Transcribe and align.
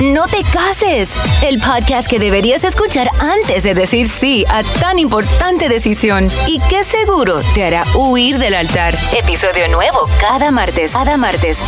No 0.00 0.24
te 0.24 0.42
cases, 0.44 1.10
el 1.42 1.60
podcast 1.60 2.08
que 2.08 2.18
deberías 2.18 2.64
escuchar 2.64 3.10
antes 3.18 3.62
de 3.64 3.74
decir 3.74 4.08
sí 4.08 4.46
a 4.48 4.62
tan 4.62 4.98
importante 4.98 5.68
decisión 5.68 6.28
y 6.46 6.58
que 6.58 6.82
seguro 6.84 7.42
te 7.54 7.64
hará 7.64 7.84
huir 7.94 8.38
del 8.38 8.54
altar. 8.54 8.96
Episodio 9.18 9.68
nuevo 9.68 10.08
cada 10.18 10.50
martes, 10.52 10.92
cada 10.92 11.18
martes. 11.18 11.58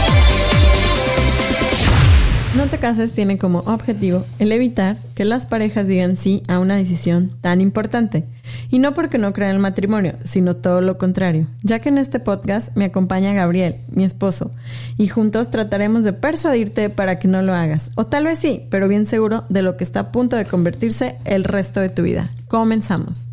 No 2.54 2.66
te 2.66 2.76
cases 2.78 3.12
tiene 3.12 3.38
como 3.38 3.60
objetivo 3.60 4.26
el 4.38 4.52
evitar 4.52 4.98
que 5.14 5.24
las 5.24 5.46
parejas 5.46 5.86
digan 5.86 6.18
sí 6.18 6.42
a 6.48 6.58
una 6.58 6.76
decisión 6.76 7.30
tan 7.40 7.62
importante. 7.62 8.26
Y 8.68 8.78
no 8.78 8.92
porque 8.92 9.16
no 9.16 9.32
crean 9.32 9.54
el 9.54 9.58
matrimonio, 9.58 10.16
sino 10.22 10.54
todo 10.54 10.82
lo 10.82 10.98
contrario, 10.98 11.46
ya 11.62 11.78
que 11.78 11.88
en 11.88 11.96
este 11.96 12.20
podcast 12.20 12.76
me 12.76 12.84
acompaña 12.84 13.32
Gabriel, 13.32 13.76
mi 13.88 14.04
esposo, 14.04 14.50
y 14.98 15.08
juntos 15.08 15.50
trataremos 15.50 16.04
de 16.04 16.12
persuadirte 16.12 16.90
para 16.90 17.18
que 17.18 17.26
no 17.26 17.40
lo 17.40 17.54
hagas. 17.54 17.88
O 17.94 18.04
tal 18.04 18.26
vez 18.26 18.38
sí, 18.40 18.66
pero 18.70 18.86
bien 18.86 19.06
seguro 19.06 19.44
de 19.48 19.62
lo 19.62 19.78
que 19.78 19.84
está 19.84 20.00
a 20.00 20.12
punto 20.12 20.36
de 20.36 20.44
convertirse 20.44 21.16
el 21.24 21.44
resto 21.44 21.80
de 21.80 21.88
tu 21.88 22.02
vida. 22.02 22.28
Comenzamos. 22.48 23.30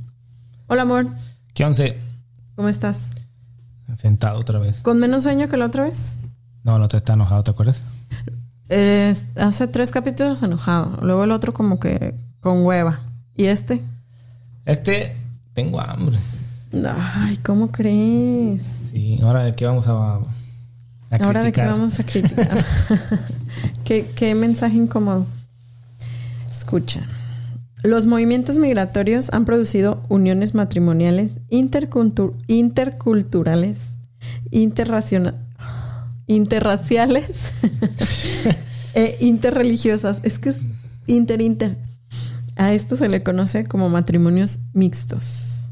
Hola 0.68 0.84
amor, 0.84 1.08
¿Qué 1.54 1.66
once? 1.66 1.98
¿cómo 2.56 2.70
estás? 2.70 3.10
Sentado 3.98 4.40
otra 4.40 4.60
vez. 4.60 4.80
¿Con 4.80 4.98
menos 4.98 5.24
sueño 5.24 5.50
que 5.50 5.58
la 5.58 5.66
otra 5.66 5.84
vez? 5.84 6.20
No, 6.64 6.78
el 6.78 6.84
otro 6.84 6.96
está 6.96 7.14
enojado, 7.14 7.44
¿te 7.44 7.52
acuerdas? 7.52 7.82
Eh, 8.70 9.16
hace 9.36 9.68
tres 9.68 9.92
capítulos 9.92 10.44
enojado, 10.44 11.00
luego 11.02 11.24
el 11.24 11.32
otro 11.32 11.54
como 11.54 11.80
que 11.80 12.14
con 12.40 12.64
hueva. 12.66 13.00
¿Y 13.36 13.46
este? 13.46 13.82
Este, 14.66 15.16
tengo 15.54 15.80
hambre. 15.82 16.18
Ay, 17.16 17.38
¿cómo 17.38 17.72
crees? 17.72 18.62
Sí, 18.92 19.20
ahora 19.24 19.44
de 19.44 19.54
qué 19.54 19.66
vamos 19.66 19.88
a, 19.88 20.18
a 20.18 20.20
Ahora 21.22 21.42
de 21.44 21.52
qué 21.52 21.64
vamos 21.66 22.00
a 22.00 22.04
criticar. 22.04 22.64
¿Qué, 23.84 24.12
qué 24.16 24.36
mensaje 24.36 24.76
incómodo. 24.78 25.26
Escucha. 26.52 27.02
Los 27.82 28.06
movimientos 28.06 28.58
migratorios 28.60 29.30
han 29.34 29.46
producido 29.46 30.04
uniones 30.10 30.54
matrimoniales 30.54 31.32
intercultu- 31.50 32.34
interculturales, 32.48 33.78
interraciona- 34.52 35.34
interraciales 36.30 37.26
e 38.94 39.18
interreligiosas. 39.20 40.20
Es 40.24 40.40
que 40.40 40.50
es 40.50 40.58
inter-inter. 41.08 41.78
A 42.56 42.74
esto 42.74 42.96
se 42.96 43.10
le 43.10 43.24
conoce 43.24 43.66
como 43.66 43.90
matrimonios 43.90 44.60
mixtos. 44.74 45.66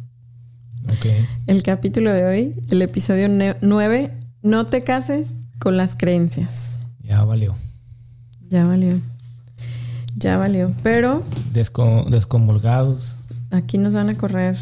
Ok. 0.85 1.05
El 1.47 1.63
capítulo 1.63 2.11
de 2.11 2.25
hoy, 2.25 2.55
el 2.69 2.81
episodio 2.81 3.27
9, 3.61 4.13
no 4.41 4.65
te 4.65 4.81
cases 4.83 5.31
con 5.59 5.77
las 5.77 5.95
creencias. 5.95 6.77
Ya 7.01 7.23
valió. 7.23 7.55
Ya 8.49 8.65
valió. 8.65 8.99
Ya 10.15 10.37
valió. 10.37 10.71
Pero 10.81 11.23
Desco- 11.53 12.09
descomulgados. 12.09 13.15
aquí 13.51 13.77
nos 13.77 13.93
van 13.93 14.09
a 14.09 14.15
correr. 14.15 14.57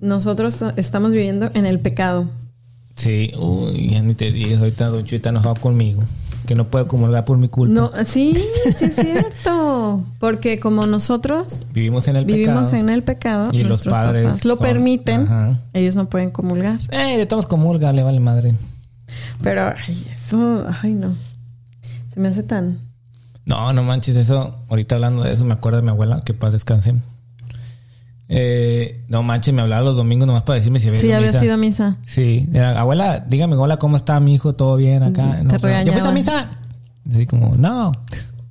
Nosotros 0.00 0.60
estamos 0.76 1.12
viviendo 1.12 1.50
en 1.54 1.66
el 1.66 1.78
pecado. 1.80 2.28
Sí, 2.96 3.32
uy, 3.38 3.90
ya 3.90 4.02
ni 4.02 4.14
te 4.14 4.30
digas, 4.32 4.60
ahorita 4.60 4.88
Don 4.88 5.04
Chuy 5.04 5.16
está 5.16 5.30
enojado 5.30 5.54
conmigo. 5.56 6.02
Que 6.46 6.54
no 6.54 6.66
puede 6.66 6.86
comulgar 6.86 7.24
por 7.24 7.38
mi 7.38 7.48
culpa. 7.48 7.72
No, 7.74 7.90
sí, 8.04 8.34
sí 8.76 8.84
es 8.84 8.94
cierto. 8.96 10.04
Porque 10.20 10.60
como 10.60 10.84
nosotros 10.84 11.60
Vivimos 11.72 12.06
en 12.06 12.16
el 12.16 12.26
vivimos 12.26 12.66
pecado. 12.66 12.82
en 12.82 12.88
el 12.90 13.02
pecado, 13.02 13.50
Y 13.52 13.64
los 13.64 13.80
padres 13.86 14.24
papás 14.26 14.44
lo 14.44 14.56
son- 14.56 14.62
permiten, 14.62 15.22
Ajá. 15.22 15.58
ellos 15.72 15.96
no 15.96 16.08
pueden 16.10 16.30
comulgar. 16.30 16.78
Eh, 16.90 17.16
le 17.16 17.24
tomas 17.24 17.46
comulga, 17.46 17.92
le 17.94 18.02
vale 18.02 18.20
madre. 18.20 18.54
Pero 19.42 19.72
ay, 19.86 20.06
eso, 20.12 20.66
ay 20.82 20.92
no. 20.92 21.14
Se 22.12 22.20
me 22.20 22.28
hace 22.28 22.42
tan. 22.42 22.78
No, 23.46 23.72
no 23.72 23.82
manches, 23.82 24.14
eso. 24.16 24.54
Ahorita 24.68 24.96
hablando 24.96 25.22
de 25.22 25.32
eso, 25.32 25.44
me 25.46 25.54
acuerdo 25.54 25.78
de 25.78 25.82
mi 25.84 25.90
abuela, 25.90 26.20
que 26.26 26.34
paz 26.34 26.52
descanse. 26.52 26.94
Eh, 28.28 29.04
no 29.08 29.22
manches, 29.22 29.52
me 29.52 29.60
hablaba 29.62 29.82
los 29.82 29.96
domingos 29.96 30.26
nomás 30.26 30.42
para 30.44 30.56
decirme 30.56 30.80
si 30.80 30.88
había 30.88 30.98
Sí, 30.98 31.06
ido 31.06 31.14
a 31.14 31.18
había 31.18 31.28
misa. 31.28 31.40
sido 31.40 31.56
misa. 31.58 31.96
Sí, 32.06 32.48
era, 32.52 32.80
abuela, 32.80 33.24
dígame, 33.28 33.54
hola, 33.56 33.76
¿cómo 33.76 33.96
está 33.96 34.18
mi 34.20 34.34
hijo? 34.34 34.54
¿Todo 34.54 34.76
bien 34.76 35.02
acá? 35.02 35.36
Te 35.38 35.44
No, 35.44 35.56
pero, 35.60 35.82
¿Ya 35.84 35.92
fuiste 35.92 36.08
a 36.08 36.12
misa? 36.12 36.50
Así 37.12 37.26
como, 37.26 37.54
no. 37.56 37.92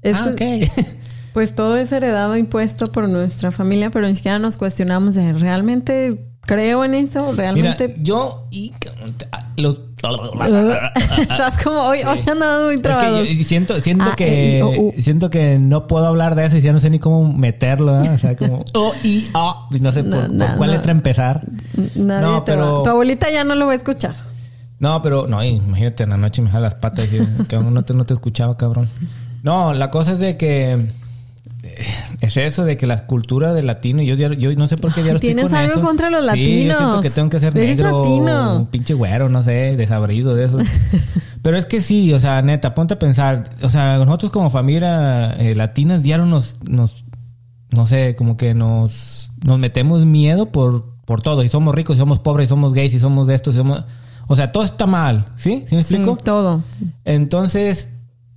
Es 0.04 0.16
ah, 0.16 0.32
que- 0.36 0.66
ok. 0.70 0.88
Pues 1.34 1.56
todo 1.56 1.78
es 1.78 1.92
heredado, 1.92 2.38
impuesto 2.38 2.92
por 2.92 3.10
nuestra 3.10 3.50
familia, 3.50 3.90
pero 3.90 4.08
ni 4.08 4.14
siquiera 4.14 4.38
nos 4.38 4.58
cuestionamos 4.58 5.16
de 5.16 5.34
realmente 5.34 6.24
creo 6.46 6.84
en 6.86 6.94
eso, 6.94 7.24
Mira, 7.32 7.36
realmente. 7.54 7.96
yo 8.00 8.48
y 8.52 8.74
los 9.58 9.80
Estás 11.20 11.64
como 11.64 11.80
hoy, 11.82 12.00
hoy 12.04 12.20
andamos 12.30 12.66
muy 12.66 12.76
Es 12.76 12.82
trabados. 12.82 13.28
que 13.28 13.44
siento, 13.44 13.80
siento 13.82 14.04
A, 14.06 14.16
que 14.16 14.56
E, 14.56 14.60
I, 14.60 14.62
O, 14.62 14.70
U. 14.70 14.94
siento 14.98 15.30
que 15.30 15.58
no 15.60 15.88
puedo 15.88 16.06
hablar 16.08 16.36
de 16.36 16.46
eso 16.46 16.58
y 16.58 16.62
ya 16.62 16.74
no 16.74 16.80
sé 16.80 16.90
ni 16.90 17.00
cómo 17.00 17.32
meterlo, 17.32 18.04
¿eh? 18.04 18.10
o 18.10 18.18
sea, 18.18 18.36
como 18.36 18.66
O 18.76 18.94
A, 19.34 19.68
y 19.72 19.80
no 19.80 19.92
sé 19.92 20.04
No, 20.04 20.18
por, 20.28 20.28
cuál 20.58 20.70
no. 20.72 20.76
letra 20.78 20.92
empezar. 20.92 21.42
Nadie 21.96 22.22
no, 22.28 22.44
te 22.44 22.52
pero- 22.52 22.78
va- 22.78 22.84
Tu 22.84 22.90
abuelita 22.90 23.32
ya 23.32 23.44
no 23.44 23.56
lo 23.56 23.66
va 23.68 23.74
a 23.74 23.76
escuchar. 23.76 24.14
No, 24.80 25.02
pero 25.02 25.28
no, 25.28 25.42
imagínate 25.44 26.04
en 26.04 26.10
la 26.10 26.18
noche 26.18 26.42
me 26.42 26.50
jala 26.50 26.64
las 26.66 26.76
patas 26.76 27.08
y 27.14 27.18
que 27.48 27.56
no 27.58 27.84
te, 27.84 27.94
no 27.94 28.06
te 28.06 28.14
escuchaba, 28.14 28.58
cabrón. 28.58 28.90
No, 29.44 29.74
la 29.74 29.90
cosa 29.92 30.14
es 30.14 30.20
de 30.20 30.36
que 30.38 30.72
eh, 31.64 31.86
es 32.26 32.38
eso 32.38 32.64
de 32.64 32.78
que 32.78 32.88
la 32.88 33.06
cultura 33.06 33.54
de 33.54 33.64
latino, 33.64 34.02
yo, 34.02 34.16
yo 34.16 34.54
no 34.56 34.68
sé 34.68 34.78
por 34.78 34.94
qué 34.94 35.02
ya 35.02 35.10
lo 35.12 35.16
estoy 35.16 35.30
Tienes 35.30 35.46
con 35.50 35.56
algo 35.56 35.74
eso. 35.74 35.82
contra 35.82 36.10
los 36.10 36.22
Sí, 36.32 36.66
yo 36.66 36.74
siento 36.74 36.80
latinos. 36.80 37.02
que 37.02 37.10
tengo 37.10 37.30
que 37.30 37.40
ser 37.40 37.54
negro, 37.56 38.02
latino. 38.02 38.58
un 38.58 38.66
pinche 38.68 38.94
güero, 38.94 39.30
no 39.30 39.44
sé, 39.44 39.76
desabrido 39.76 40.34
de 40.36 40.46
eso. 40.46 40.58
Pero 41.42 41.58
es 41.58 41.66
que 41.66 41.82
sí, 41.82 42.14
o 42.14 42.20
sea, 42.20 42.42
neta, 42.42 42.74
ponte 42.74 42.94
a 42.94 43.00
pensar, 43.00 43.44
o 43.62 43.70
sea, 43.70 43.98
nosotros 43.98 44.32
como 44.32 44.50
familia 44.50 45.34
eh, 45.34 45.56
latina 45.56 46.00
diario 46.00 46.26
nos, 46.26 46.58
nos, 46.70 47.04
no 47.72 47.86
sé, 47.86 48.16
como 48.16 48.38
que 48.38 48.54
nos, 48.54 49.32
nos 49.46 49.60
metemos 49.60 50.06
miedo 50.06 50.52
por, 50.52 50.86
por 51.06 51.22
todo. 51.22 51.42
Si 51.42 51.50
somos 51.50 51.76
ricos, 51.76 51.98
si 51.98 52.00
somos 52.00 52.20
pobres, 52.20 52.48
si 52.48 52.50
somos 52.50 52.74
gays, 52.74 52.92
si 52.94 53.00
somos 53.00 53.28
de 53.28 53.36
esto, 53.36 53.52
si 53.52 53.58
somos... 53.58 53.84
O 54.28 54.38
sea, 54.38 54.54
todo 54.54 54.64
está 54.64 54.88
mal, 54.88 55.26
¿sí? 55.36 55.66
¿Sí 55.68 55.76
me 55.76 55.84
Sí, 55.84 55.96
explico? 55.96 56.18
todo. 56.24 56.64
Entonces, 57.04 57.90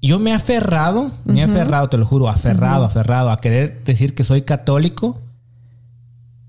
yo 0.02 0.18
me 0.18 0.30
he 0.30 0.34
aferrado, 0.34 1.10
me 1.24 1.40
he 1.40 1.42
aferrado, 1.42 1.88
te 1.88 1.98
lo 1.98 2.06
juro, 2.06 2.28
aferrado, 2.28 2.84
aferrado 2.84 3.30
a 3.30 3.38
querer 3.38 3.82
decir 3.84 4.14
que 4.14 4.24
soy 4.24 4.42
católico 4.42 5.20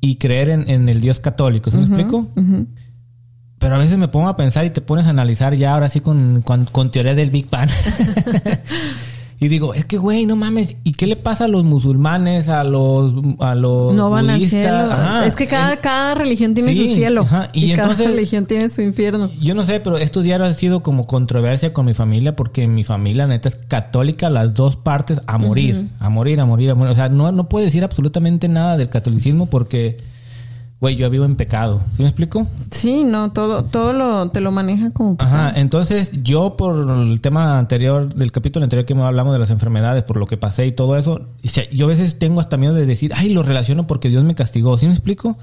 y 0.01 0.17
creer 0.17 0.49
en, 0.49 0.69
en 0.69 0.89
el 0.89 1.01
Dios 1.01 1.19
católico, 1.19 1.71
¿sí 1.71 1.77
me 1.77 1.83
explico? 1.83 2.27
Pero 3.59 3.75
a 3.75 3.77
veces 3.79 3.97
me 3.97 4.07
pongo 4.07 4.27
a 4.27 4.35
pensar 4.35 4.65
y 4.65 4.69
te 4.69 4.81
pones 4.81 5.07
a 5.07 5.09
analizar 5.09 5.55
ya 5.55 5.73
ahora 5.73 5.89
sí 5.89 6.01
con, 6.01 6.43
con, 6.43 6.65
con 6.65 6.91
teoría 6.91 7.15
del 7.15 7.31
Big 7.31 7.49
Bang. 7.49 7.69
y 9.39 9.49
digo, 9.49 9.73
es 9.75 9.85
que 9.85 9.97
güey, 9.97 10.25
no 10.25 10.35
mames, 10.35 10.75
¿y 10.83 10.93
qué 10.93 11.05
le 11.05 11.15
pasa 11.15 11.45
a 11.45 11.47
los 11.47 11.63
musulmanes, 11.63 12.49
a 12.49 12.63
los 12.63 13.13
a 13.39 13.53
los 13.53 13.93
No 13.93 14.09
van 14.09 14.29
al 14.29 14.37
budistas? 14.37 14.61
cielo. 14.61 14.91
Ajá. 14.91 15.25
es 15.27 15.35
que 15.35 15.45
cada, 15.47 15.73
Eh, 15.73 15.79
cada 15.81 16.15
religión 16.15 16.53
tiene 16.55 16.73
sí, 16.73 16.87
su 16.87 16.95
cielo. 16.95 17.21
ajá. 17.21 17.49
Y, 17.53 17.65
Y 17.65 17.75
cada 17.75 17.83
entonces- 17.91 18.07
religión 18.07 18.45
tiene 18.47 18.67
su 18.69 18.81
infierno. 18.81 19.29
Yo 19.39 19.53
no 19.53 19.63
sé, 19.63 19.79
pero 19.79 19.97
estos 19.97 20.23
días 20.23 20.41
ha 20.41 20.53
sido 20.53 20.81
como 20.81 21.05
controversia 21.05 21.71
con 21.73 21.85
mi 21.85 21.93
familia 21.93 22.35
porque 22.35 22.65
mi 22.67 22.83
familia 22.83 23.27
neta 23.27 23.49
es 23.49 23.55
católica 23.55 24.29
las 24.29 24.53
dos 24.55 24.75
partes 24.75 25.21
a 25.27 25.37
morir, 25.37 25.87
a 25.99 26.09
morir, 26.09 26.39
a 26.39 26.45
morir, 26.45 26.71
a 26.71 26.75
morir. 26.75 26.91
O 26.91 26.95
sea, 26.95 27.09
no, 27.09 27.31
no 27.31 27.47
puedo 27.47 27.63
decir 27.65 27.83
absolutamente 27.83 28.47
nada 28.47 28.75
del 28.77 28.89
catolicismo 28.89 29.45
porque, 29.47 29.97
güey, 30.79 30.95
yo 30.95 31.09
vivo 31.09 31.25
en 31.25 31.35
pecado. 31.35 31.81
¿Sí 31.95 32.03
me 32.03 32.09
explico? 32.09 32.47
Sí, 32.71 33.03
no, 33.03 33.31
todo, 33.31 33.63
todo 33.63 33.93
lo, 33.93 34.29
te 34.29 34.41
lo 34.41 34.51
maneja 34.51 34.91
como 34.91 35.15
Ajá, 35.19 35.51
entonces 35.55 36.11
yo 36.23 36.55
por 36.55 36.89
el 36.91 37.19
tema 37.21 37.57
anterior, 37.57 38.13
del 38.13 38.31
capítulo 38.31 38.63
anterior 38.63 38.85
que 38.85 38.93
hablamos 38.93 39.33
de 39.33 39.39
las 39.39 39.49
enfermedades, 39.49 40.03
por 40.03 40.17
lo 40.17 40.27
que 40.27 40.37
pasé 40.37 40.67
y 40.67 40.71
todo 40.71 40.95
eso, 40.97 41.21
yo 41.71 41.85
a 41.85 41.89
veces 41.89 42.19
tengo 42.19 42.39
hasta 42.39 42.57
miedo 42.57 42.73
de 42.73 42.85
decir, 42.85 43.11
ay, 43.15 43.29
lo 43.29 43.43
relaciono 43.43 43.87
porque 43.87 44.09
Dios 44.09 44.23
me 44.23 44.35
castigó. 44.35 44.77
¿Sí 44.77 44.85
me 44.85 44.93
explico? 44.93 45.37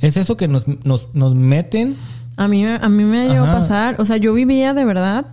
Es 0.00 0.16
eso 0.16 0.36
que 0.36 0.46
nos, 0.46 0.66
nos, 0.84 1.08
nos 1.14 1.34
meten 1.34 1.96
A 2.36 2.48
mí, 2.48 2.64
a 2.66 2.88
mí 2.88 3.04
me 3.04 3.22
ha 3.22 3.24
llegado 3.24 3.46
a 3.46 3.52
pasar, 3.52 3.96
o 3.98 4.04
sea, 4.04 4.18
yo 4.18 4.34
vivía 4.34 4.74
de 4.74 4.84
verdad, 4.84 5.26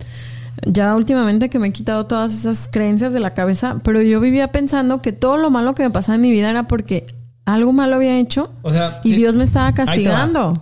ya 0.66 0.96
últimamente 0.96 1.48
que 1.48 1.58
me 1.58 1.68
he 1.68 1.72
quitado 1.72 2.06
todas 2.06 2.34
esas 2.34 2.68
creencias 2.72 3.12
de 3.12 3.20
la 3.20 3.34
cabeza, 3.34 3.80
pero 3.84 4.02
yo 4.02 4.20
vivía 4.20 4.48
pensando 4.48 5.02
que 5.02 5.12
todo 5.12 5.36
lo 5.36 5.50
malo 5.50 5.74
que 5.74 5.82
me 5.82 5.90
pasaba 5.90 6.16
en 6.16 6.22
mi 6.22 6.30
vida 6.30 6.50
era 6.50 6.66
porque 6.66 7.06
algo 7.46 7.72
malo 7.72 7.96
había 7.96 8.18
hecho 8.18 8.50
O 8.62 8.72
sea, 8.72 9.00
y 9.04 9.10
sí. 9.10 9.16
Dios 9.16 9.36
me 9.36 9.44
estaba 9.44 9.72
castigando. 9.72 10.54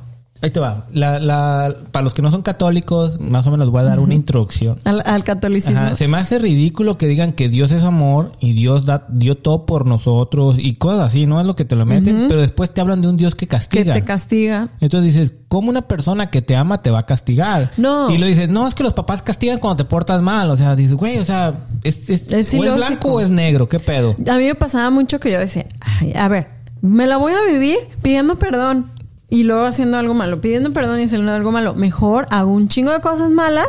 Ahí 0.45 0.51
te 0.51 0.59
va. 0.59 0.87
La, 0.93 1.21
la, 1.21 1.73
para 1.93 2.03
los 2.03 2.15
que 2.15 2.21
no 2.23 2.33
son 2.33 2.43
católicos, 2.43 3.21
más 3.21 3.47
o 3.47 3.53
menos 3.53 3.71
voy 3.71 3.83
a 3.83 3.85
dar 3.85 4.01
una 4.01 4.15
introducción. 4.15 4.77
Al, 4.83 5.01
al 5.07 5.23
catolicismo. 5.23 5.79
Ajá, 5.79 5.95
Se 5.95 6.09
me 6.09 6.17
hace 6.19 6.41
ridículo 6.41 6.99
que 6.99 7.07
digan 7.07 7.31
que 7.31 7.49
Dios 7.49 7.71
es 7.71 7.85
amor 7.85 8.33
y 8.41 8.53
Dios 8.53 8.85
da, 8.85 9.07
dio 9.09 9.37
todo 9.37 9.67
por 9.67 9.87
nosotros 9.87 10.57
y 10.59 10.75
cosas 10.75 11.07
así, 11.07 11.27
no 11.27 11.41
es 11.41 11.47
lo 11.47 11.55
que 11.55 11.65
te 11.65 11.77
lo 11.77 11.87
meten, 11.87 12.25
pero 12.27 12.41
después 12.41 12.75
te 12.75 12.81
hablan 12.81 13.01
de 13.03 13.07
un 13.07 13.17
Dios 13.17 13.37
que 13.37 13.47
que 13.47 13.57
castiga. 13.57 13.95
te 13.95 14.03
castiga. 14.03 14.69
Entonces 14.81 15.15
dices, 15.15 15.33
¿cómo 15.47 15.71
una 15.71 15.83
persona 15.83 16.29
que 16.29 16.43
te 16.43 16.57
ama 16.57 16.83
te 16.83 16.91
va 16.91 16.99
a 16.99 17.07
castigar? 17.07 17.71
No. 17.77 18.11
Y 18.11 18.19
lo 18.19 18.27
dices, 18.27 18.49
no, 18.49 18.67
es 18.67 18.75
que 18.75 18.83
los 18.83 18.95
papás 18.95 19.23
castigan 19.23 19.61
cuando 19.61 19.85
te 19.85 19.89
portas 19.89 20.21
mal. 20.23 20.51
O 20.51 20.57
sea, 20.57 20.75
dices, 20.75 20.95
güey, 20.95 21.19
o 21.21 21.25
sea, 21.25 21.55
es, 21.85 22.11
es, 22.11 22.33
Es 22.33 22.53
o 22.53 22.57
ilógico. 22.57 22.77
blanco 22.79 23.13
o 23.13 23.21
es 23.21 23.31
negro, 23.31 23.69
¿qué 23.69 23.79
pedo? 23.79 24.17
A 24.29 24.37
mí 24.39 24.45
me 24.47 24.57
pasaba 24.57 24.91
mucho 24.91 25.21
que 25.21 25.31
yo 25.31 25.39
decía, 25.39 25.67
Ay, 25.79 26.13
a 26.17 26.27
ver, 26.27 26.49
me 26.83 27.07
la 27.07 27.17
voy 27.17 27.33
a 27.33 27.51
vivir 27.51 27.79
pidiendo 28.03 28.35
perdón 28.37 28.91
y 29.31 29.45
luego 29.45 29.65
haciendo 29.65 29.97
algo 29.97 30.13
malo, 30.13 30.41
pidiendo 30.43 30.73
perdón 30.73 31.01
y 31.01 31.05
haciendo 31.05 31.33
algo 31.33 31.51
malo. 31.53 31.75
Mejor 31.75 32.27
hago 32.31 32.53
un 32.53 32.69
chingo 32.69 32.93
de 32.93 33.01
cosas 33.01 33.31
malas 33.31 33.69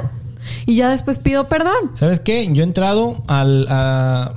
y 0.66 0.76
ya 0.76 0.90
después 0.90 1.20
pido 1.20 1.48
perdón. 1.48 1.92
¿Sabes 1.94 2.20
qué? 2.20 2.50
Yo 2.52 2.64
he 2.64 2.66
entrado 2.66 3.24
al... 3.28 3.66
a- 3.70 4.34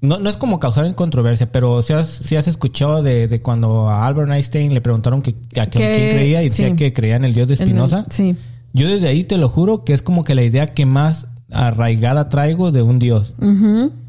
No, 0.00 0.18
no 0.20 0.30
es 0.30 0.36
como 0.36 0.60
causar 0.60 0.94
controversia, 0.94 1.50
pero 1.50 1.82
si 1.82 1.92
has, 1.94 2.06
si 2.06 2.36
has 2.36 2.46
escuchado 2.46 3.02
de, 3.02 3.26
de 3.26 3.42
cuando 3.42 3.88
a 3.88 4.06
Albert 4.06 4.30
Einstein 4.30 4.72
le 4.72 4.80
preguntaron 4.80 5.22
que, 5.22 5.30
a 5.60 5.66
que- 5.66 5.78
quién 5.78 6.16
creía 6.16 6.42
y 6.42 6.48
decía 6.48 6.76
que 6.76 6.92
creía 6.92 7.16
en 7.16 7.24
el 7.24 7.34
Dios 7.34 7.48
de 7.48 7.54
En 7.54 7.62
el- 7.62 7.66
Spinoza. 7.68 8.04
sí. 8.08 8.36
Yo 8.74 8.86
desde 8.86 9.08
ahí 9.08 9.24
te 9.24 9.38
lo 9.38 9.48
juro 9.48 9.82
que 9.82 9.94
es 9.94 10.02
como 10.02 10.22
que 10.24 10.34
la 10.36 10.42
idea 10.44 10.66
que 10.66 10.84
más 10.86 11.26
arraigada 11.50 12.28
traigo 12.28 12.72
de 12.72 12.82
un 12.82 12.98
Dios. 12.98 13.34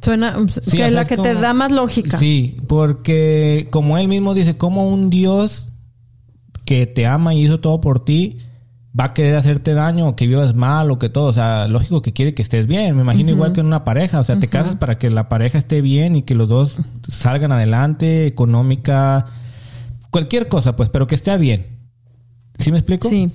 Suena 0.01 0.35
Sí, 0.49 0.77
que 0.77 0.87
es 0.87 0.93
la 0.93 1.05
que 1.05 1.17
te 1.17 1.33
da 1.33 1.53
más 1.53 1.71
lógica. 1.71 2.17
Sí, 2.17 2.57
porque 2.67 3.67
como 3.71 3.97
él 3.97 4.07
mismo 4.07 4.33
dice, 4.33 4.57
como 4.57 4.89
un 4.89 5.09
Dios 5.09 5.69
que 6.65 6.85
te 6.85 7.07
ama 7.07 7.33
y 7.33 7.45
hizo 7.45 7.59
todo 7.59 7.81
por 7.81 8.03
ti 8.03 8.37
va 8.97 9.05
a 9.05 9.13
querer 9.13 9.35
hacerte 9.35 9.73
daño 9.73 10.07
o 10.07 10.15
que 10.15 10.27
vivas 10.27 10.55
mal 10.55 10.89
o 10.91 10.99
que 10.99 11.09
todo, 11.09 11.25
o 11.25 11.33
sea, 11.33 11.67
lógico 11.67 12.01
que 12.01 12.11
quiere 12.11 12.33
que 12.33 12.41
estés 12.41 12.67
bien, 12.67 12.95
me 12.95 13.03
imagino 13.03 13.31
igual 13.31 13.53
que 13.53 13.61
en 13.61 13.67
una 13.67 13.83
pareja, 13.83 14.19
o 14.19 14.23
sea, 14.23 14.39
te 14.39 14.47
casas 14.47 14.75
para 14.75 14.97
que 14.97 15.09
la 15.09 15.29
pareja 15.29 15.57
esté 15.57 15.81
bien 15.81 16.15
y 16.15 16.23
que 16.23 16.35
los 16.35 16.49
dos 16.49 16.75
salgan 17.07 17.51
adelante, 17.51 18.25
económica, 18.25 19.27
cualquier 20.09 20.47
cosa, 20.47 20.75
pues, 20.75 20.89
pero 20.89 21.07
que 21.07 21.15
esté 21.15 21.37
bien. 21.37 21.67
¿Sí 22.57 22.71
me 22.71 22.79
explico? 22.79 23.07
Sí. 23.07 23.31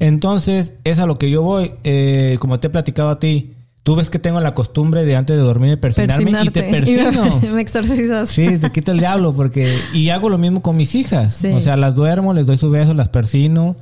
Entonces, 0.00 0.74
es 0.84 0.98
a 0.98 1.06
lo 1.06 1.18
que 1.18 1.30
yo 1.30 1.42
voy. 1.42 1.72
Eh, 1.84 2.36
como 2.40 2.60
te 2.60 2.68
he 2.68 2.70
platicado 2.70 3.08
a 3.10 3.18
ti, 3.18 3.54
tú 3.82 3.96
ves 3.96 4.10
que 4.10 4.18
tengo 4.18 4.40
la 4.40 4.54
costumbre 4.54 5.04
de 5.04 5.16
antes 5.16 5.36
de 5.36 5.42
dormir 5.42 5.80
persinarme 5.80 6.30
y 6.44 6.50
te 6.50 6.62
Persinarte. 6.62 7.12
persino. 7.22 7.38
Y 7.42 7.46
me, 7.46 7.52
me 7.54 7.60
exorcizas. 7.62 8.28
Sí, 8.28 8.58
te 8.58 8.70
quito 8.70 8.92
el 8.92 9.00
diablo 9.00 9.32
porque... 9.34 9.74
Y 9.94 10.10
hago 10.10 10.28
lo 10.28 10.38
mismo 10.38 10.62
con 10.62 10.76
mis 10.76 10.94
hijas. 10.94 11.34
Sí. 11.34 11.48
O 11.48 11.60
sea, 11.60 11.76
las 11.76 11.94
duermo, 11.94 12.32
les 12.32 12.46
doy 12.46 12.58
su 12.58 12.70
beso, 12.70 12.94
las 12.94 13.08
persino. 13.08 13.76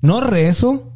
No 0.00 0.20
rezo. 0.20 0.86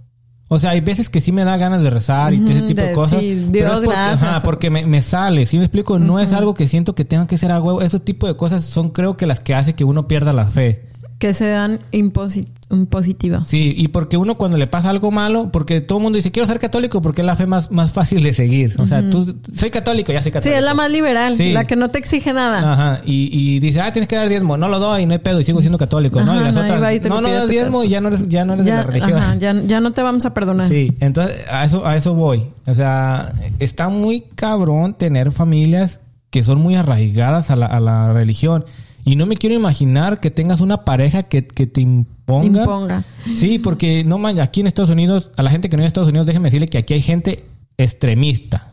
O 0.49 0.58
sea, 0.58 0.70
hay 0.70 0.81
veces 0.82 1.08
que 1.08 1.20
sí 1.20 1.32
me 1.32 1.43
da 1.44 1.56
ganas 1.56 1.82
de 1.82 1.90
rezar 1.90 2.32
y 2.32 2.38
todo 2.38 2.50
ese 2.50 2.58
Ujú, 2.61 2.66
tipo 2.69 2.81
de, 2.82 2.87
de- 2.88 2.93
cosas. 2.94 3.20
sí, 3.20 3.49
pero 3.52 3.66
Dios, 3.70 3.78
es 3.81 3.84
porque, 3.87 4.00
gracias. 4.00 4.22
ajá, 4.22 4.40
porque 4.40 4.70
me, 4.70 4.87
me 4.87 5.02
sale. 5.02 5.46
¿Sí 5.46 5.56
me 5.58 5.64
explico? 5.64 5.99
No 5.99 6.20
es 6.20 6.32
algo 6.32 6.55
que 6.55 6.69
siento 6.69 6.94
que 6.94 7.05
tenga 7.05 7.26
que 7.26 7.38
ser 7.38 7.50
a 7.50 7.61
huevo. 7.61 7.81
Ese 7.82 7.99
tipo 7.99 8.26
de 8.26 8.37
cosas 8.37 8.62
son 8.64 8.90
creo 8.90 9.16
que 9.16 9.26
las 9.26 9.40
que 9.40 9.55
hace 9.55 9.72
que 9.75 9.84
uno 9.84 10.06
pierda 10.06 10.32
la 10.32 10.46
fe. 10.46 10.84
Que 11.19 11.32
sean 11.32 11.78
imposi- 11.93 12.49
impositivas. 12.70 13.46
Sí, 13.46 13.72
y 13.76 13.88
porque 13.88 14.16
uno 14.16 14.37
cuando 14.37 14.56
le 14.58 14.66
pasa 14.66 14.90
algo 14.90 15.11
malo, 15.11 15.50
porque 15.52 15.81
todo 15.81 15.99
el 15.99 16.02
mundo 16.02 16.16
dice, 16.16 16.32
quiero 16.32 16.46
ser 16.46 16.58
católico 16.58 17.00
porque 17.00 17.22
es 17.22 17.26
la 17.26 17.37
fe 17.37 17.46
más, 17.46 17.70
más 17.70 17.93
fácil 17.93 18.22
de 18.22 18.34
seguir. 18.34 18.75
O 18.78 18.87
sea, 18.87 19.08
tú, 19.11 19.37
soy 19.56 19.70
católico, 19.70 20.12
ya 20.12 20.20
soy 20.20 20.31
Sí, 20.31 20.34
católico. 20.34 20.58
es 20.58 20.64
la 20.64 20.75
más 20.75 20.90
liberal, 20.90 21.37
Sí. 21.37 21.52
la 21.52 21.66
que 21.66 21.76
no 21.76 21.88
te 21.88 21.99
exige 21.99 22.32
nada. 22.32 22.72
Ajá, 22.72 23.02
y, 23.06 23.28
y 23.32 23.61
dice, 23.61 23.81
ah, 23.81 23.93
tienes 23.93 24.08
que 24.08 24.16
dar 24.16 24.28
diezmo. 24.28 24.56
No 24.56 24.69
lo 24.69 24.78
doy, 24.78 25.06
no 25.06 25.12
hay 25.12 25.19
pedo, 25.20 25.40
y 25.40 25.44
sigo 25.44 25.61
siendo 25.61 25.78
católico, 25.78 26.20
¿no? 26.20 26.34
Y 26.37 26.44
las 26.44 26.56
otras, 26.56 26.94
y 26.94 27.00
no, 27.08 27.20
no 27.20 27.31
das 27.31 27.49
diezmo 27.49 27.78
casa. 27.78 27.87
y 27.87 27.88
ya 27.90 28.00
no 28.00 28.08
eres, 28.08 28.28
ya 28.28 28.44
no 28.44 28.52
eres 28.55 28.64
de 28.66 28.70
la 28.72 28.82
religión. 28.82 29.19
ajá, 29.19 29.37
ya, 29.37 29.55
ya 29.66 29.81
no 29.81 29.93
te 29.93 30.02
vamos 30.02 30.26
a 30.26 30.34
perdonar. 30.34 30.69
Sí, 30.69 30.93
entonces 31.00 31.37
a 31.50 31.64
eso, 31.64 31.87
a 31.87 31.96
eso 31.96 32.14
voy. 32.14 32.46
O 32.66 32.75
sea, 32.75 33.32
está 33.61 33.88
muy 33.88 34.22
cabrón 34.34 34.94
tener 34.94 35.31
familias 35.32 36.00
que 36.31 36.43
son 36.43 36.58
muy 36.58 36.75
arraigadas 36.75 37.50
a 37.50 37.56
la, 37.56 37.66
a 37.66 37.78
la 37.78 38.12
religión. 38.12 38.64
Y 39.05 39.17
no 39.17 39.27
me 39.27 39.37
quiero 39.37 39.55
imaginar 39.55 40.19
que 40.19 40.31
tengas 40.31 40.61
una 40.61 40.85
pareja 40.85 41.25
que, 41.25 41.47
que 41.47 41.67
te 41.67 41.83
imponga. 41.83 42.61
Imponga. 42.61 43.05
Sí, 43.37 43.59
porque 43.59 44.03
no 44.05 44.19
man, 44.19 44.41
aquí 44.41 44.61
en 44.61 44.67
Estados 44.67 44.91
Unidos, 44.91 45.31
a 45.37 45.43
la 45.43 45.51
gente 45.51 45.69
que 45.69 45.77
no 45.77 45.83
es 45.83 45.85
de 45.85 45.89
Estados 45.89 46.09
Unidos, 46.09 46.27
déjeme 46.27 46.47
decirle 46.47 46.69
que 46.69 46.79
aquí 46.79 46.95
hay 46.95 47.03
gente 47.03 47.45
extremista. 47.77 48.73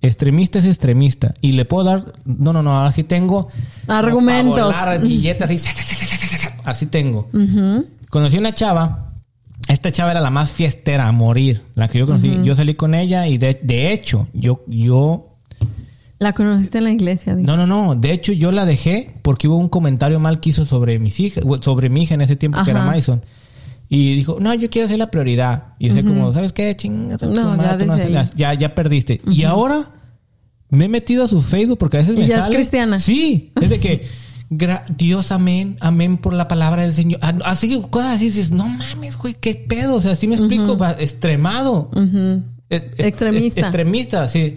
Extremista 0.00 0.58
es 0.58 0.64
extremista. 0.64 1.34
Y 1.40 1.52
le 1.52 1.64
puedo 1.64 1.84
dar, 1.84 2.12
no, 2.24 2.52
no, 2.52 2.62
no, 2.62 2.76
ahora 2.76 2.92
sí 2.92 3.04
tengo 3.04 3.48
Argumentos. 3.86 4.60
volar 4.60 5.00
billetes 5.00 5.42
así, 5.42 5.58
así 6.64 6.86
tengo. 6.86 7.28
Conocí 8.10 8.38
una 8.38 8.54
chava. 8.54 9.04
Esta 9.68 9.92
chava 9.92 10.12
era 10.12 10.20
la 10.20 10.30
más 10.30 10.50
fiestera 10.50 11.08
a 11.08 11.12
morir, 11.12 11.62
la 11.74 11.88
que 11.88 11.98
yo 11.98 12.06
conocí. 12.06 12.38
Yo 12.42 12.54
salí 12.56 12.74
con 12.74 12.94
ella 12.94 13.26
y 13.26 13.38
de, 13.38 13.58
de 13.62 13.92
hecho, 13.92 14.26
yo, 14.32 14.64
yo 14.66 15.27
La 16.18 16.32
conociste 16.32 16.78
en 16.78 16.84
la 16.84 16.90
iglesia. 16.90 17.34
no, 17.36 17.56
no, 17.56 17.66
no. 17.66 17.94
De 17.94 18.12
hecho, 18.12 18.32
yo 18.32 18.50
la 18.50 18.64
dejé 18.64 19.14
porque 19.22 19.46
hubo 19.48 19.56
un 19.56 19.68
comentario 19.68 20.18
mal 20.18 20.40
que 20.40 20.50
hizo 20.50 20.66
sobre 20.66 20.98
mis 20.98 21.20
hijas, 21.20 21.44
sobre 21.60 21.88
mi 21.90 22.02
hija 22.02 22.14
en 22.14 22.22
ese 22.22 22.34
tiempo 22.36 22.62
que 22.64 22.70
era. 22.72 22.84
Mason. 22.84 23.22
Y 23.88 24.16
dijo, 24.16 24.36
no, 24.40 24.52
yo 24.54 24.68
quiero 24.68 24.88
ser 24.88 24.98
la 24.98 25.10
prioridad. 25.10 25.74
Y 25.78 25.88
decía 25.88 26.02
como, 26.02 26.32
¿sabes 26.32 26.52
qué? 26.52 26.76
Chingas, 26.76 27.22
No, 27.22 27.56
ya 27.56 27.76
no 27.76 27.96
ya, 28.36 28.54
ya 28.54 28.74
perdiste. 28.74 29.20
Y 29.30 29.44
ahora 29.44 29.78
me 30.70 30.86
he 30.86 30.88
metido 30.88 31.24
a 31.24 31.28
su 31.28 31.40
Facebook 31.40 31.78
porque 31.78 31.96
a 31.98 32.00
veces 32.00 32.16
me 32.16 32.26
ya 32.26 32.46
es 32.46 32.54
cristiana. 32.54 32.98
Sí, 32.98 33.52
es 33.60 33.70
de 33.70 33.78
que 33.80 34.06
Dios, 34.96 35.30
amén, 35.32 35.76
amén 35.80 36.18
por 36.18 36.32
la 36.34 36.48
palabra 36.48 36.82
del 36.82 36.92
Señor. 36.94 37.20
Ah, 37.22 37.34
Así 37.44 37.80
cosas 37.90 38.16
así 38.16 38.26
dices, 38.26 38.50
no 38.50 38.66
mames, 38.66 39.16
güey, 39.16 39.34
qué 39.40 39.54
pedo. 39.54 39.94
O 39.94 40.00
sea, 40.00 40.16
sí 40.16 40.26
me 40.26 40.34
explico, 40.36 40.76
Va, 40.76 40.92
extremado. 40.98 41.90
Es- 42.68 42.82
Extremista. 42.98 43.60
es- 43.60 43.66
extremista, 43.66 44.28
sí. 44.28 44.54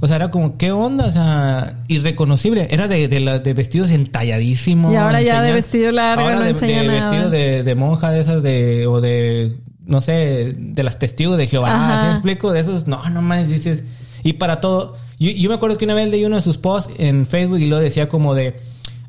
O 0.00 0.06
sea, 0.06 0.16
era 0.16 0.30
como, 0.30 0.56
¿qué 0.56 0.70
onda? 0.72 1.06
O 1.06 1.12
sea, 1.12 1.82
irreconocible. 1.88 2.68
Era 2.70 2.86
de, 2.88 3.08
de, 3.08 3.20
la- 3.20 3.38
de 3.40 3.52
vestidos 3.54 3.90
entalladísimos. 3.90 4.92
Y 4.92 4.96
ahora 4.96 5.20
ya 5.22 5.42
de 5.42 5.50
enseñan- 5.50 5.54
vestido 5.54 5.92
largo 5.92 6.22
ahora 6.22 6.36
no 6.36 6.42
de, 6.42 6.50
enseña 6.50 6.82
de 6.82 6.86
nada. 6.86 7.10
vestido 7.10 7.30
de, 7.30 7.62
de 7.64 7.74
monja 7.74 8.10
de 8.10 8.20
esas 8.20 8.42
de... 8.42 8.86
O 8.86 9.00
de... 9.00 9.56
No 9.86 10.00
sé, 10.02 10.54
de 10.56 10.82
las 10.82 10.98
testigos 10.98 11.36
de 11.38 11.46
Jehová. 11.46 12.02
¿Sí 12.04 12.10
explico? 12.12 12.52
De 12.52 12.60
esos... 12.60 12.86
No, 12.86 13.08
no 13.10 13.22
más 13.22 13.48
dices... 13.48 13.82
Y 14.22 14.34
para 14.34 14.60
todo... 14.60 14.96
Yo, 15.18 15.30
yo 15.30 15.48
me 15.48 15.54
acuerdo 15.56 15.78
que 15.78 15.84
una 15.84 15.94
vez 15.94 16.08
leí 16.08 16.24
uno 16.24 16.36
de 16.36 16.42
sus 16.42 16.58
posts 16.58 16.92
en 16.98 17.26
Facebook 17.26 17.58
y 17.58 17.66
lo 17.66 17.78
decía 17.78 18.08
como 18.08 18.34
de... 18.34 18.56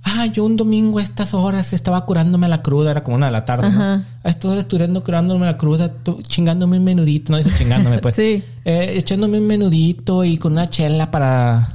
Ah, 0.04 0.25
yo 0.28 0.46
un 0.46 0.56
domingo 0.56 1.00
a 1.00 1.01
estas 1.01 1.34
horas 1.34 1.74
estaba 1.74 2.06
curándome 2.06 2.48
la 2.48 2.62
cruda, 2.62 2.92
era 2.92 3.04
como 3.04 3.18
una 3.18 3.25
de 3.28 3.31
la 3.31 3.46
tarde, 3.46 3.69
¿no? 3.69 3.81
A 3.84 4.30
estas 4.30 4.46
horas 4.46 4.63
estudiando 4.63 5.04
curándome 5.04 5.46
la 5.46 5.57
cruda, 5.57 5.92
chingándome 6.22 6.78
un 6.78 6.84
menudito, 6.84 7.31
no 7.31 7.38
dijo 7.38 7.50
chingándome, 7.57 8.00
pues. 8.00 8.16
Sí. 8.19 8.44
Eh, 8.66 8.94
echándome 8.98 9.40
un 9.40 9.48
menudito 9.48 10.24
y 10.24 10.38
con 10.38 10.54
una 10.54 10.69
chela 10.69 11.12
para, 11.12 11.69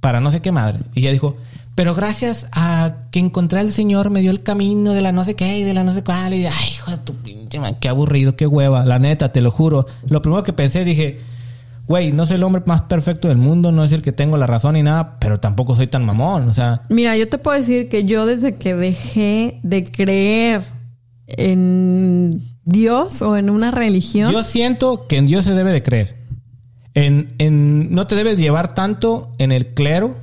para 0.00 0.20
no 0.20 0.30
sé 0.30 0.40
qué 0.40 0.52
madre. 0.52 0.80
Y 0.94 1.00
ella 1.00 1.12
dijo, 1.12 1.36
pero 1.76 1.94
gracias 1.94 2.48
a 2.52 2.94
que 3.10 3.18
encontré 3.18 3.60
al 3.60 3.70
Señor 3.70 4.08
me 4.08 4.22
dio 4.22 4.30
el 4.30 4.42
camino 4.42 4.92
de 4.94 5.02
la 5.02 5.12
no 5.12 5.24
sé 5.24 5.36
qué 5.36 5.58
y 5.58 5.62
de 5.62 5.74
la 5.74 5.84
no 5.84 5.92
sé 5.92 6.02
cuál. 6.02 6.32
Y 6.32 6.46
ay, 6.46 6.52
hijo 6.72 6.90
de 6.90 6.98
tu 6.98 7.14
pinche 7.14 7.60
man, 7.60 7.76
qué 7.78 7.88
aburrido, 7.88 8.34
qué 8.34 8.46
hueva. 8.46 8.84
La 8.86 8.98
neta, 8.98 9.30
te 9.30 9.42
lo 9.42 9.50
juro. 9.50 9.86
Lo 10.08 10.22
primero 10.22 10.42
que 10.42 10.54
pensé, 10.54 10.84
dije, 10.84 11.20
güey, 11.88 12.12
no 12.12 12.26
soy 12.26 12.36
el 12.36 12.42
hombre 12.42 12.62
más 12.66 12.82
perfecto 12.82 13.28
del 13.28 13.36
mundo, 13.38 13.70
no 13.72 13.84
es 13.84 13.92
el 13.92 14.02
que 14.02 14.12
tengo 14.12 14.36
la 14.36 14.46
razón 14.46 14.74
ni 14.74 14.82
nada, 14.82 15.18
pero 15.20 15.38
tampoco 15.38 15.76
soy 15.76 15.86
tan 15.86 16.04
mamón. 16.04 16.48
O 16.48 16.54
sea, 16.54 16.82
Mira, 16.88 17.16
yo 17.16 17.28
te 17.28 17.38
puedo 17.38 17.56
decir 17.58 17.88
que 17.88 18.04
yo 18.04 18.26
desde 18.26 18.56
que 18.56 18.74
dejé 18.74 19.60
de 19.62 19.84
creer 19.84 20.62
en 21.26 22.40
Dios 22.64 23.22
o 23.22 23.36
en 23.36 23.50
una 23.50 23.70
religión, 23.70 24.32
Yo 24.32 24.42
siento 24.42 25.06
que 25.08 25.16
en 25.16 25.26
Dios 25.26 25.44
se 25.44 25.52
debe 25.54 25.72
de 25.72 25.82
creer. 25.82 26.16
En, 26.94 27.34
en- 27.38 27.94
no 27.94 28.06
te 28.06 28.14
debes 28.14 28.38
llevar 28.38 28.74
tanto 28.74 29.32
en 29.38 29.52
el 29.52 29.68
clero, 29.68 30.14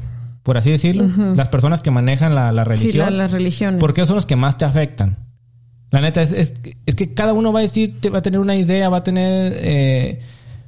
por 0.43 0.57
así 0.57 0.71
decirlo, 0.71 1.05
las 1.35 1.49
personas 1.49 1.81
que 1.81 1.91
manejan 1.91 2.35
la, 2.35 2.51
la 2.51 2.63
sí, 2.63 2.69
religión, 2.69 3.05
la- 3.05 3.23
las 3.23 3.31
religiones. 3.31 3.79
porque 3.79 4.05
son 4.05 4.15
los 4.15 4.25
que 4.25 4.35
más 4.35 4.57
te 4.57 4.65
afectan. 4.65 5.17
La 5.91 6.01
neta 6.01 6.23
es, 6.23 6.31
es, 6.31 6.55
es 6.87 6.95
que 6.95 7.13
cada 7.13 7.33
uno 7.33 7.53
va 7.53 7.59
a 7.59 7.61
decir, 7.61 7.99
te 8.01 8.09
va 8.09 8.17
a 8.19 8.21
tener 8.23 8.39
una 8.39 8.55
idea, 8.55 8.89
va 8.89 8.97
a 8.97 9.03
tener... 9.03 9.53
eh, 9.57 10.19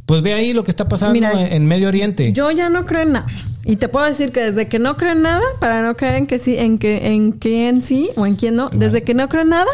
pues 0.06 0.22
ve 0.22 0.34
ahí 0.34 0.54
lo 0.54 0.64
que 0.64 0.72
está 0.72 0.88
pasando 0.88 1.14
Mira, 1.14 1.32
en, 1.34 1.54
en 1.54 1.66
Medio 1.66 1.88
Oriente. 1.88 2.32
Yo 2.34 2.52
ya 2.52 2.70
no 2.70 2.86
creo 2.86 3.02
en 3.02 3.14
nada. 3.14 3.28
Y 3.64 3.78
te 3.78 3.90
puedo 3.90 4.06
decir 4.06 4.32
que 4.32 4.42
desde 4.42 4.68
que 4.68 4.78
no 4.78 4.96
creo 4.96 5.14
en 5.14 5.24
nada, 5.24 5.44
para 5.60 5.82
no 5.82 5.96
creer 5.96 6.16
en 6.16 6.28
que 6.28 6.38
sí, 6.38 6.56
en 6.58 6.78
que 6.78 7.08
en 7.08 7.32
quién 7.32 7.82
sí 7.82 8.10
o 8.16 8.28
en 8.28 8.36
quién 8.36 8.56
no, 8.56 8.70
desde 8.70 9.04
que 9.04 9.16
no 9.16 9.28
creo 9.28 9.42
en 9.42 9.50
nada, 9.50 9.72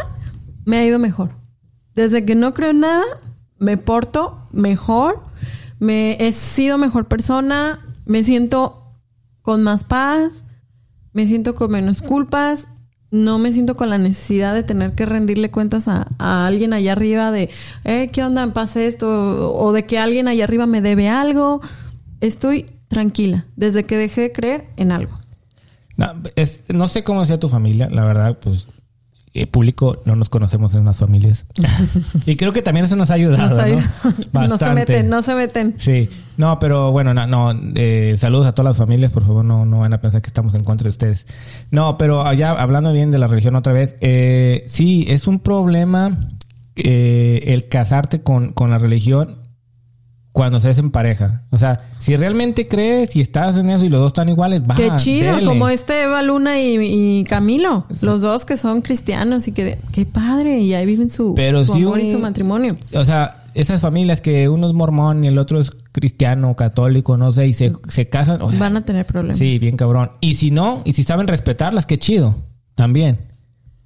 me 0.64 0.78
ha 0.78 0.86
ido 0.86 0.98
mejor. 0.98 1.30
Desde 1.94 2.24
que 2.24 2.34
no 2.34 2.54
creo 2.54 2.70
en 2.70 2.80
nada, 2.80 3.04
me 3.58 3.76
porto 3.76 4.48
mejor, 4.50 5.22
me 5.78 6.16
he 6.20 6.32
sido 6.32 6.78
mejor 6.78 7.06
persona, 7.06 7.80
me 8.06 8.24
siento 8.24 8.96
con 9.42 9.62
más 9.62 9.84
paz, 9.84 10.30
me 11.12 11.26
siento 11.26 11.54
con 11.54 11.70
menos 11.70 12.00
culpas, 12.00 12.66
no 13.12 13.38
me 13.38 13.52
siento 13.52 13.76
con 13.76 13.90
la 13.90 13.98
necesidad 13.98 14.54
de 14.54 14.62
tener 14.62 14.92
que 14.92 15.04
rendirle 15.04 15.50
cuentas 15.50 15.86
a, 15.86 16.08
a 16.18 16.46
alguien 16.46 16.72
allá 16.72 16.92
arriba 16.92 17.30
de, 17.30 17.50
eh, 17.84 18.08
¿qué 18.10 18.24
onda? 18.24 18.52
Pasa 18.54 18.82
esto, 18.82 19.54
o 19.54 19.72
de 19.72 19.84
que 19.84 19.98
alguien 19.98 20.28
allá 20.28 20.44
arriba 20.44 20.66
me 20.66 20.80
debe 20.80 21.10
algo. 21.10 21.60
Estoy 22.20 22.64
tranquila 22.88 23.44
desde 23.54 23.84
que 23.84 23.98
dejé 23.98 24.22
de 24.22 24.32
creer 24.32 24.64
en 24.76 24.92
algo. 24.92 25.14
No, 25.98 26.14
no 26.68 26.88
sé 26.88 27.04
cómo 27.04 27.26
sea 27.26 27.38
tu 27.38 27.50
familia, 27.50 27.90
la 27.90 28.04
verdad, 28.04 28.38
pues 28.40 28.66
eh, 29.34 29.46
público 29.46 30.02
no 30.04 30.14
nos 30.14 30.28
conocemos 30.28 30.74
en 30.74 30.84
las 30.84 30.96
familias. 30.96 31.46
y 32.26 32.36
creo 32.36 32.52
que 32.52 32.62
también 32.62 32.86
eso 32.86 32.96
nos 32.96 33.10
ha 33.10 33.14
ayudado, 33.14 33.48
No, 33.48 33.64
sé, 33.64 33.76
¿no? 34.32 34.48
no 34.48 34.58
se 34.58 34.70
meten, 34.70 35.08
no 35.08 35.22
se 35.22 35.34
meten. 35.34 35.74
Sí, 35.78 36.08
no, 36.36 36.58
pero 36.58 36.92
bueno, 36.92 37.14
no, 37.14 37.26
no, 37.26 37.58
eh, 37.74 38.14
saludos 38.18 38.46
a 38.46 38.54
todas 38.54 38.70
las 38.70 38.76
familias, 38.76 39.10
por 39.10 39.24
favor, 39.24 39.44
no, 39.44 39.64
no 39.64 39.80
van 39.80 39.92
a 39.92 40.00
pensar 40.00 40.20
que 40.20 40.28
estamos 40.28 40.54
en 40.54 40.64
contra 40.64 40.84
de 40.84 40.90
ustedes. 40.90 41.26
No, 41.70 41.96
pero 41.96 42.26
allá 42.26 42.50
hablando 42.50 42.92
bien 42.92 43.10
de 43.10 43.18
la 43.18 43.26
religión 43.26 43.56
otra 43.56 43.72
vez, 43.72 43.96
eh, 44.00 44.64
sí, 44.66 45.06
es 45.08 45.26
un 45.26 45.40
problema 45.40 46.18
eh, 46.76 47.44
el 47.48 47.68
casarte 47.68 48.22
con, 48.22 48.52
con 48.52 48.70
la 48.70 48.78
religión 48.78 49.41
cuando 50.32 50.60
se 50.60 50.70
en 50.70 50.90
pareja. 50.90 51.42
O 51.50 51.58
sea, 51.58 51.82
si 51.98 52.16
realmente 52.16 52.66
crees 52.66 53.14
y 53.16 53.20
estás 53.20 53.56
en 53.58 53.68
eso 53.68 53.84
y 53.84 53.90
los 53.90 54.00
dos 54.00 54.08
están 54.08 54.30
iguales, 54.30 54.62
va. 54.62 54.74
Qué 54.74 54.90
chido, 54.96 55.34
dele. 55.36 55.46
como 55.46 55.68
este 55.68 56.02
Eva 56.04 56.22
Luna 56.22 56.58
y, 56.60 56.78
y 57.20 57.24
Camilo, 57.24 57.86
los 58.00 58.22
dos 58.22 58.46
que 58.46 58.56
son 58.56 58.80
cristianos 58.80 59.46
y 59.48 59.52
que 59.52 59.78
qué 59.92 60.06
padre, 60.06 60.60
y 60.60 60.72
ahí 60.74 60.86
viven 60.86 61.10
su, 61.10 61.34
Pero 61.34 61.62
su 61.64 61.74
amor 61.74 62.00
y 62.00 62.10
su 62.10 62.18
matrimonio. 62.18 62.76
O 62.94 63.04
sea, 63.04 63.44
esas 63.52 63.82
familias 63.82 64.22
que 64.22 64.48
uno 64.48 64.66
es 64.68 64.72
mormón 64.72 65.22
y 65.24 65.28
el 65.28 65.36
otro 65.36 65.60
es 65.60 65.70
cristiano, 65.92 66.56
católico, 66.56 67.18
no 67.18 67.30
sé, 67.32 67.48
y 67.48 67.52
se, 67.52 67.72
se 67.88 68.08
casan. 68.08 68.40
o 68.40 68.48
sea, 68.48 68.58
Van 68.58 68.76
a 68.78 68.84
tener 68.86 69.04
problemas. 69.04 69.36
Sí, 69.36 69.58
bien 69.58 69.76
cabrón. 69.76 70.12
Y 70.22 70.36
si 70.36 70.50
no, 70.50 70.80
y 70.86 70.94
si 70.94 71.04
saben 71.04 71.28
respetarlas, 71.28 71.84
qué 71.84 71.98
chido. 71.98 72.34
También. 72.74 73.18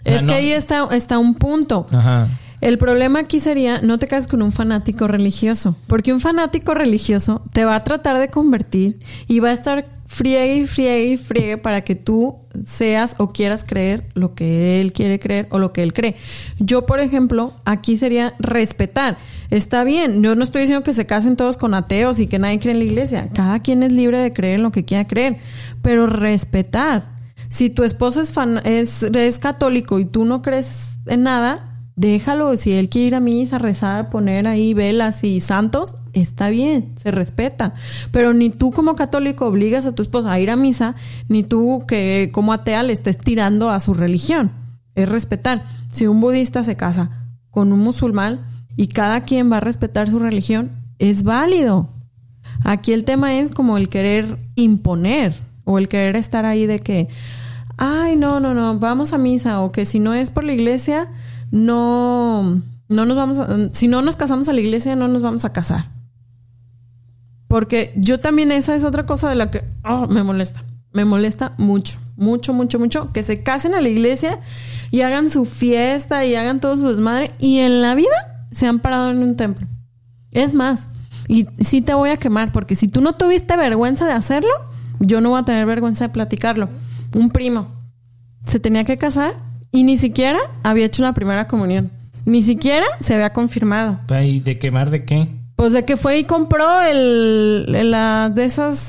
O 0.04 0.08
sea, 0.08 0.16
Es 0.18 0.22
no- 0.22 0.28
que 0.28 0.34
ahí 0.34 0.52
está, 0.52 0.86
está 0.92 1.18
un 1.18 1.34
punto. 1.34 1.86
Ajá. 1.90 2.28
El 2.60 2.78
problema 2.78 3.20
aquí 3.20 3.40
sería 3.40 3.80
no 3.82 3.98
te 3.98 4.06
cases 4.06 4.28
con 4.28 4.42
un 4.42 4.52
fanático 4.52 5.06
religioso, 5.06 5.76
porque 5.86 6.12
un 6.12 6.20
fanático 6.20 6.74
religioso 6.74 7.42
te 7.52 7.64
va 7.64 7.76
a 7.76 7.84
tratar 7.84 8.18
de 8.18 8.28
convertir 8.28 8.98
y 9.28 9.40
va 9.40 9.50
a 9.50 9.52
estar 9.52 9.88
friegue 10.06 10.58
y 10.58 10.66
friegue 10.66 11.04
y 11.08 11.16
friegue 11.16 11.58
para 11.58 11.82
que 11.82 11.96
tú 11.96 12.36
seas 12.64 13.16
o 13.18 13.32
quieras 13.32 13.64
creer 13.64 14.08
lo 14.14 14.34
que 14.34 14.80
él 14.80 14.92
quiere 14.92 15.18
creer 15.18 15.48
o 15.50 15.58
lo 15.58 15.72
que 15.72 15.82
él 15.82 15.92
cree. 15.92 16.16
Yo, 16.58 16.86
por 16.86 17.00
ejemplo, 17.00 17.52
aquí 17.64 17.98
sería 17.98 18.34
respetar. 18.38 19.18
Está 19.50 19.84
bien, 19.84 20.22
yo 20.22 20.34
no 20.34 20.42
estoy 20.42 20.62
diciendo 20.62 20.84
que 20.84 20.92
se 20.92 21.06
casen 21.06 21.36
todos 21.36 21.56
con 21.56 21.74
ateos 21.74 22.20
y 22.20 22.26
que 22.26 22.38
nadie 22.38 22.58
cree 22.58 22.72
en 22.72 22.78
la 22.78 22.84
iglesia. 22.84 23.28
Cada 23.34 23.60
quien 23.60 23.82
es 23.82 23.92
libre 23.92 24.18
de 24.18 24.32
creer 24.32 24.56
en 24.56 24.62
lo 24.62 24.72
que 24.72 24.84
quiera 24.84 25.06
creer, 25.06 25.38
pero 25.82 26.06
respetar. 26.06 27.16
Si 27.48 27.70
tu 27.70 27.84
esposo 27.84 28.20
es, 28.20 28.32
es, 28.64 29.02
es 29.02 29.38
católico 29.38 29.98
y 29.98 30.04
tú 30.04 30.24
no 30.24 30.42
crees 30.42 30.68
en 31.06 31.22
nada, 31.22 31.75
déjalo. 31.96 32.56
Si 32.56 32.72
él 32.72 32.88
quiere 32.88 33.08
ir 33.08 33.14
a 33.16 33.20
misa, 33.20 33.58
rezar, 33.58 34.10
poner 34.10 34.46
ahí 34.46 34.74
velas 34.74 35.24
y 35.24 35.40
santos, 35.40 35.96
está 36.12 36.50
bien, 36.50 36.92
se 36.96 37.10
respeta. 37.10 37.74
Pero 38.12 38.32
ni 38.32 38.50
tú 38.50 38.70
como 38.70 38.94
católico 38.94 39.46
obligas 39.46 39.86
a 39.86 39.94
tu 39.94 40.02
esposa 40.02 40.30
a 40.30 40.38
ir 40.38 40.50
a 40.50 40.56
misa, 40.56 40.94
ni 41.28 41.42
tú 41.42 41.84
que 41.88 42.30
como 42.32 42.52
atea 42.52 42.82
le 42.82 42.92
estés 42.92 43.18
tirando 43.18 43.70
a 43.70 43.80
su 43.80 43.94
religión. 43.94 44.52
Es 44.94 45.08
respetar. 45.08 45.64
Si 45.90 46.06
un 46.06 46.20
budista 46.20 46.62
se 46.62 46.76
casa 46.76 47.10
con 47.50 47.72
un 47.72 47.80
musulmán 47.80 48.46
y 48.76 48.88
cada 48.88 49.20
quien 49.20 49.50
va 49.50 49.56
a 49.56 49.60
respetar 49.60 50.08
su 50.08 50.18
religión, 50.18 50.70
es 50.98 51.22
válido. 51.22 51.90
Aquí 52.64 52.92
el 52.92 53.04
tema 53.04 53.38
es 53.38 53.50
como 53.50 53.76
el 53.76 53.88
querer 53.88 54.38
imponer 54.54 55.34
o 55.64 55.78
el 55.78 55.88
querer 55.88 56.16
estar 56.16 56.46
ahí 56.46 56.66
de 56.66 56.78
que, 56.78 57.08
ay, 57.76 58.16
no, 58.16 58.40
no, 58.40 58.54
no, 58.54 58.78
vamos 58.78 59.12
a 59.12 59.18
misa 59.18 59.60
o 59.60 59.72
que 59.72 59.84
si 59.84 60.00
no 60.00 60.14
es 60.14 60.30
por 60.30 60.44
la 60.44 60.52
iglesia, 60.52 61.08
no, 61.50 62.62
no 62.88 63.04
nos 63.04 63.16
vamos 63.16 63.38
a, 63.38 63.72
si 63.72 63.88
no 63.88 64.02
nos 64.02 64.16
casamos 64.16 64.48
a 64.48 64.52
la 64.52 64.60
iglesia, 64.60 64.96
no 64.96 65.08
nos 65.08 65.22
vamos 65.22 65.44
a 65.44 65.52
casar. 65.52 65.90
Porque 67.48 67.92
yo 67.96 68.20
también 68.20 68.52
esa 68.52 68.74
es 68.74 68.84
otra 68.84 69.06
cosa 69.06 69.28
de 69.28 69.36
la 69.36 69.50
que 69.50 69.64
ah, 69.84 70.06
me 70.08 70.22
molesta. 70.22 70.64
Me 70.92 71.04
molesta 71.04 71.52
mucho, 71.58 71.98
mucho, 72.16 72.54
mucho, 72.54 72.78
mucho 72.78 73.12
que 73.12 73.22
se 73.22 73.42
casen 73.42 73.74
a 73.74 73.80
la 73.80 73.88
iglesia 73.88 74.40
y 74.90 75.02
hagan 75.02 75.30
su 75.30 75.44
fiesta 75.44 76.24
y 76.24 76.34
hagan 76.34 76.60
todo 76.60 76.76
su 76.76 76.88
desmadre 76.88 77.32
y 77.38 77.58
en 77.58 77.82
la 77.82 77.94
vida 77.94 78.46
se 78.50 78.66
han 78.66 78.78
parado 78.78 79.10
en 79.10 79.18
un 79.18 79.36
templo. 79.36 79.66
Es 80.30 80.54
más, 80.54 80.80
y 81.28 81.46
sí 81.60 81.82
te 81.82 81.92
voy 81.92 82.10
a 82.10 82.16
quemar 82.16 82.50
porque 82.50 82.74
si 82.76 82.88
tú 82.88 83.00
no 83.00 83.12
tuviste 83.12 83.56
vergüenza 83.56 84.06
de 84.06 84.12
hacerlo, 84.12 84.50
yo 85.00 85.20
no 85.20 85.30
voy 85.30 85.40
a 85.40 85.44
tener 85.44 85.66
vergüenza 85.66 86.06
de 86.06 86.14
platicarlo. 86.14 86.70
Un 87.14 87.30
primo 87.30 87.68
se 88.46 88.60
tenía 88.60 88.84
que 88.84 88.96
casar 88.96 89.34
y 89.76 89.82
ni 89.82 89.98
siquiera 89.98 90.38
había 90.62 90.86
hecho 90.86 91.02
la 91.02 91.12
primera 91.12 91.46
comunión. 91.46 91.90
Ni 92.24 92.42
siquiera 92.42 92.86
se 93.00 93.14
había 93.14 93.34
confirmado. 93.34 94.00
¿Y 94.24 94.40
de 94.40 94.58
quemar 94.58 94.88
de 94.88 95.04
qué? 95.04 95.28
Pues 95.54 95.74
de 95.74 95.84
que 95.84 95.98
fue 95.98 96.18
y 96.18 96.24
compró 96.24 96.80
el, 96.80 97.90
la 97.90 98.30
de 98.30 98.44
esas 98.46 98.86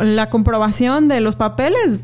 la 0.00 0.28
comprobación 0.28 1.06
de 1.06 1.20
los 1.20 1.36
papeles. 1.36 2.00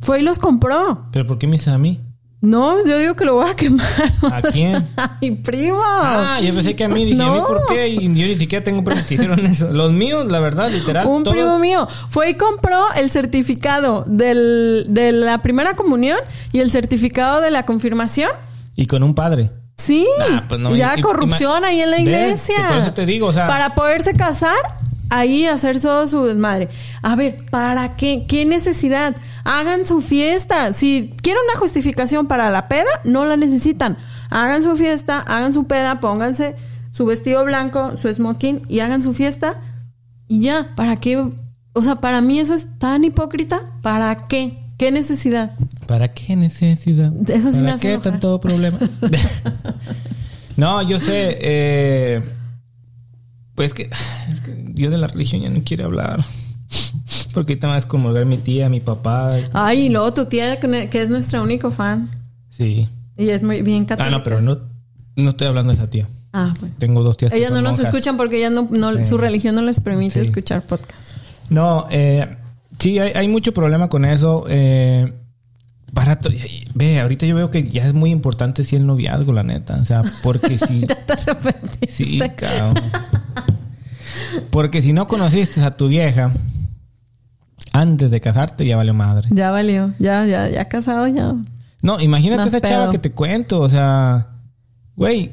Fue 0.00 0.18
y 0.18 0.22
los 0.22 0.38
compró. 0.38 1.06
¿Pero 1.12 1.26
por 1.28 1.38
qué 1.38 1.46
me 1.46 1.52
dices 1.52 1.68
a 1.68 1.78
mí? 1.78 2.00
No, 2.46 2.86
yo 2.86 2.96
digo 2.98 3.14
que 3.16 3.24
lo 3.24 3.34
voy 3.34 3.50
a 3.50 3.54
quemar. 3.56 3.86
¿A 4.32 4.40
quién? 4.52 4.86
Ay, 4.96 5.32
primo. 5.32 5.80
Ah, 5.84 6.38
yo 6.40 6.54
pensé 6.54 6.76
que 6.76 6.84
a 6.84 6.88
mí. 6.88 7.04
Dije, 7.04 7.20
¿a 7.22 7.26
mí 7.26 7.34
No. 7.38 7.46
por 7.46 7.66
qué? 7.68 7.88
Y 7.88 7.96
yo 8.02 8.26
ni 8.26 8.36
siquiera 8.36 8.62
tengo 8.64 8.84
primos 8.84 9.04
que 9.04 9.14
hicieron 9.14 9.44
eso. 9.46 9.72
Los 9.72 9.90
míos, 9.92 10.26
la 10.26 10.38
verdad, 10.38 10.70
literal. 10.70 11.06
Un 11.06 11.24
todos- 11.24 11.34
primo 11.36 11.58
mío 11.58 11.88
fue 12.08 12.30
y 12.30 12.34
compró 12.34 12.80
el 12.96 13.10
certificado 13.10 14.04
del, 14.06 14.86
de 14.88 15.12
la 15.12 15.38
primera 15.38 15.74
comunión 15.74 16.18
y 16.52 16.60
el 16.60 16.70
certificado 16.70 17.40
de 17.40 17.50
la 17.50 17.64
confirmación. 17.66 18.30
Y 18.76 18.86
con 18.86 19.02
un 19.02 19.14
padre. 19.14 19.50
Sí, 19.76 20.06
Nah, 20.30 20.48
pues 20.48 20.60
no, 20.60 20.74
ya 20.74 20.94
y- 20.96 21.00
y- 21.00 21.02
corrupción 21.02 21.64
ahí 21.64 21.80
en 21.80 21.90
la 21.90 21.98
iglesia. 22.00 22.68
Por 22.68 22.76
eso 22.78 22.92
te 22.92 23.06
digo, 23.06 23.26
o 23.26 23.32
sea- 23.32 23.46
Para 23.46 23.74
poderse 23.74 24.12
casar, 24.14 24.56
ahí 25.10 25.46
hacer 25.46 25.80
todo 25.80 26.06
su 26.06 26.24
desmadre. 26.24 26.68
A 27.02 27.16
ver, 27.16 27.36
¿para 27.50 27.96
qué? 27.96 28.24
¿Qué 28.28 28.44
necesidad? 28.44 29.16
Hagan 29.44 29.86
su 29.86 30.00
fiesta. 30.00 30.72
Si 30.72 31.14
quieren 31.22 31.42
una 31.50 31.58
justificación 31.58 32.26
para 32.26 32.50
la 32.50 32.68
peda, 32.68 32.90
no 33.04 33.24
la 33.24 33.36
necesitan. 33.36 33.96
Hagan 34.30 34.62
su 34.62 34.76
fiesta, 34.76 35.20
hagan 35.20 35.52
su 35.52 35.66
peda, 35.66 36.00
pónganse 36.00 36.56
su 36.92 37.06
vestido 37.06 37.44
blanco, 37.44 37.92
su 38.00 38.12
smoking 38.12 38.62
y 38.68 38.80
hagan 38.80 39.02
su 39.02 39.12
fiesta. 39.12 39.60
Y 40.28 40.40
ya, 40.40 40.74
¿para 40.74 40.96
qué? 40.96 41.22
O 41.72 41.82
sea, 41.82 41.96
para 41.96 42.20
mí 42.20 42.40
eso 42.40 42.54
es 42.54 42.66
tan 42.78 43.04
hipócrita. 43.04 43.60
¿Para 43.82 44.26
qué? 44.26 44.58
¿Qué 44.78 44.90
necesidad? 44.90 45.52
¿Para 45.86 46.08
qué 46.08 46.36
necesidad? 46.36 47.12
Eso 47.30 47.52
sí 47.52 47.58
¿Para 47.58 47.62
me 47.64 47.70
hace 47.72 47.80
qué 47.80 47.92
enojar. 47.94 48.12
tanto 48.12 48.40
problema? 48.40 48.78
no, 50.56 50.82
yo 50.82 50.98
sé. 50.98 51.38
Eh, 51.40 52.22
pues 53.56 53.72
que, 53.74 53.90
es 54.32 54.40
que 54.40 54.52
Dios 54.68 54.92
de 54.92 54.98
la 54.98 55.08
religión 55.08 55.42
ya 55.42 55.50
no 55.50 55.60
quiere 55.64 55.82
hablar. 55.82 56.24
Porque 57.34 57.52
ahorita 57.54 57.66
me 57.66 57.70
va 57.72 57.74
a 57.76 57.78
excomulgar 57.78 58.24
mi 58.24 58.38
tía, 58.38 58.68
mi 58.68 58.80
papá. 58.80 59.30
Ay, 59.52 59.86
y 59.86 59.88
luego 59.90 60.12
tu 60.14 60.26
tía, 60.26 60.58
que 60.60 61.00
es 61.02 61.08
nuestra 61.10 61.42
único 61.42 61.70
fan. 61.70 62.08
Sí. 62.50 62.88
Y 63.18 63.28
es 63.30 63.42
muy 63.42 63.62
bien 63.62 63.82
Ah, 63.84 63.86
católica. 63.88 64.16
no, 64.18 64.22
pero 64.22 64.40
no, 64.40 64.58
no 65.16 65.30
estoy 65.30 65.46
hablando 65.48 65.72
de 65.72 65.78
esa 65.78 65.90
tía. 65.90 66.06
Ah, 66.32 66.54
bueno. 66.60 66.74
Tengo 66.78 67.02
dos 67.02 67.16
tías. 67.16 67.32
Ellas 67.32 67.50
no 67.50 67.56
nos 67.62 67.72
monjas. 67.72 67.86
escuchan 67.86 68.16
porque 68.16 68.38
ellas 68.38 68.52
no, 68.52 68.68
no- 68.70 68.94
Sí. 68.96 69.04
su 69.04 69.16
religión 69.18 69.54
no 69.54 69.62
les 69.62 69.80
permite 69.80 70.14
Sí. 70.14 70.20
escuchar 70.20 70.62
podcast. 70.62 71.00
No, 71.48 71.86
eh, 71.90 72.36
sí, 72.78 72.98
hay, 72.98 73.12
hay 73.12 73.28
mucho 73.28 73.52
problema 73.54 73.88
con 73.88 74.04
eso. 74.04 74.44
Eh, 74.48 75.12
barato. 75.92 76.28
Ve, 76.74 77.00
ahorita 77.00 77.24
yo 77.26 77.36
veo 77.36 77.50
que 77.50 77.64
ya 77.64 77.86
es 77.86 77.94
muy 77.94 78.10
importante 78.10 78.64
si 78.64 78.76
el 78.76 78.86
noviazgo, 78.86 79.32
la 79.32 79.42
neta. 79.44 79.78
O 79.80 79.84
sea, 79.84 80.02
porque 80.22 80.58
si. 80.66 80.86
Ya 80.86 80.94
te 81.06 81.12
arrepentiste. 81.14 81.88
sí, 81.88 82.20
cabrón. 82.36 82.74
Porque 84.50 84.82
si 84.82 84.92
no 84.92 85.08
conociste 85.08 85.60
a 85.62 85.76
tu 85.76 85.88
vieja 85.88 86.32
antes 87.72 88.10
de 88.10 88.20
casarte, 88.20 88.66
ya 88.66 88.76
valió 88.76 88.94
madre. 88.94 89.28
Ya 89.30 89.50
valió. 89.50 89.92
Ya, 89.98 90.24
ya, 90.26 90.48
ya 90.48 90.66
casado, 90.68 91.06
ya. 91.08 91.34
No, 91.82 92.00
imagínate 92.00 92.38
Más 92.44 92.48
esa 92.48 92.60
chava 92.60 92.90
que 92.90 92.98
te 92.98 93.12
cuento. 93.12 93.60
O 93.60 93.68
sea, 93.68 94.28
güey, 94.96 95.32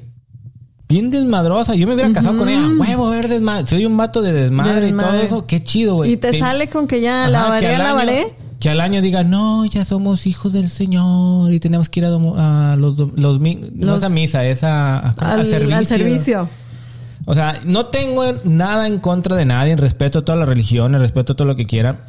bien 0.90 1.10
desmadrosa. 1.10 1.74
Yo 1.76 1.88
me 1.88 1.94
hubiera 1.96 2.12
casado 2.12 2.38
con 2.38 2.50
ella. 2.50 2.68
Huevo, 2.78 3.10
ver, 3.10 3.28
desmadre. 3.28 3.66
Soy 3.68 3.86
un 3.86 3.96
vato 3.98 4.22
de 4.22 4.34
desmadre, 4.34 4.90
y 4.90 4.92
todo 4.92 5.14
eso. 5.16 5.48
Qué 5.48 5.64
chido, 5.64 5.96
güey. 5.96 6.12
Y 6.14 6.18
te 6.18 6.38
sale 6.38 6.68
con 6.70 6.86
que 6.88 7.02
ya 7.02 7.26
Ajá, 7.26 7.60
que 7.60 7.68
al 7.68 7.76
año- 7.76 7.84
lavaré. 7.84 8.36
Que 8.60 8.70
al 8.70 8.80
año 8.80 9.02
diga, 9.02 9.24
no, 9.26 9.66
ya 9.66 9.84
somos 9.84 10.26
hijos 10.26 10.54
del 10.54 10.70
Señor 10.70 11.52
y 11.54 11.60
tenemos 11.60 11.90
que 11.90 12.00
ir 12.00 12.06
a, 12.06 12.72
a 12.72 12.76
los, 12.78 12.98
los, 12.98 13.40
mi- 13.42 13.56
no 13.74 13.88
Los- 13.88 13.98
es 13.98 14.04
a 14.04 14.10
misa, 14.10 14.46
es 14.46 14.64
a, 14.64 15.00
a- 15.00 15.10
Al, 15.18 15.40
al 15.42 15.46
servicio. 15.48 15.76
al 15.78 15.86
servicio. 15.86 16.50
O 17.26 17.36
sea, 17.36 17.62
no 17.66 17.88
tengo 17.88 18.24
nada 18.44 18.88
en 18.88 19.00
contra 19.00 19.36
de 19.36 19.46
nadie, 19.46 19.76
respeto 19.76 20.20
a 20.20 20.26
todas 20.26 20.40
las 20.40 20.50
religiones, 20.50 21.00
respeto 21.00 21.34
a 21.34 21.36
todo 21.36 21.48
lo 21.48 21.56
que 21.56 21.66
quieran, 21.66 22.00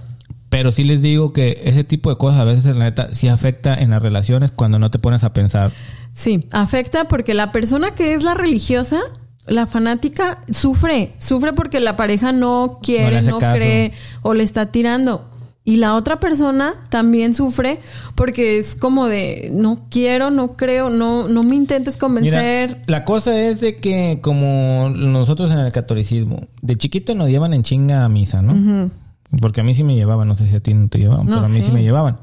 pero 0.48 0.72
sí 0.72 0.84
les 0.84 1.02
digo 1.02 1.32
que 1.32 1.60
ese 1.64 1.84
tipo 1.84 2.10
de 2.10 2.16
cosas 2.16 2.40
a 2.40 2.44
veces 2.44 2.66
en 2.66 2.78
la 2.78 2.86
neta 2.86 3.10
sí 3.12 3.28
afecta 3.28 3.74
en 3.74 3.90
las 3.90 4.02
relaciones 4.02 4.50
cuando 4.50 4.78
no 4.78 4.90
te 4.90 4.98
pones 4.98 5.24
a 5.24 5.32
pensar. 5.32 5.72
Sí, 6.12 6.46
afecta 6.52 7.08
porque 7.08 7.34
la 7.34 7.52
persona 7.52 7.92
que 7.92 8.14
es 8.14 8.24
la 8.24 8.34
religiosa, 8.34 9.00
la 9.46 9.66
fanática, 9.66 10.42
sufre. 10.50 11.14
Sufre 11.18 11.52
porque 11.52 11.80
la 11.80 11.96
pareja 11.96 12.32
no 12.32 12.78
quiere, 12.82 13.22
no, 13.22 13.38
cree 13.38 13.92
o 14.22 14.34
le 14.34 14.44
está 14.44 14.66
tirando. 14.66 15.28
Y 15.66 15.76
la 15.76 15.94
otra 15.94 16.20
persona 16.20 16.72
también 16.90 17.34
sufre 17.34 17.80
porque 18.14 18.58
es 18.58 18.76
como 18.76 19.06
de 19.06 19.50
no 19.52 19.86
quiero, 19.90 20.30
no 20.30 20.56
creo, 20.56 20.90
no, 20.90 21.26
no 21.26 21.42
me 21.42 21.54
intentes 21.56 21.94
Mira, 21.94 22.00
convencer. 22.00 22.82
la 22.86 23.04
cosa 23.06 23.34
es 23.40 23.60
de 23.62 23.76
que 23.76 24.18
como 24.20 24.90
nosotros 24.90 25.50
en 25.50 25.58
el 25.58 25.72
catolicismo, 25.72 26.48
de 26.60 26.76
chiquito 26.76 27.14
nos 27.14 27.30
llevan 27.30 27.54
en 27.54 27.62
chinga 27.62 28.04
a 28.04 28.08
misa, 28.10 28.42
¿no? 28.42 28.90
Porque 29.40 29.62
a 29.62 29.64
mí 29.64 29.74
sí 29.74 29.84
me 29.84 29.94
llevaban, 29.94 30.28
no 30.28 30.36
sé 30.36 30.46
si 30.48 30.54
a 30.54 30.60
ti 30.60 30.74
no 30.74 30.88
te 30.88 30.98
llevaban, 30.98 31.26
No, 31.26 31.36
pero 31.36 31.46
a 31.46 31.48
mí 31.48 31.60
sí. 31.60 31.66
sí. 31.66 31.72
me 31.72 31.82
llevaban. 31.82 32.18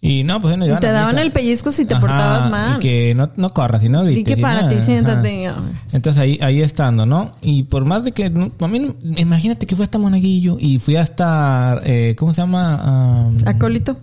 Y 0.00 0.22
no, 0.22 0.40
pues 0.40 0.56
nos 0.56 0.68
Y 0.68 0.72
te 0.78 0.86
a 0.86 0.92
daban 0.92 1.18
el 1.18 1.32
pellizco 1.32 1.72
si 1.72 1.84
te 1.84 1.94
Ajá, 1.94 2.00
portabas 2.00 2.50
mal. 2.50 2.76
Y 2.78 2.80
que 2.80 3.14
no, 3.16 3.30
no 3.36 3.50
corras, 3.50 3.82
y 3.82 3.88
no 3.88 4.04
grites. 4.04 4.20
Y 4.20 4.24
que 4.24 4.36
para 4.40 4.68
ti 4.68 4.80
siéntate. 4.80 5.50
Entonces 5.92 6.18
ahí, 6.22 6.38
ahí 6.40 6.62
estando, 6.62 7.04
¿no? 7.04 7.32
Y 7.42 7.64
por 7.64 7.84
más 7.84 8.04
de 8.04 8.12
que... 8.12 8.30
no- 8.30 8.52
a 8.60 8.68
mí, 8.68 8.78
no- 8.78 8.94
imagínate 9.18 9.66
que 9.66 9.74
fui 9.74 9.82
hasta 9.82 9.98
Monaguillo 9.98 10.56
y 10.60 10.78
fui 10.78 10.94
hasta... 10.96 11.80
eh, 11.84 12.14
¿Cómo 12.16 12.32
se 12.32 12.42
llama? 12.42 12.80
Ah, 12.80 13.30
Acólito. 13.46 13.96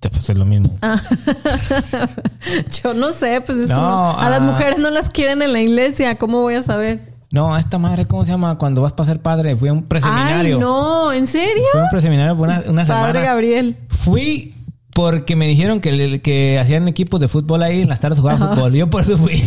pues 0.00 0.28
es 0.28 0.36
lo 0.36 0.44
mismo. 0.44 0.70
Ah. 0.82 1.00
Yo 2.82 2.94
no 2.94 3.12
sé, 3.12 3.40
pues 3.40 3.58
es 3.58 3.68
No, 3.68 4.18
a 4.18 4.28
las 4.30 4.40
ah. 4.40 4.44
mujeres 4.44 4.78
no 4.78 4.90
las 4.90 5.10
quieren 5.10 5.42
en 5.42 5.52
la 5.52 5.60
iglesia, 5.60 6.16
¿cómo 6.18 6.40
voy 6.42 6.54
a 6.54 6.62
saber? 6.62 7.12
No, 7.30 7.56
esta 7.58 7.78
madre, 7.78 8.06
¿cómo 8.06 8.24
se 8.24 8.30
llama? 8.32 8.56
Cuando 8.56 8.80
vas 8.82 8.92
para 8.94 9.06
ser 9.10 9.20
padre. 9.20 9.54
Fui 9.54 9.68
a 9.68 9.72
un 9.74 9.82
preseminario. 9.82 10.56
Ay, 10.56 10.60
no, 10.60 11.12
¿en 11.12 11.26
serio? 11.26 11.62
Fui 11.72 11.80
a 11.80 11.84
un 11.84 11.90
preseminario 11.90 12.34
por 12.36 12.48
una, 12.48 12.62
una 12.66 12.86
Padre 12.86 13.10
semana. 13.12 13.20
Gabriel. 13.20 13.76
Fui 13.88 14.54
porque 14.98 15.36
me 15.36 15.46
dijeron 15.46 15.80
que, 15.80 16.20
que 16.20 16.58
hacían 16.58 16.88
equipos 16.88 17.20
de 17.20 17.28
fútbol 17.28 17.62
ahí 17.62 17.82
en 17.82 17.88
las 17.88 18.00
tardes 18.00 18.18
jugaba 18.18 18.56
fútbol. 18.56 18.72
Yo 18.74 18.90
por 18.90 19.02
eso 19.02 19.16
fui. 19.16 19.40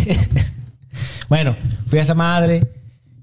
Bueno, 1.28 1.56
fui 1.88 2.00
a 2.00 2.02
esa 2.02 2.16
madre. 2.16 2.72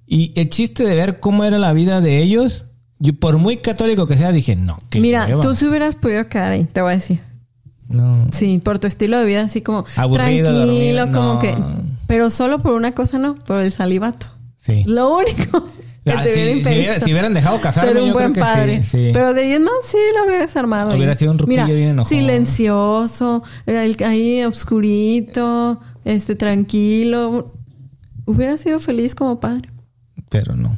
Y 0.07 0.33
el 0.39 0.49
chiste 0.49 0.85
de 0.85 0.95
ver 0.95 1.21
cómo 1.21 1.45
era 1.45 1.59
la 1.59 1.75
vida 1.75 2.01
de 2.03 2.23
ellos, 2.23 2.65
yo 2.99 3.15
por 3.15 3.37
muy 3.37 3.59
católico 3.59 4.07
que 4.07 4.17
sea, 4.17 4.33
dije, 4.33 4.57
no, 4.57 4.79
que 4.89 5.01
Mira, 5.01 5.41
tú 5.41 5.55
si 5.55 5.67
hubieras 5.67 5.97
podido 5.97 6.27
quedar 6.29 6.53
ahí, 6.53 6.65
te 6.65 6.83
voy 6.83 6.93
a 6.93 6.95
decir. 6.95 7.21
No. 7.89 8.27
Sí, 8.31 8.59
por 8.59 8.79
tu 8.79 8.87
estilo 8.87 9.19
de 9.19 9.27
vida, 9.27 9.43
así 9.43 9.61
como 9.63 9.85
Aburrido, 9.97 10.51
tranquilo, 10.51 11.07
dormido, 11.07 11.13
como 11.13 11.35
no. 11.35 11.39
que. 11.39 11.55
Pero 12.07 12.31
solo 12.31 12.61
por 12.61 12.73
una 12.73 12.93
cosa 12.93 13.19
no, 13.19 13.37
por 13.37 13.61
el 13.61 13.73
salivato. 13.73 14.27
Sí. 14.59 14.85
Lo 14.87 15.17
único 15.17 15.67
que 16.09 16.19
Ah, 16.19 16.23
te 16.23 16.29
si, 16.29 16.35
hubiera 16.41 16.53
si 16.53 16.59
impedido 16.59 16.81
hubiera- 16.81 17.01
si 17.05 17.11
hubieran 17.13 17.35
dejado 17.35 17.61
casarme, 17.61 17.93
ser 17.93 18.03
un 18.03 18.09
yo 18.09 18.13
buen 18.15 18.33
creo 18.33 18.35
que 18.35 18.41
padre. 18.41 18.83
sí. 18.83 18.89
sí. 18.91 19.11
Pero 19.13 19.35
de 19.35 19.59
no, 19.59 19.71
sí 19.91 19.97
lo 20.17 20.27
hubieras 20.27 20.57
armado. 20.57 20.95
Hubiera 20.95 21.13
ahí. 21.13 21.19
sido 21.19 21.33
un 21.33 21.39
ruquillo 21.39 21.65
Mira, 21.65 21.77
bien 21.77 21.89
enojón. 21.91 22.09
silencioso, 22.09 23.43
eh, 23.67 23.95
ahí 24.05 24.45
obscurito, 24.45 25.81
este 26.05 26.35
tranquilo. 26.35 27.53
Hubiera 28.27 28.57
sido 28.57 28.79
feliz 28.81 29.15
como 29.15 29.41
padre. 29.41 29.69
Pero 30.29 30.55
no. 30.55 30.77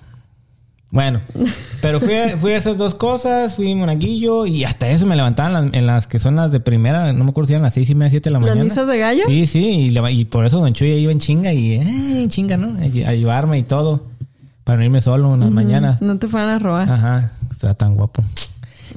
Bueno, 0.93 1.21
pero 1.83 2.01
fui 2.01 2.15
a, 2.15 2.37
fui 2.37 2.51
a 2.53 2.57
esas 2.57 2.77
dos 2.77 2.95
cosas, 2.95 3.55
fui 3.55 3.73
monaguillo 3.77 4.45
y 4.45 4.65
hasta 4.65 4.89
eso 4.91 5.07
me 5.07 5.15
levantaban 5.15 5.53
las- 5.53 5.73
en 5.75 5.87
las 5.87 6.09
que 6.09 6.19
son 6.19 6.35
las 6.35 6.51
de 6.51 6.59
primera, 6.59 7.13
no 7.13 7.23
me 7.23 7.31
acuerdo 7.31 7.47
si 7.47 7.53
eran 7.53 7.63
las 7.63 7.75
seis 7.75 7.89
y 7.91 7.95
media, 7.95 8.11
siete 8.11 8.29
de 8.29 8.33
la 8.35 8.41
¿Las 8.41 8.49
mañana. 8.49 8.65
misas 8.65 8.89
de 8.89 8.99
gallo? 8.99 9.23
Sí, 9.27 9.47
sí, 9.47 9.93
y, 9.93 9.99
y 10.09 10.25
por 10.25 10.45
eso 10.47 10.59
Don 10.59 10.73
Chuy 10.73 10.89
iba 10.95 11.13
en 11.13 11.21
chinga 11.21 11.53
y 11.53 11.75
eh, 11.75 12.25
chinga, 12.27 12.57
¿no? 12.57 12.77
A, 12.77 13.09
a 13.11 13.15
llevarme 13.15 13.59
y 13.59 13.63
todo, 13.63 14.03
para 14.65 14.79
no 14.79 14.85
irme 14.85 15.01
solo 15.01 15.35
en 15.35 15.41
las 15.41 15.51
mañanas. 15.51 16.01
No 16.03 16.19
te 16.19 16.29
fueran 16.29 16.51
a 16.51 16.59
robar. 16.59 16.91
Ajá, 16.91 17.33
está 17.51 17.75
tan 17.75 17.95
guapo. 17.95 18.23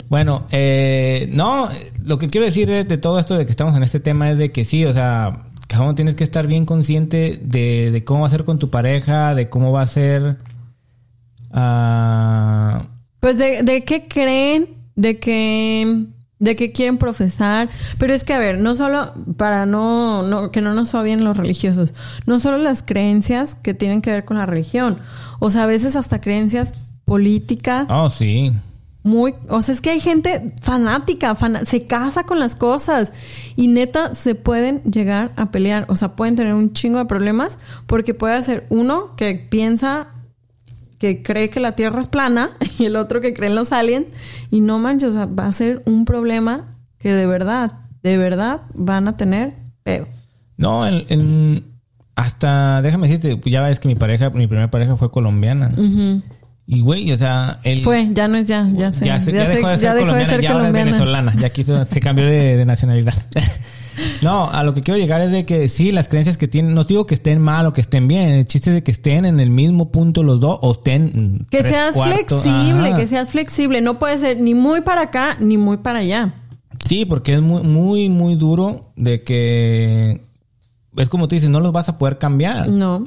Bueno, 0.10 0.46
eh, 0.52 1.30
no, 1.32 1.70
lo 2.04 2.18
que 2.18 2.28
quiero 2.28 2.46
decir 2.46 2.68
de, 2.68 2.84
de 2.84 2.98
todo 2.98 3.20
esto 3.20 3.38
de 3.38 3.46
que 3.46 3.52
estamos 3.52 3.76
en 3.76 3.84
este 3.84 4.00
tema 4.00 4.32
es 4.32 4.38
de 4.38 4.52
que 4.52 4.66
sí, 4.66 4.86
o 4.86 4.94
sea, 4.94 5.44
cabrón, 5.68 5.96
tienes 5.96 6.16
que 6.16 6.24
estar 6.24 6.48
bien 6.48 6.66
consciente 6.66 7.40
de, 7.44 7.92
de 7.92 8.04
cómo 8.04 8.22
va 8.22 8.28
a 8.28 8.32
ser 8.32 8.44
con 8.44 8.58
tu 8.60 8.70
pareja, 8.70 9.36
de 9.36 9.50
cómo 9.50 9.72
va 9.72 9.84
a 9.84 9.88
ser... 9.88 10.38
ah, 11.52 12.88
Pues 13.20 13.38
de, 13.38 13.62
de 13.64 13.84
qué 13.84 14.08
creen, 14.08 14.70
de 14.96 15.20
qué, 15.20 16.06
de 16.40 16.56
qué 16.56 16.72
quieren 16.72 16.98
profesar. 16.98 17.70
Pero 17.98 18.14
es 18.14 18.24
que, 18.24 18.34
a 18.34 18.40
ver, 18.40 18.60
no 18.60 18.76
solo 18.76 19.14
para 19.38 19.66
no, 19.66 20.24
no, 20.24 20.52
que 20.52 20.62
no 20.62 20.74
nos 20.74 20.94
odien 20.94 21.24
los 21.24 21.38
religiosos, 21.38 21.94
no 22.26 22.40
solo 22.40 22.58
las 22.58 22.84
creencias 22.84 23.56
que 23.62 23.74
tienen 23.74 24.02
que 24.02 24.12
ver 24.12 24.26
con 24.26 24.38
la 24.38 24.46
religión. 24.46 25.00
O 25.40 25.50
sea, 25.50 25.64
a 25.64 25.68
veces 25.68 25.96
hasta 25.96 26.22
creencias 26.22 26.72
políticas. 27.06 27.88
oh, 27.90 28.10
sí. 28.10 28.52
Muy, 29.06 29.36
o 29.50 29.62
sea, 29.62 29.76
es 29.76 29.82
que 29.82 29.90
hay 29.90 30.00
gente 30.00 30.54
fanática, 30.62 31.36
se 31.66 31.86
casa 31.88 32.24
con 32.24 32.40
las 32.40 32.56
cosas 32.56 33.12
y 33.58 33.68
neta 33.68 34.16
se 34.16 34.34
pueden 34.34 34.82
llegar 34.84 35.34
a 35.36 35.52
pelear, 35.52 35.86
o 35.90 35.98
sea, 35.98 36.16
pueden 36.16 36.38
tener 36.38 36.54
un 36.54 36.72
chingo 36.72 37.00
de 37.00 37.06
problemas 37.06 37.58
porque 37.86 38.14
puede 38.14 38.42
ser 38.44 38.66
uno 38.70 39.14
que 39.18 39.36
piensa 39.36 40.08
que 41.04 41.22
cree 41.22 41.50
que 41.50 41.60
la 41.60 41.74
Tierra 41.74 42.00
es 42.00 42.08
plana 42.08 42.50
y 42.80 42.86
el 42.86 42.96
otro 42.96 43.20
que 43.20 43.34
cree 43.34 43.50
en 43.50 43.56
los 43.58 43.74
aliens 43.74 44.06
y 44.50 44.62
no 44.62 44.80
manches, 44.80 45.10
o 45.10 45.12
sea, 45.12 45.26
va 45.26 45.48
a 45.48 45.52
ser 45.52 45.84
un 45.86 46.06
problema 46.06 46.78
que 46.98 47.14
de 47.14 47.26
verdad, 47.26 47.74
de 48.04 48.18
verdad 48.18 48.62
van 48.74 49.10
a 49.10 49.18
tener 49.18 49.54
pedo. 49.84 50.08
No, 50.56 50.88
en, 50.88 51.04
en- 51.10 51.66
hasta, 52.16 52.82
déjame 52.82 53.10
decirte, 53.10 53.50
ya 53.50 53.62
ves 53.62 53.82
que 53.82 53.90
mi 53.90 53.96
pareja, 53.96 54.30
mi 54.30 54.48
primera 54.48 54.72
pareja 54.72 54.96
fue 54.96 55.12
colombiana. 55.12 55.74
Y 56.66 56.80
güey, 56.80 57.12
o 57.12 57.18
sea, 57.18 57.60
él... 57.64 57.82
Fue, 57.82 58.08
ya 58.14 58.30
no 58.30 58.38
es 58.38 58.46
ya, 58.46 58.66
ya 58.74 58.94
sé. 58.94 59.06
ya, 59.06 59.20
se- 59.20 59.34
ya 59.34 59.46
dejó 59.46 59.68
de 59.68 59.76
ser 59.78 59.84
ya 59.88 59.94
dejó 59.96 60.06
colombiana, 60.08 60.42
ya 60.42 60.52
ahora 60.54 60.68
es 60.68 60.74
venezolana. 60.74 61.34
Ya 61.38 61.50
quiso, 61.50 61.84
se 61.84 62.00
cambió 62.00 62.26
de, 62.26 62.56
de 62.56 62.66
nacionalidad. 62.66 63.14
no, 64.22 64.50
a 64.50 64.64
lo 64.64 64.74
que 64.74 64.82
quiero 64.82 64.98
llegar 65.00 65.22
es 65.22 65.32
de 65.32 65.44
que 65.46 65.68
sí, 65.70 65.92
las 65.92 66.08
creencias 66.08 66.38
que 66.38 66.48
tienen, 66.48 66.74
no 66.74 66.84
digo 66.84 67.06
que 67.06 67.14
estén 67.16 67.42
mal 67.42 67.66
o 67.66 67.74
que 67.74 67.82
estén 67.82 68.08
bien, 68.08 68.30
el 68.32 68.46
chiste 68.46 68.70
es 68.70 68.74
de 68.76 68.84
que 68.84 68.92
estén 68.92 69.26
en 69.26 69.40
el 69.40 69.50
mismo 69.50 69.92
punto 69.92 70.24
los 70.24 70.40
dos 70.40 70.60
o 70.62 70.72
estén... 70.74 71.12
mm, 71.14 71.46
Que 71.50 71.60
tres 71.60 71.72
seas 71.72 72.02
flexible, 72.02 72.88
Ajá. 72.90 72.98
que 72.98 73.08
seas 73.08 73.30
flexible. 73.32 73.82
No 73.82 74.00
puede 74.00 74.18
ser 74.20 74.40
ni 74.40 74.54
muy 74.56 74.82
para 74.82 75.02
acá 75.02 75.38
ni 75.40 75.58
muy 75.58 75.78
para 75.78 76.00
allá. 76.00 76.34
Sí, 76.86 77.06
porque 77.06 77.36
es 77.36 77.42
muy, 77.42 77.64
muy, 77.64 78.10
muy 78.10 78.36
duro 78.36 78.92
de 78.96 79.22
que... 79.22 80.22
Es 80.98 81.10
como 81.10 81.28
tú 81.28 81.36
dices, 81.36 81.50
no 81.50 81.60
los 81.60 81.72
vas 81.72 81.90
a 81.90 81.98
poder 81.98 82.18
cambiar. 82.18 82.70
No. 82.70 83.06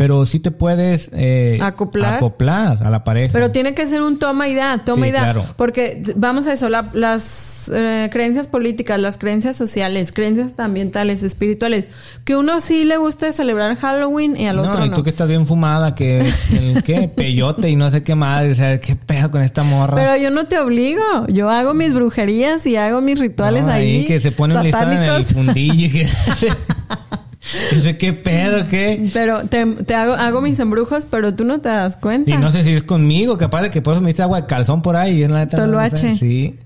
Pero 0.00 0.24
sí 0.24 0.40
te 0.40 0.50
puedes... 0.50 1.10
eh, 1.12 1.58
Acoplar. 1.60 2.14
acoplar 2.14 2.82
a 2.86 2.88
la 2.88 3.04
pareja. 3.04 3.34
Pero 3.34 3.50
tiene 3.50 3.74
que 3.74 3.86
ser 3.86 4.00
un 4.00 4.18
toma 4.18 4.48
y 4.48 4.54
da, 4.54 4.78
toma 4.78 5.04
Sí, 5.04 5.10
y 5.10 5.12
da. 5.12 5.20
claro. 5.24 5.44
Porque 5.58 6.02
vamos 6.16 6.46
a 6.46 6.54
eso, 6.54 6.70
la- 6.70 6.88
las 6.94 7.70
eh, 7.70 8.08
creencias 8.10 8.48
políticas, 8.48 8.98
las 8.98 9.18
creencias 9.18 9.58
sociales, 9.58 10.10
creencias 10.10 10.52
ambientales, 10.58 11.22
espirituales, 11.22 11.84
que 12.24 12.34
uno 12.34 12.60
sí 12.60 12.84
le 12.86 12.96
gusta 12.96 13.30
celebrar 13.32 13.76
Halloween 13.76 14.36
y 14.40 14.46
al 14.46 14.56
no, 14.56 14.62
otro 14.62 14.86
y 14.86 14.88
no. 14.88 14.96
tú 14.96 15.02
que 15.02 15.10
estás 15.10 15.28
bien 15.28 15.44
fumada, 15.44 15.94
que 15.94 16.20
el 16.20 16.82
qué, 16.82 17.06
peyote 17.14 17.68
y 17.68 17.76
no 17.76 17.90
sé 17.90 18.02
qué 18.02 18.14
más, 18.14 18.46
o 18.50 18.54
sea, 18.54 18.80
qué 18.80 18.96
pedo 18.96 19.30
con 19.30 19.42
esta 19.42 19.62
morra. 19.64 19.96
Pero 19.96 20.16
yo 20.16 20.30
no 20.30 20.46
te 20.46 20.58
obligo. 20.58 21.02
Yo 21.28 21.50
hago 21.50 21.74
mis 21.74 21.92
brujerías 21.92 22.64
y 22.66 22.76
hago 22.76 23.02
mis 23.02 23.20
rituales 23.20 23.64
No, 23.66 23.72
ahí. 23.72 24.06
que 24.06 24.18
se 24.18 24.32
pone 24.32 24.56
un 24.56 24.62
listón 24.64 24.92
en 24.94 25.02
el 25.02 25.24
fundillo 25.24 25.74
y 25.86 25.90
que 25.90 26.08
dice 27.72 27.96
qué 27.96 28.12
pedo, 28.12 28.66
qué. 28.68 29.08
Pero 29.12 29.44
te, 29.48 29.64
te 29.66 29.94
hago, 29.94 30.14
hago 30.14 30.40
mis 30.42 30.58
embrujos, 30.60 31.06
pero 31.06 31.34
tú 31.34 31.44
no 31.44 31.60
te 31.60 31.68
das 31.68 31.96
cuenta. 31.96 32.30
Y 32.30 32.34
no 32.36 32.50
sé 32.50 32.62
si 32.64 32.72
es 32.72 32.82
conmigo, 32.82 33.38
capaz 33.38 33.62
de 33.62 33.70
que 33.70 33.80
por 33.82 33.94
eso 33.94 34.00
me 34.02 34.08
diste 34.08 34.22
agua 34.22 34.42
de 34.42 34.46
calzón 34.46 34.82
por 34.82 34.96
ahí. 34.96 35.20
y 35.20 35.22
en 35.22 35.32
la 35.32 35.38
neta, 35.40 35.66
no, 35.66 35.80
no 35.80 35.96
sé. 35.96 36.16
Sí. 36.16 36.58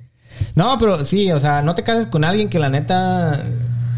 No, 0.57 0.77
pero 0.79 1.05
sí, 1.05 1.31
o 1.31 1.39
sea, 1.39 1.63
no 1.63 1.75
te 1.77 1.85
cases 1.85 2.09
con 2.09 2.25
alguien 2.25 2.49
que 2.49 2.59
la 2.59 2.69
neta. 2.69 3.45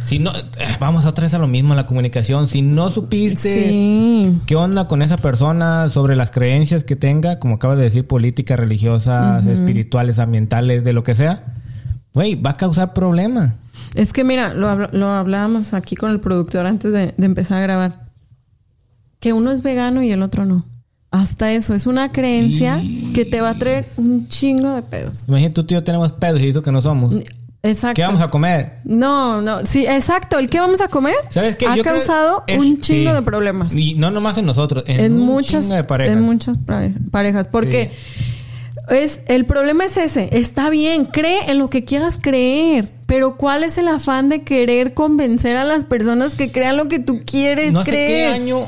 Si 0.02 0.18
no. 0.18 0.30
eh, 0.36 0.42
Vamos 0.78 1.04
otra 1.06 1.22
vez 1.24 1.34
a 1.34 1.38
lo 1.38 1.48
mismo, 1.48 1.74
la 1.74 1.86
comunicación. 1.86 2.46
Si 2.46 2.60
no 2.62 2.90
supiste. 2.90 3.68
Sí. 3.70 4.38
¿Qué 4.46 4.54
onda 4.54 4.86
con 4.86 5.00
esa 5.02 5.16
persona 5.16 5.88
sobre 5.90 6.14
las 6.14 6.30
creencias 6.30 6.84
que 6.84 6.94
tenga? 6.94 7.38
Como 7.40 7.54
acabas 7.56 7.78
de 7.78 7.84
decir, 7.84 8.06
políticas, 8.06 8.58
religiosas, 8.60 9.44
espirituales, 9.46 10.18
ambientales, 10.18 10.84
de 10.84 10.92
lo 10.92 11.02
que 11.02 11.14
sea. 11.14 11.42
Güey, 12.12 12.34
va 12.34 12.50
a 12.50 12.56
causar 12.56 12.92
problemas. 12.92 13.52
Es 13.94 14.12
que 14.12 14.24
mira, 14.24 14.52
lo, 14.54 14.68
habl- 14.68 14.90
lo 14.92 15.06
hablábamos 15.08 15.72
aquí 15.74 15.96
con 15.96 16.10
el 16.10 16.20
productor 16.20 16.66
antes 16.66 16.92
de, 16.92 17.14
de 17.16 17.26
empezar 17.26 17.58
a 17.58 17.60
grabar. 17.60 18.06
Que 19.20 19.32
uno 19.32 19.50
es 19.50 19.62
vegano 19.62 20.02
y 20.02 20.12
el 20.12 20.22
otro 20.22 20.44
no. 20.44 20.66
Hasta 21.10 21.52
eso, 21.52 21.72
es 21.74 21.86
una 21.86 22.12
creencia 22.12 22.80
Y- 22.82 23.12
que 23.14 23.24
te 23.24 23.40
va 23.40 23.50
a 23.50 23.58
traer 23.58 23.86
un 23.96 24.28
chingo 24.28 24.74
de 24.74 24.82
pedos. 24.82 25.28
Imagínate, 25.28 25.62
tú 25.62 25.66
y 25.74 25.74
yo 25.74 25.84
tenemos 25.84 26.12
pedos 26.12 26.40
y 26.40 26.48
eso 26.48 26.62
que 26.62 26.72
no 26.72 26.82
somos. 26.82 27.14
Exacto. 27.62 27.94
¿Qué 27.94 28.02
vamos 28.02 28.20
a 28.20 28.28
comer? 28.28 28.74
No, 28.84 29.40
no, 29.40 29.60
sí, 29.66 29.86
exacto. 29.86 30.38
¿El 30.38 30.48
qué 30.50 30.60
vamos 30.60 30.80
a 30.80 30.88
comer? 30.88 31.14
¿Sabes 31.30 31.56
qué? 31.56 31.66
Ha 31.66 31.74
Yo 31.76 31.82
causado 31.82 32.44
es- 32.46 32.58
un 32.58 32.80
chingo 32.80 33.10
sí. 33.10 33.16
de 33.16 33.22
problemas. 33.22 33.72
Y 33.74 33.94
no 33.94 34.10
nomás 34.10 34.36
en 34.38 34.46
nosotros, 34.46 34.84
en, 34.86 35.00
en 35.00 35.12
un 35.14 35.20
muchas 35.26 35.68
de 35.68 35.82
parejas. 35.84 36.16
en 36.16 36.22
muchas 36.22 36.58
pare- 36.58 36.94
parejas 37.10 37.48
porque 37.50 37.90
es 38.90 39.18
el 39.26 39.46
problema 39.46 39.84
es 39.86 39.96
ese 39.96 40.28
está 40.32 40.70
bien 40.70 41.06
cree 41.06 41.50
en 41.50 41.58
lo 41.58 41.68
que 41.70 41.84
quieras 41.84 42.18
creer 42.20 42.92
pero 43.06 43.36
cuál 43.36 43.62
es 43.64 43.78
el 43.78 43.88
afán 43.88 44.28
de 44.28 44.42
querer 44.42 44.92
convencer 44.94 45.56
a 45.56 45.64
las 45.64 45.84
personas 45.84 46.34
que 46.34 46.50
crean 46.52 46.76
lo 46.76 46.88
que 46.88 46.98
tú 46.98 47.20
quieres 47.24 47.72
no 47.72 47.82
sé 47.82 47.90
qué 47.90 47.96
creer 47.96 48.32
año, 48.32 48.60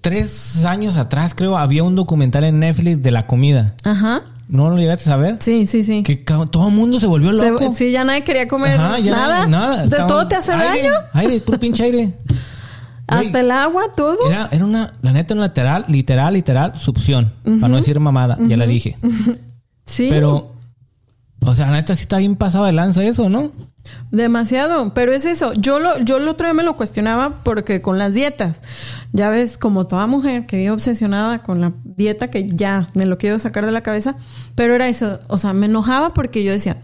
tres 0.00 0.64
años 0.64 0.96
atrás 0.96 1.34
creo, 1.34 1.56
había 1.56 1.82
un 1.82 1.96
documental 1.96 2.44
en 2.44 2.60
Netflix 2.60 3.02
de 3.02 3.10
la 3.10 3.26
comida. 3.26 3.74
ajá 3.84 4.22
¿No 4.48 4.70
lo 4.70 4.76
llegaste 4.78 5.10
a 5.10 5.14
saber? 5.14 5.38
sí 5.40 5.66
sí 5.66 5.82
sí 5.82 6.04
Que 6.04 6.16
todo 6.16 6.68
el 6.68 6.74
mundo 6.74 7.00
se 7.00 7.06
volvió 7.08 7.36
Se- 7.40 7.50
loco. 7.50 7.74
sí 7.74 7.90
ya 7.90 8.04
nadie 8.04 8.22
quería 8.22 8.46
comer 8.46 8.78
Ajá, 8.78 8.98
ya 9.00 9.10
nada 9.10 9.46
nada. 9.48 9.82
de 9.86 9.96
todo 10.06 10.26
te 10.28 10.36
hace 10.36 10.52
aire, 10.52 10.88
daño 10.90 10.94
Aire, 11.14 11.40
puro 11.40 11.58
pinche 11.58 11.82
aire. 11.82 12.14
Hasta 13.08 13.38
el 13.40 13.50
agua 13.52 13.84
todo 13.96 14.18
Era, 14.28 14.48
era 14.50 14.64
una, 14.64 14.92
la 15.02 15.12
neta, 15.12 15.32
una 15.34 15.46
literal, 15.46 15.84
literal, 15.88 16.34
literal, 16.34 16.72
succión. 16.78 17.32
Para 17.44 17.68
no 17.68 17.76
decir 17.76 17.98
mamada, 18.00 18.36
ya 18.48 18.56
la 18.56 18.66
dije. 18.66 18.96
sí 19.86 20.08
Pero, 20.10 20.52
o 21.40 21.54
sea, 21.54 21.66
la 21.66 21.74
neta 21.74 21.94
sí 21.94 22.02
está 22.02 22.18
bien 22.18 22.34
pasado 22.36 22.64
de 22.64 22.72
lanza 22.72 23.04
eso, 23.04 23.28
¿no? 23.28 23.52
Demasiado, 24.10 24.94
pero 24.94 25.12
es 25.12 25.24
eso. 25.24 25.52
Yo 25.54 25.78
lo, 25.78 25.98
yo 25.98 26.18
el 26.18 26.28
otro 26.28 26.46
día 26.46 26.54
me 26.54 26.62
lo 26.62 26.76
cuestionaba 26.76 27.42
porque 27.42 27.82
con 27.82 27.98
las 27.98 28.14
dietas, 28.14 28.58
ya 29.12 29.30
ves, 29.30 29.58
como 29.58 29.86
toda 29.86 30.06
mujer 30.06 30.46
que 30.46 30.58
vive 30.58 30.70
obsesionada 30.70 31.40
con 31.40 31.60
la 31.60 31.72
dieta 31.84 32.30
que 32.30 32.48
ya 32.48 32.88
me 32.94 33.06
lo 33.06 33.18
quiero 33.18 33.38
sacar 33.38 33.66
de 33.66 33.72
la 33.72 33.82
cabeza, 33.82 34.16
pero 34.54 34.74
era 34.74 34.88
eso, 34.88 35.20
o 35.28 35.38
sea, 35.38 35.52
me 35.52 35.66
enojaba 35.66 36.14
porque 36.14 36.44
yo 36.44 36.52
decía, 36.52 36.76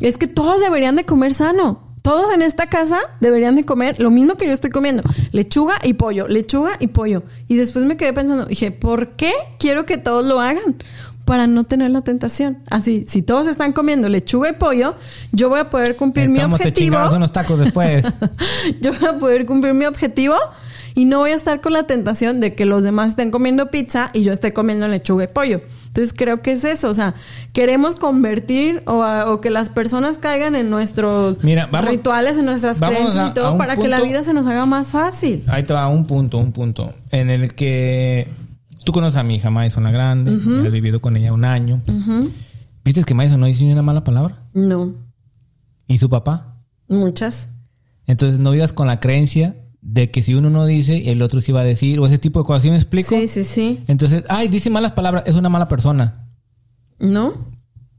es 0.00 0.16
que 0.16 0.26
todos 0.26 0.60
deberían 0.60 0.96
de 0.96 1.04
comer 1.04 1.34
sano. 1.34 1.90
Todos 2.02 2.32
en 2.32 2.40
esta 2.40 2.66
casa 2.66 2.98
deberían 3.20 3.56
de 3.56 3.64
comer 3.64 4.00
lo 4.00 4.10
mismo 4.10 4.36
que 4.36 4.46
yo 4.46 4.54
estoy 4.54 4.70
comiendo, 4.70 5.02
lechuga 5.32 5.74
y 5.82 5.92
pollo, 5.94 6.28
lechuga 6.28 6.72
y 6.80 6.86
pollo. 6.86 7.24
Y 7.46 7.56
después 7.56 7.84
me 7.84 7.98
quedé 7.98 8.14
pensando, 8.14 8.46
dije, 8.46 8.72
¿por 8.72 9.12
qué 9.12 9.32
quiero 9.58 9.84
que 9.84 9.98
todos 9.98 10.24
lo 10.24 10.40
hagan? 10.40 10.76
Para 11.30 11.46
no 11.46 11.64
tener 11.64 11.90
la 11.90 12.02
tentación. 12.02 12.58
Así, 12.70 13.04
si 13.08 13.22
todos 13.22 13.46
están 13.46 13.72
comiendo 13.72 14.08
lechuga 14.08 14.50
y 14.50 14.52
pollo, 14.54 14.96
yo 15.32 15.48
voy 15.48 15.60
a 15.60 15.70
poder 15.70 15.96
cumplir 15.96 16.28
mi 16.28 16.36
Estamos 16.38 16.58
te 16.58 16.64
objetivo. 16.68 16.96
chingados 16.96 17.12
unos 17.12 17.32
tacos 17.32 17.58
después. 17.60 18.04
yo 18.80 18.92
voy 18.98 19.08
a 19.08 19.18
poder 19.18 19.46
cumplir 19.46 19.74
mi 19.74 19.84
objetivo 19.86 20.34
Y 20.96 21.04
no 21.04 21.18
voy 21.20 21.30
a 21.30 21.34
estar 21.36 21.60
con 21.60 21.72
la 21.72 21.84
tentación 21.84 22.40
de 22.40 22.54
que 22.56 22.64
los 22.66 22.82
demás 22.82 23.10
estén 23.10 23.30
comiendo 23.30 23.70
pizza 23.70 24.10
y 24.12 24.22
yo 24.24 24.32
esté 24.32 24.52
comiendo 24.52 24.88
lechuga 24.88 25.22
y 25.24 25.26
pollo. 25.28 25.60
Entonces 25.86 26.12
creo 26.16 26.42
que 26.42 26.50
es 26.52 26.64
eso, 26.64 26.88
o 26.88 26.94
sea, 26.94 27.14
queremos 27.52 27.94
convertir 27.96 28.82
o, 28.86 29.02
a- 29.04 29.30
o 29.30 29.40
que 29.40 29.50
las 29.50 29.70
personas 29.70 30.18
caigan 30.18 30.56
en 30.56 30.68
nuestros 30.68 31.44
Mira, 31.44 31.68
vamos- 31.70 31.90
rituales, 31.90 32.38
en 32.38 32.44
nuestras 32.46 32.78
creencias 32.78 33.30
y 33.30 33.34
todo 33.34 33.56
para 33.56 33.76
que 33.76 33.86
la 33.88 34.00
vida 34.00 34.24
se 34.24 34.32
nos 34.34 34.46
haga 34.48 34.66
más 34.66 34.88
fácil. 34.88 35.44
Ahí 35.48 35.62
te 35.62 35.72
va 35.74 35.86
un 35.88 36.06
punto, 36.06 36.38
un 36.38 36.50
punto. 36.52 36.92
En 37.12 37.30
el 37.30 37.54
que 37.54 38.26
tú 38.84 38.92
conoces 38.92 39.16
a 39.18 39.22
mi 39.22 39.36
hija 39.36 39.50
Madison 39.50 39.82
la 39.84 39.90
Grande. 39.90 40.32
y 40.32 40.66
Has 40.66 40.72
vivido 40.72 41.00
con 41.00 41.16
ella 41.16 41.32
un 41.32 41.44
año. 41.44 41.82
¿Viste 42.84 43.02
que 43.04 43.14
Madison 43.14 43.40
no 43.40 43.46
dice 43.46 43.64
ni 43.64 43.72
una 43.72 43.82
mala 43.82 44.04
palabra? 44.04 44.42
No, 44.54 44.94
¿Y 45.86 45.98
su 45.98 46.08
papá? 46.08 46.56
muchas. 46.88 47.48
Entonces 48.06 48.40
no 48.40 48.50
vivas 48.50 48.72
con 48.72 48.86
la 48.88 48.98
creencia 48.98 49.54
de 49.82 50.10
que 50.10 50.22
si 50.22 50.34
uno 50.34 50.50
no 50.50 50.66
dice, 50.66 51.10
el 51.12 51.22
otro 51.22 51.40
sí 51.40 51.52
va 51.52 51.60
a 51.60 51.64
decir. 51.64 52.00
O 52.00 52.06
ese 52.06 52.18
tipo 52.18 52.40
de 52.40 52.44
cosas. 52.46 52.62
¿Sí 52.62 52.70
me 52.70 52.76
explico? 52.76 53.08
Sí, 53.10 53.28
sí, 53.28 53.44
sí. 53.44 53.84
Entonces, 53.86 54.24
ay, 54.28 54.48
dice 54.48 54.68
malas 54.70 54.92
palabras. 54.92 55.24
Es 55.26 55.36
una 55.36 55.48
mala 55.48 55.68
persona. 55.68 56.26
¿No? 56.98 57.32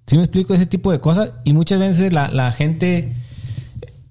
¿Sí 0.07 0.17
me 0.17 0.23
explico? 0.23 0.53
Ese 0.53 0.65
tipo 0.65 0.91
de 0.91 0.99
cosas. 0.99 1.31
Y 1.45 1.53
muchas 1.53 1.79
veces 1.79 2.11
la, 2.11 2.27
la 2.27 2.51
gente 2.51 3.13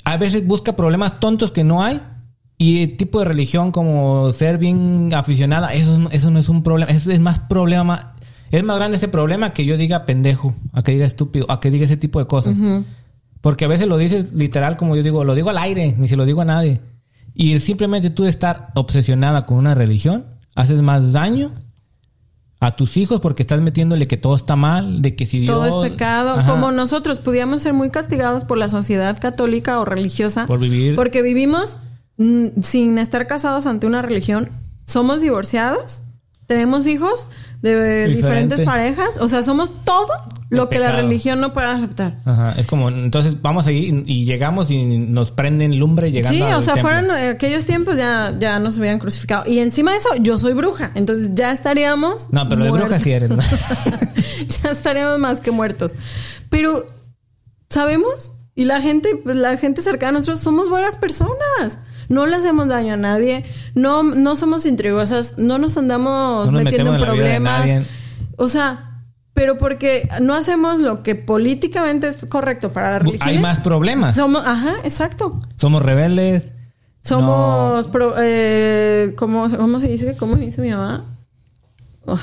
a 0.05 0.17
veces 0.17 0.47
busca 0.47 0.75
problemas 0.75 1.21
tontos 1.21 1.51
que 1.51 1.63
no 1.65 1.83
hay. 1.83 2.01
Y 2.63 2.83
el 2.83 2.97
tipo 2.99 3.21
de 3.21 3.25
religión 3.25 3.73
como 3.73 4.35
ser 4.35 4.59
bien 4.59 5.09
aficionada, 5.15 5.73
eso, 5.73 5.99
no- 5.99 6.11
eso 6.11 6.31
no 6.31 6.39
es 6.39 6.51
un 6.51 6.63
problema. 6.63 6.91
Eso 6.93 7.11
es 7.11 7.19
más 7.19 7.39
problema. 7.39 8.13
Es 8.51 8.63
más 8.63 8.77
grande 8.77 8.99
ese 8.99 9.09
problema 9.09 9.55
que 9.55 9.65
yo 9.65 9.79
diga 9.79 10.05
pendejo, 10.05 10.55
a 10.75 10.83
que 10.83 10.93
diga 10.93 11.07
estúpido, 11.07 11.47
a 11.51 11.59
que 11.59 11.71
diga 11.71 11.87
ese 11.87 11.97
tipo 11.97 12.19
de 12.19 12.27
cosas. 12.27 12.55
Porque 13.41 13.65
a 13.65 13.69
veces 13.69 13.87
lo 13.89 13.97
dices 13.97 14.35
literal, 14.35 14.77
como 14.77 14.95
yo 14.95 15.03
digo, 15.03 15.25
lo 15.25 15.35
digo 15.35 15.49
al 15.49 15.57
aire, 15.57 15.95
ni 15.97 16.07
se 16.07 16.17
lo 16.17 16.27
digo 16.27 16.43
a 16.43 16.45
nadie. 16.45 16.83
Y 17.35 17.59
simplemente 17.61 18.11
tú 18.11 18.27
estar 18.27 18.69
obsesionada 18.75 19.47
con 19.47 19.57
una 19.57 19.75
religión, 19.75 20.27
haces 20.55 20.83
más 20.83 21.15
daño 21.15 21.53
a 22.59 22.77
tus 22.77 22.99
hijos 22.99 23.21
porque 23.21 23.43
estás 23.43 23.63
metiéndole 23.63 24.07
que 24.07 24.19
todo 24.19 24.37
está 24.37 24.55
mal, 24.57 25.01
de 25.01 25.17
que 25.17 25.25
si 25.25 25.47
Todo 25.47 25.65
Dios... 25.65 25.87
es 25.87 25.93
pecado. 25.93 26.33
Ajá. 26.39 26.51
Como 26.53 26.73
nosotros 26.73 27.21
pudiéramos 27.21 27.63
ser 27.63 27.73
muy 27.73 27.89
castigados 27.89 28.45
por 28.45 28.59
la 28.59 28.69
sociedad 28.69 29.19
católica 29.19 29.81
o 29.81 29.87
religiosa. 29.87 30.45
Por 30.47 30.61
vivir- 30.61 30.95
Porque 30.95 31.23
vivimos 31.23 31.77
sin 32.63 32.99
estar 32.99 33.27
casados 33.27 33.67
ante 33.67 33.87
una 33.87 34.03
religión. 34.03 34.51
Somos 34.87 35.21
divorciados. 35.23 36.03
Tenemos 36.47 36.87
hijos 36.87 37.29
de 37.63 38.09
Diferente. 38.09 38.17
diferentes 38.17 38.61
parejas. 38.63 39.11
O 39.21 39.29
sea, 39.29 39.43
somos 39.43 39.71
todo 39.85 40.09
lo 40.51 40.65
El 40.65 40.69
que 40.69 40.79
la 40.81 40.93
religión 40.93 41.41
no 41.41 41.53
puede 41.53 41.69
aceptar. 41.69 42.17
Ajá, 42.25 42.55
es 42.59 42.67
como, 42.67 42.89
entonces 42.89 43.41
vamos 43.41 43.69
ahí 43.69 44.03
y, 44.05 44.25
llegamos 44.25 44.71
y 44.71 44.85
nos 44.85 45.31
prenden 45.31 45.79
lumbre 45.79 46.11
llegando 46.11 46.37
Sí, 46.37 46.53
o 46.53 46.61
sea, 46.61 46.75
templo. 46.75 46.91
fueron 46.91 47.17
eh, 47.17 47.29
aquellos 47.29 47.65
tiempos 47.65 47.97
ya, 47.97 48.35
ya 48.39 48.59
nos 48.59 48.77
hubieran 48.79 48.99
crucificado. 48.99 49.49
Y 49.49 49.61
encima 49.61 49.93
de 49.93 49.99
eso, 49.99 50.09
yo 50.21 50.39
soy 50.39 50.55
bruja. 50.55 50.91
Entonces 50.97 51.31
ya 51.35 51.53
estaríamos. 51.53 52.27
No, 52.33 52.49
pero 52.49 52.65
de 52.65 52.71
bruja 52.73 52.99
sí 52.99 53.13
eres. 53.13 53.31
¿no? 53.31 53.37
ya 54.63 54.71
estaríamos 54.73 55.21
más 55.21 55.41
que 55.41 55.53
muertos. 55.53 55.95
Pero, 56.49 56.85
¿sabemos? 57.69 58.33
Y 58.57 58.65
la 58.65 58.81
gente, 58.81 59.17
pues, 59.23 59.37
la 59.37 59.57
gente 59.57 59.83
cercana 59.83 60.19
a 60.19 60.21
nosotros 60.21 60.41
somos 60.41 60.69
buenas 60.69 60.97
personas. 60.97 61.79
No 62.11 62.27
le 62.27 62.37
hacemos 62.37 62.69
daño 62.69 62.93
a 62.95 62.97
nadie. 62.99 63.45
No, 63.75 64.03
no 64.03 64.37
somos 64.37 64.67
intrigosas. 64.67 65.37
No 65.39 65.57
nos 65.57 65.79
andamos 65.79 66.45
No 66.47 66.53
nos 66.53 66.65
metiendo 66.65 66.95
en 66.95 67.01
problemas. 67.01 67.65
O 68.37 68.49
sea, 68.49 69.05
pero 69.33 69.57
porque 69.57 70.07
no 70.21 70.35
hacemos 70.35 70.81
lo 70.81 71.03
que 71.03 71.15
políticamente 71.15 72.09
es 72.09 72.17
correcto 72.29 72.73
para 72.73 72.91
la 72.91 72.99
religión. 72.99 73.29
Hay 73.29 73.39
más 73.39 73.61
problemas. 73.61 74.17
Somos, 74.17 74.47
ajá, 74.47 74.75
exacto. 74.85 75.41
Somos 75.57 75.83
rebeldes. 75.83 76.51
Somos, 77.03 77.87
pro- 77.89 78.15
eh, 78.21 79.15
¿cómo, 79.17 79.49
¿cómo 79.49 79.81
se 79.81 79.89
dice? 79.89 80.17
¿Cómo 80.19 80.37
dice 80.37 80.61
mi 80.61 80.71
mamá? 80.71 81.05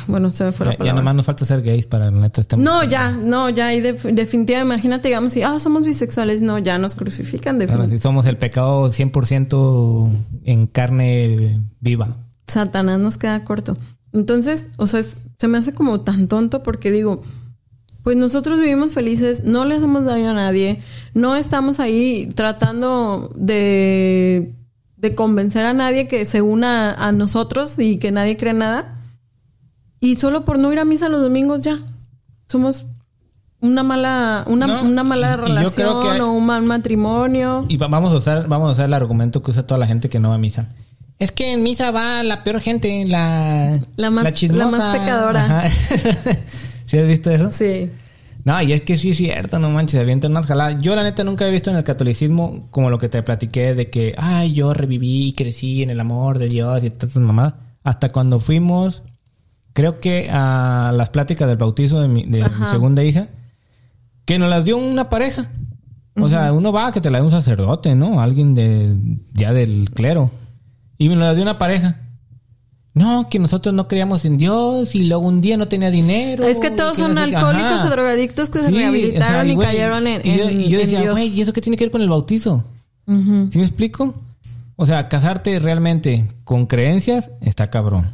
Bueno, 0.08 0.32
se 0.32 0.44
me 0.46 0.52
fue 0.52 0.66
la 0.66 0.72
Ya, 0.72 0.76
ya 0.76 0.80
palabra. 0.80 1.02
nomás 1.02 1.16
nos 1.16 1.26
falta 1.26 1.46
ser 1.46 1.62
gays 1.62 1.86
para 1.86 2.10
neta. 2.12 2.42
estamos- 2.42 2.64
No, 2.64 2.84
ya, 2.84 3.12
no, 3.12 3.50
ya, 3.50 3.74
y 3.74 3.82
def- 3.82 4.04
definitivamente, 4.04 4.74
imagínate, 4.76 5.08
digamos, 5.10 5.36
y, 5.36 5.44
ah, 5.44 5.60
somos 5.60 5.86
bisexuales, 5.86 6.42
no, 6.42 6.58
ya 6.60 6.78
nos 6.78 6.96
crucifican, 6.96 7.60
definitivamente. 7.60 7.98
sí, 7.98 8.02
somos 8.02 8.26
el 8.26 8.38
pecado 8.38 8.90
100% 8.92 10.10
en 10.46 10.68
carne 10.68 11.62
viva. 11.80 12.18
Satanás 12.48 13.00
nos 13.00 13.18
queda 13.18 13.44
corto. 13.44 13.78
Entonces, 14.14 14.66
o 14.78 14.88
sea, 14.88 15.02
es- 15.02 15.16
se 15.38 15.48
me 15.48 15.58
hace 15.58 15.74
como 15.74 16.02
tan 16.02 16.28
tonto 16.28 16.64
porque 16.64 16.92
digo, 16.92 17.22
pues 18.04 18.16
nosotros 18.16 18.60
vivimos 18.60 18.94
felices, 18.94 19.44
no 19.44 19.66
le 19.66 19.76
hacemos 19.76 20.06
daño 20.06 20.30
a 20.32 20.34
nadie, 20.34 20.82
no 21.14 21.36
estamos 21.36 21.80
ahí 21.82 22.32
tratando 22.36 23.30
de, 23.36 24.54
de 24.96 25.14
convencer 25.14 25.66
a 25.66 25.74
nadie 25.74 26.08
que 26.08 26.24
se 26.26 26.42
una 26.42 26.94
a 26.94 27.12
nosotros 27.12 27.78
y 27.80 27.98
que 28.00 28.12
nadie 28.12 28.38
cree 28.38 28.54
nada. 28.54 28.97
Y 30.00 30.16
solo 30.16 30.46
por 30.46 30.60
no 30.60 30.72
ir 30.72 30.80
a 30.80 30.86
misa 30.86 31.10
los 31.10 31.22
domingos 31.22 31.62
ya. 31.62 31.80
Somos 32.48 32.86
una 33.60 33.82
mala, 33.84 34.44
una, 34.48 34.68
No, 34.68 34.84
una 34.84 35.04
mala 35.04 35.36
relación 35.38 35.72
creo 35.74 36.02
que 36.02 36.10
hay- 36.12 36.20
o 36.22 36.32
un 36.32 36.46
mal 36.46 36.64
matrimonio. 36.64 37.66
Y 37.68 37.78
va- 37.78 37.88
vamos 37.88 38.14
a 38.14 38.18
usar, 38.18 38.48
vamos 38.48 38.70
a 38.70 38.74
usar 38.74 38.86
el 38.86 38.94
argumento 38.94 39.42
que 39.42 39.52
usa 39.52 39.66
toda 39.66 39.80
la 39.80 39.88
gente 39.88 40.10
que 40.10 40.20
no 40.20 40.30
va 40.30 40.36
a 40.36 40.40
misa. 40.40 40.70
Es 41.20 41.32
que 41.32 41.54
en 41.54 41.64
misa 41.64 41.90
va 41.90 42.22
la 42.22 42.44
peor 42.44 42.62
gente, 42.62 43.04
la 43.08 43.80
La 43.96 44.12
más- 44.12 44.32
chismosa. 44.34 44.66
la 44.66 44.78
más 44.78 44.98
pecadora. 45.00 45.68
¿Sí 46.86 46.98
has 46.98 47.08
visto 47.08 47.32
eso? 47.32 47.50
Sí. 47.52 47.90
No, 48.46 48.62
y 48.62 48.72
es 48.72 48.82
que 48.84 48.98
sí 48.98 49.10
es 49.10 49.18
cierto, 49.18 49.60
no 49.60 49.70
manches, 49.70 49.94
se 49.94 50.00
avientan 50.00 50.32
unas 50.32 50.46
jaladas. 50.46 50.80
Yo 50.80 50.96
la 50.96 51.04
neta 51.04 51.24
nunca 51.24 51.46
he 51.48 51.52
visto 51.52 51.70
en 51.70 51.76
el 51.76 51.84
catolicismo 51.84 52.68
como 52.72 52.90
lo 52.90 52.98
que 52.98 53.10
te 53.10 53.22
platiqué 53.24 53.74
de 53.74 53.90
que, 53.90 54.14
ay, 54.18 54.54
yo 54.54 54.74
reviví 54.74 55.30
y 55.30 55.34
crecí 55.34 55.82
en 55.84 55.90
el 55.90 56.00
amor 56.00 56.38
de 56.40 56.48
Dios 56.48 56.82
y 56.84 56.90
todas 56.92 57.10
esas 57.12 57.24
mamadas. 57.24 57.56
Hasta 57.84 58.12
cuando 58.14 58.40
fuimos, 58.40 59.04
creo 59.78 60.00
que 60.00 60.28
a 60.32 60.92
las 60.92 61.12
pláticas 61.12 61.48
del 61.48 61.58
bautizo 61.58 62.02
de 62.02 62.08
mi, 62.08 62.24
de 62.24 62.40
mi 62.40 62.42
Ajá. 62.42 62.72
segunda 62.72 63.04
hija, 63.04 63.28
que 64.26 64.40
nos 64.40 64.50
las 64.50 64.66
dio 64.66 64.76
una 64.76 65.08
pareja. 65.08 65.52
O 66.20 66.28
sea, 66.30 66.52
uno 66.52 66.72
va 66.72 66.88
a 66.88 66.92
que 66.92 67.00
te 67.00 67.12
la 67.12 67.20
dé 67.20 67.24
un 67.26 67.30
sacerdote, 67.30 67.94
¿no? 67.94 68.20
Alguien 68.20 68.56
de 68.56 68.96
ya 69.34 69.54
del 69.54 69.92
clero. 69.94 70.32
Y 70.98 71.10
me 71.10 71.16
las 71.16 71.36
dio 71.36 71.44
una 71.44 71.60
pareja. 71.60 72.00
No, 72.96 73.30
que 73.30 73.38
nosotros 73.38 73.76
no 73.76 73.88
creíamos 73.88 74.26
en 74.26 74.40
Dios 74.40 74.96
y 74.96 75.04
luego 75.04 75.28
un 75.28 75.42
día 75.42 75.58
no 75.58 75.68
tenía 75.68 75.92
dinero. 75.92 76.44
Es 76.44 76.58
que 76.58 76.72
todos 76.72 76.98
son 76.98 77.14
no 77.14 77.24
sé 77.24 77.30
qué. 77.30 77.36
alcohólicos 77.36 77.72
Ajá. 77.74 77.88
o 77.88 77.92
drogadictos 77.92 78.50
que 78.50 78.60
se 78.62 78.72
rehabilitaron 78.72 79.42
o 79.42 79.44
sea, 79.44 79.54
y 79.54 79.58
cayeron 79.58 80.08
en, 80.08 80.22
y 80.26 80.38
yo, 80.40 80.50
en- 80.50 80.62
y 80.62 80.70
yo 80.70 80.80
en 80.80 80.86
decía, 80.88 81.12
güey, 81.12 81.28
¿y 81.28 81.42
eso 81.42 81.54
qué 81.54 81.62
tiene 81.62 81.78
que 81.78 81.84
ver 81.86 81.92
con 81.92 82.02
el 82.02 82.10
bautizo? 82.10 82.64
Ujú. 83.06 83.50
¿Sí 83.52 83.60
me 83.60 83.66
explico? 83.66 84.16
O 84.76 84.88
sea, 84.88 85.08
casarte 85.08 85.60
realmente 85.60 86.28
con 86.44 86.66
creencias 86.66 87.30
está 87.42 87.68
cabrón. 87.68 88.08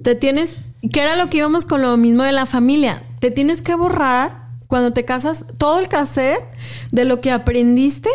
Te 0.00 0.14
tienes, 0.14 0.54
que 0.92 1.00
era 1.00 1.16
lo 1.16 1.28
que 1.30 1.38
íbamos 1.38 1.66
con 1.66 1.82
lo 1.82 1.96
mismo 1.96 2.22
de 2.22 2.32
la 2.32 2.46
familia. 2.46 3.02
Te 3.20 3.30
tienes 3.30 3.60
que 3.62 3.74
borrar 3.74 4.48
cuando 4.66 4.92
te 4.92 5.04
casas 5.04 5.44
todo 5.58 5.78
el 5.78 5.88
cassette 5.88 6.42
de 6.92 7.04
lo 7.04 7.20
que 7.20 7.32
aprendiste 7.32 8.08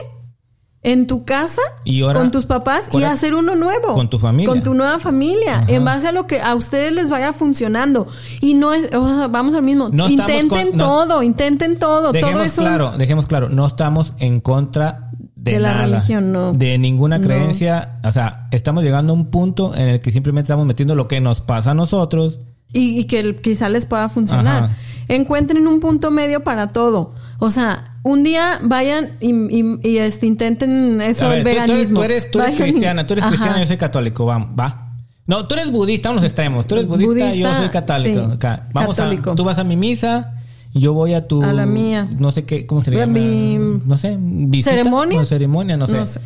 en 0.82 1.08
tu 1.08 1.26
casa 1.26 1.62
Y 1.84 2.02
ahora- 2.04 2.20
con 2.20 2.30
tus 2.30 2.46
papás 2.46 2.84
y 2.94 3.02
hacer 3.04 3.34
uno 3.34 3.56
nuevo. 3.56 3.94
con 3.94 4.08
tu 4.10 4.20
familia. 4.20 4.48
Con 4.54 4.62
tu 4.62 4.74
nueva 4.76 5.00
familia. 5.00 5.60
Ajá. 5.62 5.72
En 5.72 5.84
base 5.84 6.08
a 6.08 6.12
lo 6.12 6.28
que 6.28 6.40
a 6.42 6.54
ustedes 6.54 6.92
les 6.92 7.10
vaya 7.10 7.34
funcionando. 7.34 8.06
Y 8.40 8.54
no 8.54 8.72
es, 8.74 8.94
o 8.96 9.08
sea, 9.08 9.28
vamos 9.28 9.56
al 9.56 9.64
mismo. 9.64 9.90
No 9.92 10.08
intenten 10.08 10.48
con- 10.48 10.78
no. 10.78 10.84
todo, 10.86 11.24
intenten 11.24 11.80
todo. 11.80 12.02
todo 12.04 12.12
Dejemos 12.14 12.46
eso. 12.48 12.62
claro, 12.62 12.92
dejemos 12.98 13.26
claro, 13.26 13.50
no 13.50 13.66
estamos 13.66 14.14
en 14.20 14.40
contra 14.42 15.10
de, 15.36 15.54
De 15.54 15.60
la 15.60 15.74
nada, 15.74 15.86
religión, 15.88 16.32
no. 16.32 16.54
De 16.54 16.78
ninguna 16.78 17.18
No. 17.18 17.26
creencia. 17.28 18.00
O 18.04 18.12
sea, 18.12 18.48
estamos 18.52 18.84
llegando 18.84 19.12
a 19.14 19.16
un 19.16 19.32
punto 19.32 19.74
en 19.76 19.90
el 19.90 20.00
que 20.00 20.12
simplemente 20.12 20.46
estamos 20.46 20.68
metiendo 20.68 20.94
lo 20.96 21.08
que 21.08 21.20
nos 21.20 21.42
pasa 21.42 21.72
a 21.72 21.74
nosotros. 21.76 22.40
Y, 22.76 23.00
y 23.00 23.06
que 23.06 23.20
el- 23.20 23.36
quizá 23.38 23.70
les 23.70 23.86
pueda 23.86 24.10
funcionar. 24.10 24.64
Ajá. 24.66 24.76
Encuentren 25.08 25.68
un 25.68 25.80
punto 25.80 26.12
medio 26.12 26.44
para 26.44 26.72
todo. 26.72 27.14
O 27.40 27.50
sea, 27.52 27.96
un 28.04 28.24
día 28.24 28.60
vayan 28.64 29.12
y, 29.20 29.32
y- 29.34 29.80
y, 29.84 29.98
este, 29.98 30.26
intenten 30.26 31.00
eso 31.02 31.26
tú- 31.26 31.26
tú, 31.28 31.32
eres, 31.34 31.44
veganismo. 31.44 31.96
tú 32.00 32.04
eres, 32.04 32.32
tú 32.32 32.40
eres 32.42 32.56
cristiana, 32.60 33.06
tú 33.06 33.14
eres 33.14 33.24
Ajá. 33.26 33.32
cristiana, 33.34 33.60
yo 33.60 33.68
soy 33.68 33.78
católico, 33.78 34.26
vamos, 34.26 34.50
va. 34.60 34.82
No, 35.28 35.48
tú 35.48 35.56
eres 35.56 35.72
budista, 35.72 36.12
unos 36.12 36.24
extremos. 36.24 36.68
Tú 36.68 36.76
eres 36.76 36.88
budista, 36.88 37.26
Budista, 37.26 37.36
yo 37.36 37.58
soy 37.58 37.70
católico. 37.70 38.26
sí, 38.28 38.32
Acá. 38.34 38.68
Vamos 38.74 38.96
católico. 38.96 39.32
a, 39.32 39.36
tú 39.36 39.44
vas 39.44 39.58
a 39.60 39.64
mi 39.64 39.76
misa, 39.76 40.34
yo 40.74 40.94
voy 40.94 41.14
a 41.14 41.28
tu, 41.28 41.44
A 41.44 41.52
la 41.54 41.66
mía. 41.66 42.08
no 42.20 42.32
sé 42.32 42.46
qué, 42.46 42.66
cómo 42.68 42.82
se 42.82 42.92
le 42.92 42.98
A 42.98 43.00
llama, 43.02 43.14
mi- 43.20 43.58
no 43.86 43.98
sé, 43.98 44.18
visita, 44.20 44.72
¿Ceremonia? 44.72 45.26
ceremonia, 45.26 45.78
no 45.78 45.88
sé. 45.88 45.98
No 45.98 46.06
sé. 46.06 46.20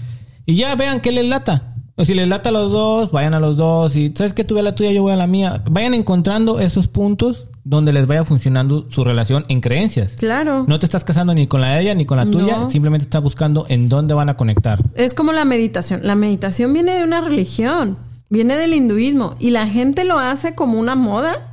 Y 0.46 0.56
ya 0.56 0.76
vean 0.76 1.00
qué 1.02 1.12
les 1.12 1.26
lata. 1.28 1.76
O 2.00 2.06
si 2.06 2.14
les 2.14 2.28
lata 2.30 2.48
a 2.48 2.52
los 2.54 2.72
dos, 2.72 3.12
vayan 3.12 3.34
a 3.34 3.42
los 3.42 3.58
dos. 3.58 3.94
Y 3.98 4.14
sabes 4.16 4.34
que 4.34 4.46
tú 4.46 4.54
ve 4.56 4.62
a 4.62 4.64
la 4.64 4.74
tuya, 4.74 4.92
yo 4.92 5.02
voy 5.02 5.12
a 5.12 5.18
la 5.18 5.28
mía. 5.28 5.62
Vayan 5.70 5.94
encontrando 5.94 6.60
esos 6.62 6.88
puntos 6.88 7.48
donde 7.66 7.92
les 7.92 8.08
vaya 8.08 8.24
funcionando 8.24 8.86
su 8.90 9.04
relación 9.04 9.44
en 9.50 9.60
creencias. 9.60 10.14
Claro. 10.18 10.64
No 10.66 10.80
te 10.80 10.86
estás 10.86 11.04
casando 11.04 11.34
ni 11.34 11.46
con 11.48 11.60
la 11.60 11.76
de 11.76 11.82
ella 11.82 11.96
ni 11.96 12.06
con 12.06 12.16
la 12.18 12.26
tuya, 12.26 12.56
No. 12.58 12.70
simplemente 12.72 13.04
estás 13.04 13.22
buscando 13.22 13.66
en 13.68 13.90
dónde 13.90 14.14
van 14.14 14.30
a 14.30 14.38
conectar. 14.38 14.80
Es 14.96 15.14
como 15.14 15.34
la 15.34 15.44
meditación. 15.44 16.00
La 16.04 16.16
meditación 16.16 16.72
viene 16.72 16.96
de 16.96 17.04
una 17.04 17.20
religión, 17.20 17.98
viene 18.30 18.56
del 18.56 18.74
hinduismo 18.74 19.36
y 19.38 19.50
la 19.52 19.68
gente 19.68 20.06
lo 20.06 20.18
hace 20.20 20.56
como 20.56 20.80
una 20.80 20.96
moda. 20.96 21.49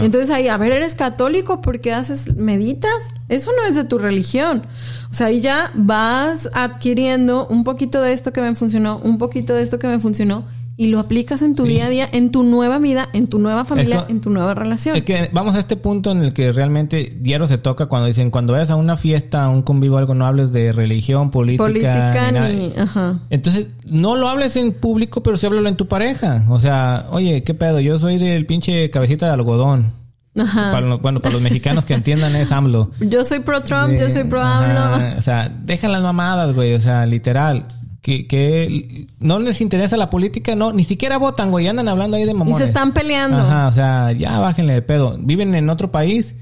Entonces 0.00 0.30
ahí, 0.30 0.48
a 0.48 0.56
ver, 0.56 0.72
eres 0.72 0.94
católico, 0.94 1.60
¿por 1.60 1.80
qué 1.80 1.92
haces, 1.92 2.36
meditas? 2.36 2.92
Eso 3.28 3.50
no 3.56 3.68
es 3.68 3.74
de 3.74 3.84
tu 3.84 3.98
religión. 3.98 4.64
O 5.10 5.14
sea, 5.14 5.28
ahí 5.28 5.40
ya 5.40 5.70
vas 5.74 6.48
adquiriendo 6.54 7.46
un 7.48 7.64
poquito 7.64 8.00
de 8.00 8.12
esto 8.12 8.32
que 8.32 8.40
me 8.40 8.54
funcionó, 8.54 8.98
un 8.98 9.18
poquito 9.18 9.54
de 9.54 9.62
esto 9.62 9.78
que 9.78 9.88
me 9.88 9.98
funcionó 9.98 10.44
y 10.76 10.86
lo 10.88 10.98
aplicas 10.98 11.42
en 11.42 11.54
tu 11.54 11.64
Sí. 11.64 11.72
día 11.72 11.86
a 11.86 11.88
día, 11.90 12.08
en 12.12 12.30
tu 12.30 12.42
nueva 12.42 12.78
vida, 12.78 13.08
en 13.12 13.26
tu 13.26 13.38
nueva 13.38 13.64
familia, 13.64 14.06
en 14.08 14.20
tu 14.20 14.30
nueva 14.30 14.54
relación. 14.54 14.96
Es 14.96 15.04
que 15.04 15.28
vamos 15.32 15.54
a 15.54 15.58
este 15.58 15.76
punto 15.76 16.10
en 16.10 16.22
el 16.22 16.32
que 16.32 16.50
realmente 16.52 17.16
diario 17.20 17.46
se 17.46 17.58
toca 17.58 17.86
cuando 17.86 18.08
dicen 18.08 18.30
cuando 18.30 18.54
vayas 18.54 18.70
a 18.70 18.76
una 18.76 18.96
fiesta, 18.96 19.44
a 19.44 19.48
un 19.48 19.62
convivio, 19.62 19.98
algo, 19.98 20.14
no 20.14 20.24
hables 20.26 20.52
de 20.52 20.72
religión, 20.72 21.30
política. 21.30 21.64
Política 21.64 22.32
ni 22.32 22.56
ni... 22.68 22.72
Ajá. 22.78 23.18
Entonces, 23.30 23.68
no 23.84 24.16
lo 24.16 24.28
hables 24.28 24.56
en 24.56 24.72
público, 24.72 25.22
pero 25.22 25.36
sí 25.36 25.46
háblalo 25.46 25.68
en 25.68 25.76
tu 25.76 25.86
pareja. 25.88 26.44
O 26.48 26.58
sea, 26.58 27.06
oye, 27.10 27.44
¿qué 27.44 27.54
pedo? 27.54 27.78
Yo 27.80 27.98
soy 27.98 28.18
del 28.18 28.46
pinche 28.46 28.90
cabecita 28.90 29.26
de 29.26 29.32
algodón. 29.32 29.92
Ajá. 30.38 30.72
Para 30.72 30.94
bueno, 30.96 31.18
para 31.20 31.34
los 31.34 31.42
mexicanos 31.42 31.84
que 31.84 31.92
entiendan 31.92 32.34
es 32.34 32.50
AMLO. 32.50 32.90
Yo 33.00 33.22
soy 33.24 33.40
pro 33.40 33.62
Trump, 33.62 33.92
yo 34.00 34.08
soy 34.08 34.24
pro 34.24 34.40
Ajá, 34.40 34.94
AMLO. 34.96 35.18
O 35.18 35.22
sea, 35.22 35.54
dejan 35.62 35.92
las 35.92 36.02
mamadas, 36.02 36.54
güey. 36.54 36.72
O 36.72 36.80
sea, 36.80 37.04
literal. 37.04 37.66
Que, 38.02 38.26
que 38.26 39.06
no 39.20 39.38
les 39.38 39.60
interesa 39.60 39.96
la 39.96 40.10
política, 40.10 40.56
no, 40.56 40.72
ni 40.72 40.82
siquiera 40.82 41.18
votan, 41.18 41.50
güey. 41.52 41.68
Andan 41.68 41.86
hablando 41.88 42.16
ahí 42.16 42.24
de 42.24 42.32
Y 42.32 42.34
mamones. 42.34 42.58
se 42.58 42.64
están 42.64 42.92
peleando. 42.92 43.38
Ajá, 43.38 43.68
o 43.68 43.72
sea, 43.72 44.10
ya 44.12 44.40
bájenle 44.40 44.72
de 44.74 44.82
pedo. 44.82 45.16
Viven 45.20 45.54
en 45.54 45.70
otro 45.70 45.92
país. 45.92 46.34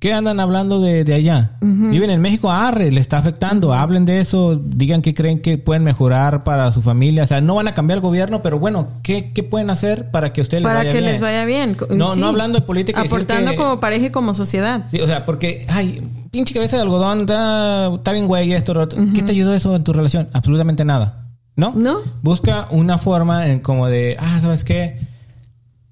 ¿Qué 0.00 0.12
andan 0.12 0.38
hablando 0.38 0.80
de, 0.80 1.02
de 1.02 1.12
allá? 1.14 1.56
Viven 1.60 2.10
en 2.10 2.20
México, 2.20 2.52
arre, 2.52 2.92
le 2.92 3.00
está 3.00 3.18
afectando. 3.18 3.74
Hablen 3.74 4.04
de 4.04 4.20
eso, 4.20 4.54
digan 4.54 5.02
que 5.02 5.12
creen 5.12 5.40
que 5.42 5.58
pueden 5.58 5.82
mejorar 5.82 6.44
para 6.44 6.70
su 6.70 6.82
familia. 6.82 7.24
O 7.24 7.26
sea, 7.26 7.40
no 7.40 7.56
van 7.56 7.66
a 7.66 7.74
cambiar 7.74 7.96
el 7.96 8.02
gobierno, 8.02 8.40
pero 8.40 8.60
bueno, 8.60 8.86
¿qué, 9.02 9.32
qué 9.34 9.42
pueden 9.42 9.70
hacer 9.70 10.12
para 10.12 10.32
que 10.32 10.40
ustedes 10.40 10.62
les 10.62 10.68
Para 10.68 10.78
vaya 10.80 10.92
que 10.92 10.98
bien? 11.00 11.10
les 11.12 11.20
vaya 11.20 11.44
bien. 11.44 11.76
No, 11.96 12.14
Sí. 12.14 12.20
no 12.20 12.28
hablando 12.28 12.60
de 12.60 12.64
política. 12.64 13.00
Aportando 13.00 13.50
que- 13.50 13.56
como 13.56 13.80
pareja 13.80 14.06
y 14.06 14.10
como 14.10 14.34
sociedad. 14.34 14.84
Sí, 14.88 15.00
o 15.00 15.06
sea, 15.08 15.26
porque, 15.26 15.66
ay, 15.68 16.00
pinche 16.30 16.54
cabeza 16.54 16.76
de 16.76 16.82
algodón, 16.82 17.22
está, 17.22 17.92
está 17.92 18.12
bien 18.12 18.28
güey 18.28 18.52
esto, 18.52 18.74
lo 18.74 18.82
otro. 18.82 19.00
¿qué 19.16 19.22
te 19.22 19.32
ayudó 19.32 19.52
eso 19.52 19.74
en 19.74 19.82
tu 19.82 19.92
relación? 19.92 20.28
Absolutamente 20.32 20.84
nada. 20.84 21.24
¿No? 21.56 21.72
No. 21.74 21.96
Busca 22.22 22.68
una 22.70 22.98
forma 22.98 23.48
en 23.48 23.58
como 23.58 23.88
de, 23.88 24.16
ah, 24.20 24.38
¿sabes 24.40 24.62
qué? 24.62 25.07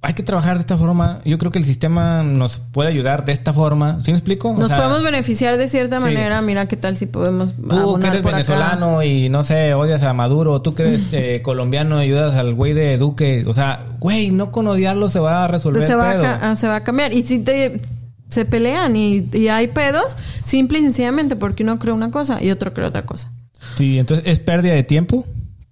Hay 0.06 0.14
que 0.14 0.22
trabajar 0.22 0.54
de 0.56 0.60
esta 0.60 0.76
forma. 0.76 1.18
Yo 1.24 1.36
creo 1.36 1.50
que 1.50 1.58
el 1.58 1.64
sistema 1.64 2.22
nos 2.22 2.58
puede 2.58 2.90
ayudar 2.90 3.24
de 3.24 3.32
esta 3.32 3.52
forma. 3.52 3.98
¿Sí 4.04 4.12
me 4.12 4.18
explico? 4.18 4.50
O 4.50 4.56
Nos 4.56 4.68
sea, 4.68 4.76
podemos 4.76 5.02
beneficiar 5.02 5.56
de 5.56 5.66
cierta 5.66 5.96
sí. 5.98 6.04
manera. 6.04 6.40
Mira 6.42 6.66
qué 6.66 6.76
tal 6.76 6.96
si 6.96 7.06
podemos 7.06 7.54
Tú 7.56 7.98
que 8.00 8.06
eres 8.06 8.20
por 8.20 8.28
acá. 8.34 8.36
venezolano 8.36 9.02
y 9.02 9.28
no 9.28 9.42
sé, 9.42 9.74
odias 9.74 10.04
a 10.04 10.12
Maduro, 10.12 10.62
tú 10.62 10.76
que 10.76 10.84
eres 10.84 11.08
eh, 11.12 11.42
colombiano 11.42 12.00
y 12.00 12.04
ayudas 12.04 12.36
al 12.36 12.54
güey 12.54 12.72
de 12.72 12.98
Duque. 12.98 13.44
O 13.48 13.52
sea, 13.52 13.84
güey, 13.98 14.30
no 14.30 14.52
con 14.52 14.68
odiarlo 14.68 15.10
se 15.10 15.18
va 15.18 15.44
a 15.44 15.48
resolver 15.48 15.84
se 15.84 15.94
el 15.94 15.98
va, 15.98 16.10
a, 16.10 16.12
pedo. 16.12 16.22
ca- 16.22 16.38
ah, 16.52 16.56
se 16.56 16.68
va 16.68 16.76
a 16.76 16.84
cambiar. 16.84 17.12
Y 17.12 17.22
si 17.24 17.40
te 17.40 17.80
se 18.28 18.44
pelean 18.44 18.94
y, 18.94 19.28
y 19.32 19.48
hay 19.48 19.66
pedos, 19.66 20.16
simple 20.44 20.78
y 20.78 20.82
sencillamente 20.82 21.34
porque 21.34 21.64
uno 21.64 21.80
cree 21.80 21.92
una 21.94 22.12
cosa 22.12 22.40
y 22.40 22.52
otro 22.52 22.72
cree 22.72 22.86
otra 22.86 23.04
cosa. 23.06 23.32
Sí, 23.76 23.98
entonces 23.98 24.24
es 24.28 24.38
pérdida 24.38 24.74
de 24.74 24.84
tiempo, 24.84 25.24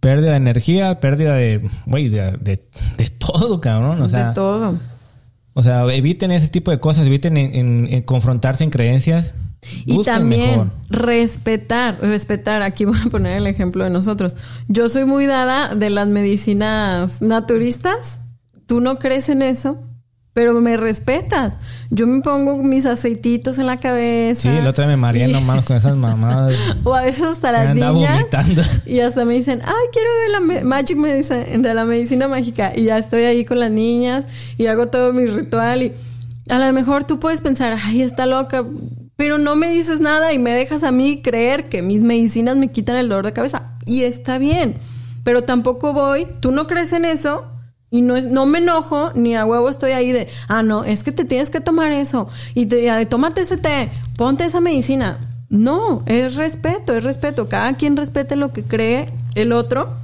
pérdida 0.05 0.33
de 0.33 0.37
energía, 0.37 1.01
pérdida 1.01 1.35
de, 1.37 1.67
güey, 1.87 2.11
de, 2.11 2.33
de, 2.33 2.63
de 2.99 3.09
todo, 3.19 3.61
cabrón. 3.61 4.03
O 4.03 4.09
sea, 4.09 4.29
de 4.29 4.35
todo. 4.35 4.79
o 5.55 5.63
sea, 5.63 5.83
eviten 5.95 6.31
ese 6.31 6.49
tipo 6.49 6.71
de 6.71 6.79
cosas, 6.79 7.07
eviten 7.07 7.39
en, 7.39 7.55
en- 7.55 7.87
en 7.91 8.03
confrontarse 8.03 8.65
en 8.65 8.71
creencias. 8.71 9.35
Y 9.87 9.95
Busquen 9.95 10.15
también 10.15 10.51
mejor. 10.51 10.71
respetar, 10.91 11.99
respetar. 12.03 12.63
Aquí 12.63 12.85
voy 12.85 12.99
a 13.03 13.09
poner 13.09 13.39
el 13.39 13.47
ejemplo 13.47 13.83
de 13.83 13.89
nosotros. 13.89 14.37
Yo 14.69 14.91
soy 14.91 15.07
muy 15.07 15.25
dada 15.25 15.75
de 15.75 15.89
las 15.89 16.07
medicinas 16.09 17.23
naturistas. 17.23 18.19
Tú 18.67 18.81
no 18.83 18.99
crees 18.99 19.31
en 19.31 19.41
eso, 19.41 19.79
pero 20.35 20.53
me 20.61 20.77
respetas. 20.77 21.55
Yo 21.91 22.07
me 22.07 22.21
pongo 22.21 22.57
mis 22.63 22.85
aceititos 22.87 23.59
en 23.59 23.67
la 23.67 23.77
cabeza. 23.79 24.43
Sí, 24.43 24.49
el 24.49 24.67
otro 24.67 24.87
me 24.87 24.97
mareé 24.97 25.29
Y- 25.29 25.33
nomás 25.33 25.65
con 25.65 25.77
esas 25.77 25.97
mamadas. 25.97 26.55
O 26.85 26.93
a 26.95 27.03
veces 27.03 27.23
hasta 27.23 27.53
las 27.53 27.75
niñas. 27.75 27.93
vomitando. 27.95 28.63
Y 28.85 28.99
hasta 29.01 29.25
me 29.25 29.35
dicen, 29.35 29.63
ay, 29.65 29.85
quiero 29.93 30.11
de 30.51 30.57
la 30.59 30.65
Magic 30.65 30.97
Medicine, 30.97 31.59
de 31.59 31.73
la 31.75 31.85
medicina 31.85 32.29
mágica. 32.29 32.73
Y 32.77 32.85
ya 32.85 32.99
estoy 32.99 33.23
ahí 33.23 33.45
con 33.45 33.61
las 33.61 33.71
niñas 33.71 34.27
y 34.59 34.67
hago 34.67 34.89
todo 34.89 35.13
mi 35.13 35.25
ritual. 35.27 35.83
Y 35.85 35.93
a 36.51 36.59
lo 36.59 36.73
mejor 36.73 37.05
tú 37.05 37.19
puedes 37.21 37.41
pensar, 37.41 37.79
ay, 37.83 38.03
está 38.03 38.27
loca. 38.27 38.65
Pero 39.17 39.39
no 39.39 39.55
me 39.55 39.69
dices 39.71 40.01
nada 40.01 40.33
y 40.33 40.41
me 40.41 40.51
dejas 40.51 40.83
a 40.83 40.91
mí 40.91 41.23
creer 41.23 41.69
que 41.69 41.81
mis 41.83 42.03
medicinas 42.03 42.57
me 42.57 42.69
quitan 42.73 42.97
el 42.97 43.09
dolor 43.09 43.25
de 43.25 43.33
cabeza. 43.33 43.71
Y 43.87 44.03
está 44.03 44.39
bien. 44.39 44.75
Pero 45.23 45.43
tampoco 45.45 45.93
voy, 45.93 46.27
tú 46.41 46.51
no 46.51 46.67
crees 46.67 46.93
en 46.93 47.05
eso. 47.05 47.47
Y 47.95 48.03
no, 48.03 48.21
no 48.21 48.45
me 48.45 48.59
enojo, 48.59 49.13
ni 49.15 49.37
a 49.37 49.47
huevo 49.47 49.69
estoy 49.69 49.93
ahí 49.93 50.11
de, 50.11 50.27
ah, 50.49 50.65
no, 50.65 50.83
es 50.83 51.05
que 51.05 51.13
te 51.13 51.25
tienes 51.25 51.49
que 51.49 51.61
tomar 51.61 51.93
eso. 51.93 52.29
Y 52.53 52.67
te, 52.67 52.91
ay, 52.91 53.07
tómate 53.07 53.43
ese 53.43 53.57
té, 53.57 53.89
ponte 54.17 54.45
esa 54.45 54.61
medicina. 54.61 55.21
No, 55.49 56.03
es 56.07 56.35
respeto, 56.35 56.93
es 56.93 57.05
respeto. 57.05 57.49
Cada 57.49 57.75
quien 57.75 57.97
respete 57.97 58.35
lo 58.35 58.53
que 58.53 58.65
cree 58.65 59.07
el 59.37 59.53
otro. 59.53 59.97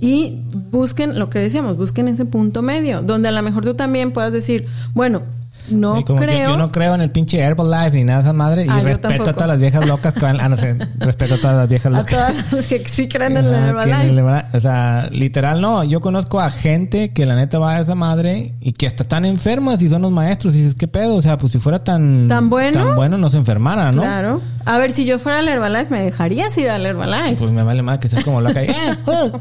Y 0.00 0.44
busquen, 0.70 1.18
lo 1.18 1.28
que 1.28 1.40
decíamos, 1.40 1.76
busquen 1.76 2.08
ese 2.08 2.24
punto 2.24 2.62
medio, 2.62 3.02
donde 3.02 3.28
a 3.28 3.32
lo 3.32 3.42
mejor 3.42 3.64
tú 3.64 3.74
también 3.74 4.10
puedas 4.10 4.32
decir, 4.32 4.66
bueno, 4.94 5.24
no 5.68 5.96
Sí, 5.98 6.04
creo. 6.04 6.50
Yo, 6.50 6.56
no 6.56 6.70
creo 6.70 6.94
en 6.94 7.00
el 7.00 7.10
pinche 7.10 7.38
Herbalife 7.40 7.96
ni 7.96 8.04
nada 8.04 8.18
de 8.20 8.24
esa 8.24 8.32
madre. 8.32 8.64
Y 8.64 8.68
Ah, 8.68 8.78
yo 8.80 8.84
respeto 8.84 9.30
a 9.30 9.32
todas 9.32 9.48
las 9.48 9.60
viejas 9.60 9.86
locas 9.86 10.14
que 10.14 10.20
van. 10.20 10.40
Ah, 10.40 10.48
no 10.48 10.56
sé. 10.56 10.76
Respeto 10.98 11.34
a 11.34 11.38
todas 11.40 11.56
las 11.56 11.68
viejas 11.68 11.86
a 11.86 11.96
locas. 11.98 12.10
todas 12.16 12.52
las 12.52 12.66
que 12.66 12.86
sí 12.88 13.08
creen 13.08 13.36
en 13.36 13.44
el 13.46 13.54
Herbalife. 13.54 14.22
O 14.56 14.60
sea, 14.60 15.08
literal, 15.10 15.60
no. 15.60 15.84
Yo 15.84 16.00
conozco 16.00 16.40
a 16.40 16.50
gente 16.50 17.12
que 17.12 17.26
la 17.26 17.34
neta 17.36 17.58
va 17.58 17.76
a 17.76 17.80
esa 17.80 17.94
madre 17.94 18.54
y 18.60 18.72
que 18.72 18.86
hasta 18.86 19.02
están 19.04 19.24
enfermas 19.24 19.80
y 19.82 19.88
son 19.88 20.02
los 20.02 20.10
maestros. 20.12 20.54
Y 20.54 20.58
dices, 20.58 20.74
¿qué 20.74 20.88
pedo? 20.88 21.14
O 21.16 21.22
sea, 21.22 21.38
pues 21.38 21.52
si 21.52 21.58
fuera 21.58 21.82
tan... 21.82 22.26
¿Tan 22.28 22.50
bueno? 22.50 22.84
Tan 22.84 22.96
bueno 22.96 23.18
no 23.18 23.30
se 23.30 23.36
enfermara, 23.38 23.92
¿no? 23.92 24.02
Claro. 24.02 24.40
A 24.66 24.78
ver, 24.78 24.92
si 24.92 25.04
yo 25.04 25.18
fuera 25.18 25.40
al 25.40 25.48
Herbalife, 25.48 25.86
me 25.90 26.02
dejarías 26.04 26.56
ir 26.58 26.70
al 26.70 26.84
Herbalife. 26.86 27.36
Pues 27.36 27.50
me 27.50 27.62
vale 27.62 27.82
más 27.82 27.98
que 27.98 28.08
seas 28.08 28.24
como 28.24 28.40
loca. 28.40 28.62
y, 28.64 28.66
"Eh, 28.70 28.74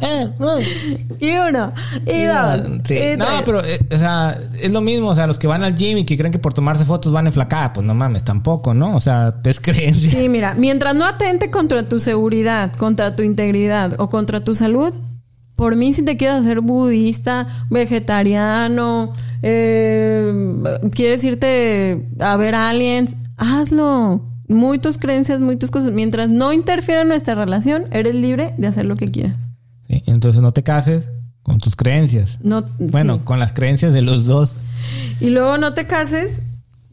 eh, 0.02 0.28
uh". 0.40 0.60
Y 1.20 1.32
uno, 1.38 1.72
y 2.06 2.24
dos, 2.24 2.62
Sí. 2.84 2.96
y 3.14 3.18
No, 3.18 3.26
pero, 3.46 3.64
eh, 3.64 3.80
o 3.94 3.98
sea, 3.98 4.36
es 4.60 4.72
lo 4.72 4.82
mismo. 4.82 5.10
O 5.10 5.16
sea, 5.16 5.28
los 5.28 5.40
que 5.40 5.48
van 5.48 5.64
al 5.64 5.76
gym 5.76 5.98
y 6.00 6.06
que 6.06 6.13
creen 6.18 6.32
que 6.32 6.40
por 6.40 6.54
tomarse 6.54 6.86
fotos 6.86 7.12
van 7.12 7.26
a 7.26 7.30
enflacar, 7.30 7.74
pues 7.74 7.86
no 7.86 7.94
mames, 7.94 8.24
tampoco, 8.24 8.74
¿no? 8.74 8.96
O 8.96 9.00
sea, 9.00 9.36
es 9.44 9.60
creencia. 9.60 10.10
Sí, 10.12 10.30
mira, 10.30 10.54
mientras 10.56 10.96
no 10.96 11.06
atente 11.06 11.50
contra 11.52 11.88
tu 11.90 12.00
seguridad, 12.00 12.72
contra 12.74 13.16
tu 13.16 13.24
integridad 13.24 13.96
o 14.00 14.10
contra 14.10 14.44
tu 14.44 14.54
salud, 14.56 14.94
por 15.56 15.76
mí 15.76 15.94
si 15.94 16.04
te 16.04 16.18
quieres 16.18 16.42
hacer 16.42 16.62
budista, 16.62 17.48
vegetariano, 17.70 19.14
eh, 19.42 20.34
quieres 20.94 21.24
irte 21.24 22.10
a 22.20 22.38
ver 22.38 22.56
aliens, 22.56 23.16
hazlo. 23.38 24.30
Muy 24.50 24.78
tus 24.78 24.98
creencias, 24.98 25.40
muy 25.40 25.56
tus 25.56 25.72
cosas. 25.72 25.94
Mientras 25.94 26.28
no 26.30 26.52
interfiera 26.52 27.02
en 27.04 27.08
nuestra 27.08 27.34
relación, 27.34 27.86
eres 27.92 28.14
libre 28.14 28.54
de 28.58 28.68
hacer 28.68 28.86
lo 28.86 28.98
que 28.98 29.10
quieras. 29.10 29.50
Sí, 29.88 30.04
Entonces 30.06 30.42
no 30.42 30.52
te 30.52 30.64
cases 30.64 31.10
con 31.44 31.60
tus 31.60 31.76
creencias. 31.76 32.40
No, 32.44 32.66
Bueno, 32.78 33.16
sí. 33.18 33.22
con 33.24 33.40
las 33.40 33.54
creencias 33.54 33.94
de 33.94 34.02
los 34.02 34.26
dos. 34.26 34.58
Y 35.20 35.30
luego 35.30 35.58
no 35.58 35.74
te 35.74 35.86
cases 35.88 36.40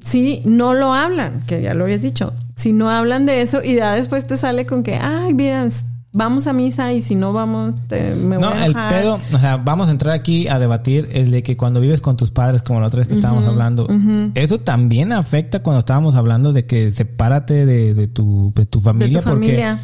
si 0.02 0.42
no 0.44 0.74
lo 0.74 0.94
hablan, 0.94 1.44
que 1.46 1.62
ya 1.62 1.74
lo 1.74 1.84
habías 1.84 2.02
dicho. 2.02 2.32
Si 2.56 2.72
no 2.72 2.90
hablan 2.90 3.26
de 3.26 3.42
eso 3.42 3.60
y 3.64 3.76
ya 3.76 3.92
después 3.94 4.26
te 4.26 4.36
sale 4.36 4.66
con 4.66 4.82
que, 4.82 4.96
ay, 4.96 5.32
mira, 5.34 5.66
vamos 6.12 6.46
a 6.46 6.52
misa 6.52 6.92
y 6.92 7.02
si 7.02 7.14
no 7.14 7.32
vamos, 7.32 7.74
te- 7.88 8.14
me 8.14 8.36
voy 8.36 8.44
No, 8.46 8.50
a 8.50 8.64
el 8.64 8.72
enojar. 8.72 8.92
pedo, 9.00 9.18
o 9.32 9.38
sea, 9.38 9.56
vamos 9.58 9.88
a 9.88 9.92
entrar 9.92 10.12
aquí 10.14 10.48
a 10.48 10.58
debatir 10.58 11.08
el 11.12 11.30
de 11.30 11.42
que 11.42 11.56
cuando 11.56 11.80
vives 11.80 12.00
con 12.00 12.16
tus 12.16 12.30
padres, 12.30 12.62
como 12.62 12.80
la 12.80 12.88
otra 12.88 12.98
vez 12.98 13.08
que 13.08 13.14
estábamos 13.14 13.46
hablando, 13.46 13.86
eso 14.34 14.58
también 14.60 15.12
afecta 15.12 15.62
cuando 15.62 15.78
estábamos 15.80 16.16
hablando 16.16 16.52
de 16.52 16.66
que 16.66 16.90
sepárate 16.90 17.64
de, 17.66 17.94
de 17.94 18.06
tu, 18.08 18.52
de 18.56 18.66
tu 18.66 18.80
familia. 18.80 19.20
porque, 19.22 19.30
familia. 19.46 19.78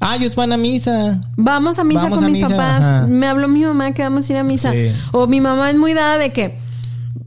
ah, 0.00 0.16
ellos 0.16 0.34
van 0.34 0.52
a 0.52 0.56
misa. 0.56 1.20
Vamos 1.36 1.78
a 1.78 1.84
misa 1.84 2.00
Vamos 2.02 2.18
con 2.18 2.24
a 2.26 2.28
mis 2.30 2.42
misa, 2.42 2.48
papás. 2.56 2.82
ajá. 2.82 3.06
Me 3.06 3.26
habló 3.26 3.48
mi 3.48 3.60
mamá 3.64 3.92
que 3.92 4.02
vamos 4.02 4.28
a 4.28 4.32
ir 4.32 4.38
a 4.38 4.42
misa. 4.44 4.72
Sí. 4.72 4.88
O 5.12 5.26
mi 5.26 5.40
mamá 5.40 5.70
es 5.70 5.76
muy 5.76 5.94
dada 5.94 6.18
de 6.18 6.30
que, 6.30 6.58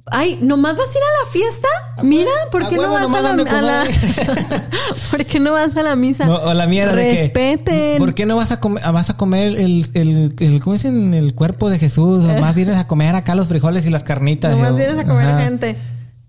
ay, 0.07 0.39
¿nomás 0.41 0.75
vas 0.77 0.87
a 0.87 0.91
ir 0.91 0.97
a 0.97 1.25
la 1.25 1.31
fiesta? 1.31 1.67
Mira, 2.03 2.31
¿por 2.51 2.67
qué 2.69 2.75
no 2.75 2.91
vas 2.91 3.03
a 3.03 3.21
la, 3.21 3.29
a 3.29 3.61
la- 3.61 3.83
¿Por 5.11 5.25
qué 5.25 5.39
no 5.39 5.51
vas 5.53 5.75
a 5.77 5.83
la 5.83 5.95
misa? 5.95 6.25
No, 6.25 6.35
o 6.37 6.53
la 6.53 6.67
mierda 6.67 6.95
de 6.95 7.03
que, 7.09 7.15
Respeten. 7.23 7.97
¿Por 7.99 8.13
qué 8.13 8.25
no 8.25 8.35
vas 8.35 8.51
a 8.51 8.59
comer, 8.59 8.83
vas 8.91 9.09
a 9.09 9.17
comer 9.17 9.59
el, 9.59 9.85
el, 9.93 10.35
el 10.39 10.59
¿cómo 10.61 10.73
dicen? 10.73 11.13
El 11.13 11.35
cuerpo 11.35 11.69
de 11.69 11.79
Jesús. 11.79 12.25
O 12.25 12.39
más 12.39 12.55
vienes 12.55 12.77
a 12.77 12.87
comer 12.87 13.15
acá 13.15 13.35
los 13.35 13.47
frijoles 13.47 13.85
y 13.85 13.89
las 13.89 14.03
carnitas. 14.03 14.51
Nomás 14.51 14.71
Yo, 14.71 14.75
vienes 14.77 14.97
a 14.97 15.05
comer 15.05 15.27
ajá. 15.27 15.43
gente. 15.43 15.77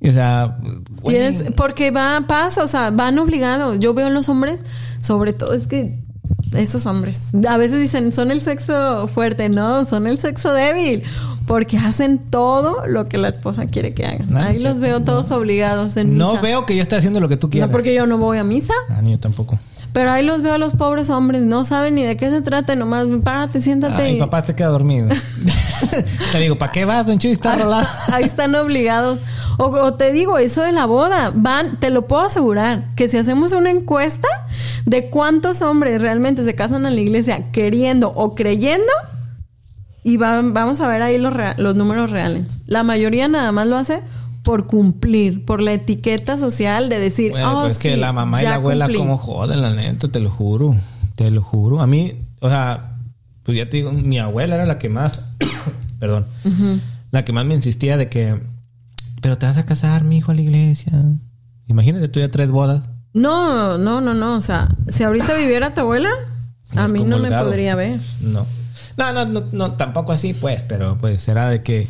O 0.06 0.12
sea, 0.12 0.58
Tienes- 1.04 1.52
porque 1.56 1.90
va, 1.90 2.24
pasa, 2.26 2.64
o 2.64 2.66
sea, 2.66 2.90
van 2.90 3.18
obligados. 3.18 3.78
Yo 3.78 3.94
veo 3.94 4.08
en 4.08 4.14
los 4.14 4.28
hombres, 4.28 4.60
sobre 5.00 5.32
todo 5.32 5.54
es 5.54 5.66
que 5.68 6.00
esos 6.56 6.86
hombres, 6.86 7.20
a 7.48 7.56
veces 7.56 7.80
dicen, 7.80 8.12
son 8.12 8.30
el 8.30 8.40
sexo 8.40 9.08
fuerte, 9.08 9.48
no, 9.48 9.84
son 9.86 10.06
el 10.06 10.18
sexo 10.18 10.52
débil, 10.52 11.02
porque 11.46 11.78
hacen 11.78 12.18
todo 12.18 12.86
lo 12.86 13.04
que 13.06 13.18
la 13.18 13.28
esposa 13.28 13.66
quiere 13.66 13.92
que 13.94 14.04
hagan. 14.06 14.26
No, 14.30 14.38
Ahí 14.38 14.58
no 14.62 14.68
los 14.70 14.80
veo 14.80 15.00
todos 15.00 15.30
obligados 15.30 15.96
en 15.96 16.16
no 16.18 16.30
misa. 16.32 16.42
veo 16.42 16.66
que 16.66 16.76
yo 16.76 16.82
esté 16.82 16.96
haciendo 16.96 17.20
lo 17.20 17.28
que 17.28 17.36
tú 17.36 17.48
quieras. 17.50 17.68
No 17.70 17.72
porque 17.72 17.94
yo 17.94 18.06
no 18.06 18.18
voy 18.18 18.38
a 18.38 18.44
misa, 18.44 18.74
Ah, 18.90 19.00
ni 19.02 19.12
yo 19.12 19.18
tampoco. 19.18 19.58
pero 19.94 20.10
ahí 20.10 20.22
los 20.24 20.42
veo 20.42 20.54
a 20.54 20.58
los 20.58 20.74
pobres 20.74 21.08
hombres, 21.10 21.42
no 21.42 21.64
saben 21.64 21.94
ni 21.94 22.02
de 22.02 22.16
qué 22.16 22.28
se 22.30 22.42
trata, 22.42 22.74
nomás 22.74 23.06
párate, 23.24 23.60
siéntate. 23.62 24.02
Ah, 24.02 24.08
y- 24.08 24.14
mi 24.14 24.20
papá 24.20 24.44
se 24.44 24.54
queda 24.54 24.68
dormido. 24.68 25.08
te 26.32 26.38
digo, 26.38 26.56
¿para 26.58 26.72
qué 26.72 26.84
vas, 26.84 27.06
don 27.06 27.18
Chuy? 27.18 27.32
Está 27.32 27.56
rolado. 27.56 27.86
Ahí 28.12 28.24
están 28.24 28.54
obligados. 28.54 29.18
O, 29.58 29.64
o 29.66 29.94
te 29.94 30.12
digo, 30.12 30.38
eso 30.38 30.62
de 30.62 30.72
la 30.72 30.86
boda, 30.86 31.30
van, 31.34 31.76
te 31.76 31.90
lo 31.90 32.06
puedo 32.06 32.22
asegurar, 32.22 32.84
que 32.96 33.08
si 33.08 33.18
hacemos 33.18 33.52
una 33.52 33.70
encuesta 33.70 34.28
de 34.86 35.10
cuántos 35.10 35.62
hombres 35.62 36.00
realmente 36.02 36.42
se 36.42 36.54
casan 36.54 36.86
en 36.86 36.94
la 36.94 37.00
iglesia 37.00 37.50
queriendo 37.52 38.08
o 38.14 38.34
creyendo, 38.34 38.90
y 40.04 40.16
va- 40.16 40.40
vamos 40.42 40.80
a 40.80 40.88
ver 40.88 41.02
ahí 41.02 41.18
los, 41.18 41.32
los 41.58 41.76
números 41.76 42.10
reales. 42.10 42.48
La 42.66 42.82
mayoría 42.82 43.28
nada 43.28 43.52
más 43.52 43.68
lo 43.68 43.76
hace 43.76 44.00
por 44.44 44.66
cumplir, 44.66 45.44
por 45.44 45.60
la 45.60 45.72
etiqueta 45.72 46.36
social 46.36 46.88
de 46.88 46.98
decir, 46.98 47.30
Bueno, 47.30 47.58
oh, 47.58 47.60
pues 47.62 47.74
es 47.74 47.78
que 47.78 47.94
sí, 47.94 48.00
la 48.00 48.12
mamá 48.12 48.40
y 48.42 48.44
la 48.44 48.54
abuela 48.54 48.86
cumplí". 48.86 48.98
como 48.98 49.18
joden, 49.18 49.62
la 49.62 49.72
neta, 49.74 50.08
te 50.08 50.18
lo 50.18 50.30
juro. 50.30 50.74
Te 51.14 51.30
lo 51.30 51.42
juro. 51.42 51.80
A 51.80 51.86
mí, 51.86 52.14
o 52.40 52.48
sea, 52.48 52.96
pues 53.44 53.56
ya 53.56 53.70
te 53.70 53.76
digo, 53.76 53.92
mi 53.92 54.18
abuela 54.18 54.56
era 54.56 54.66
la 54.66 54.78
que 54.78 54.88
más, 54.88 55.22
perdón, 56.00 56.26
la 57.12 57.24
que 57.24 57.32
más 57.32 57.46
me 57.46 57.54
insistía 57.54 57.96
de 57.96 58.08
que, 58.08 58.40
pero 59.20 59.38
te 59.38 59.46
vas 59.46 59.58
a 59.58 59.66
casar, 59.66 60.02
mi 60.02 60.16
hijo, 60.16 60.32
a 60.32 60.34
la 60.34 60.40
iglesia. 60.42 60.92
Imagínate, 61.68 62.08
tú 62.08 62.18
ya 62.18 62.28
tres 62.28 62.50
bodas. 62.50 62.88
No, 63.14 63.78
no, 63.78 64.00
no, 64.00 64.14
no. 64.14 64.36
O 64.36 64.40
sea, 64.40 64.68
si 64.88 65.02
ahorita 65.02 65.34
viviera 65.34 65.74
tu 65.74 65.82
abuela, 65.82 66.10
a 66.76 66.88
mí 66.88 67.04
no 67.04 67.18
me 67.18 67.30
podría 67.30 67.74
ver. 67.74 68.00
No. 68.20 68.46
No, 68.96 69.12
no, 69.12 69.24
no, 69.24 69.44
no, 69.52 69.72
tampoco 69.72 70.12
así, 70.12 70.34
pues, 70.34 70.62
pero 70.68 70.98
pues 70.98 71.22
será 71.22 71.48
de 71.48 71.62
que, 71.62 71.86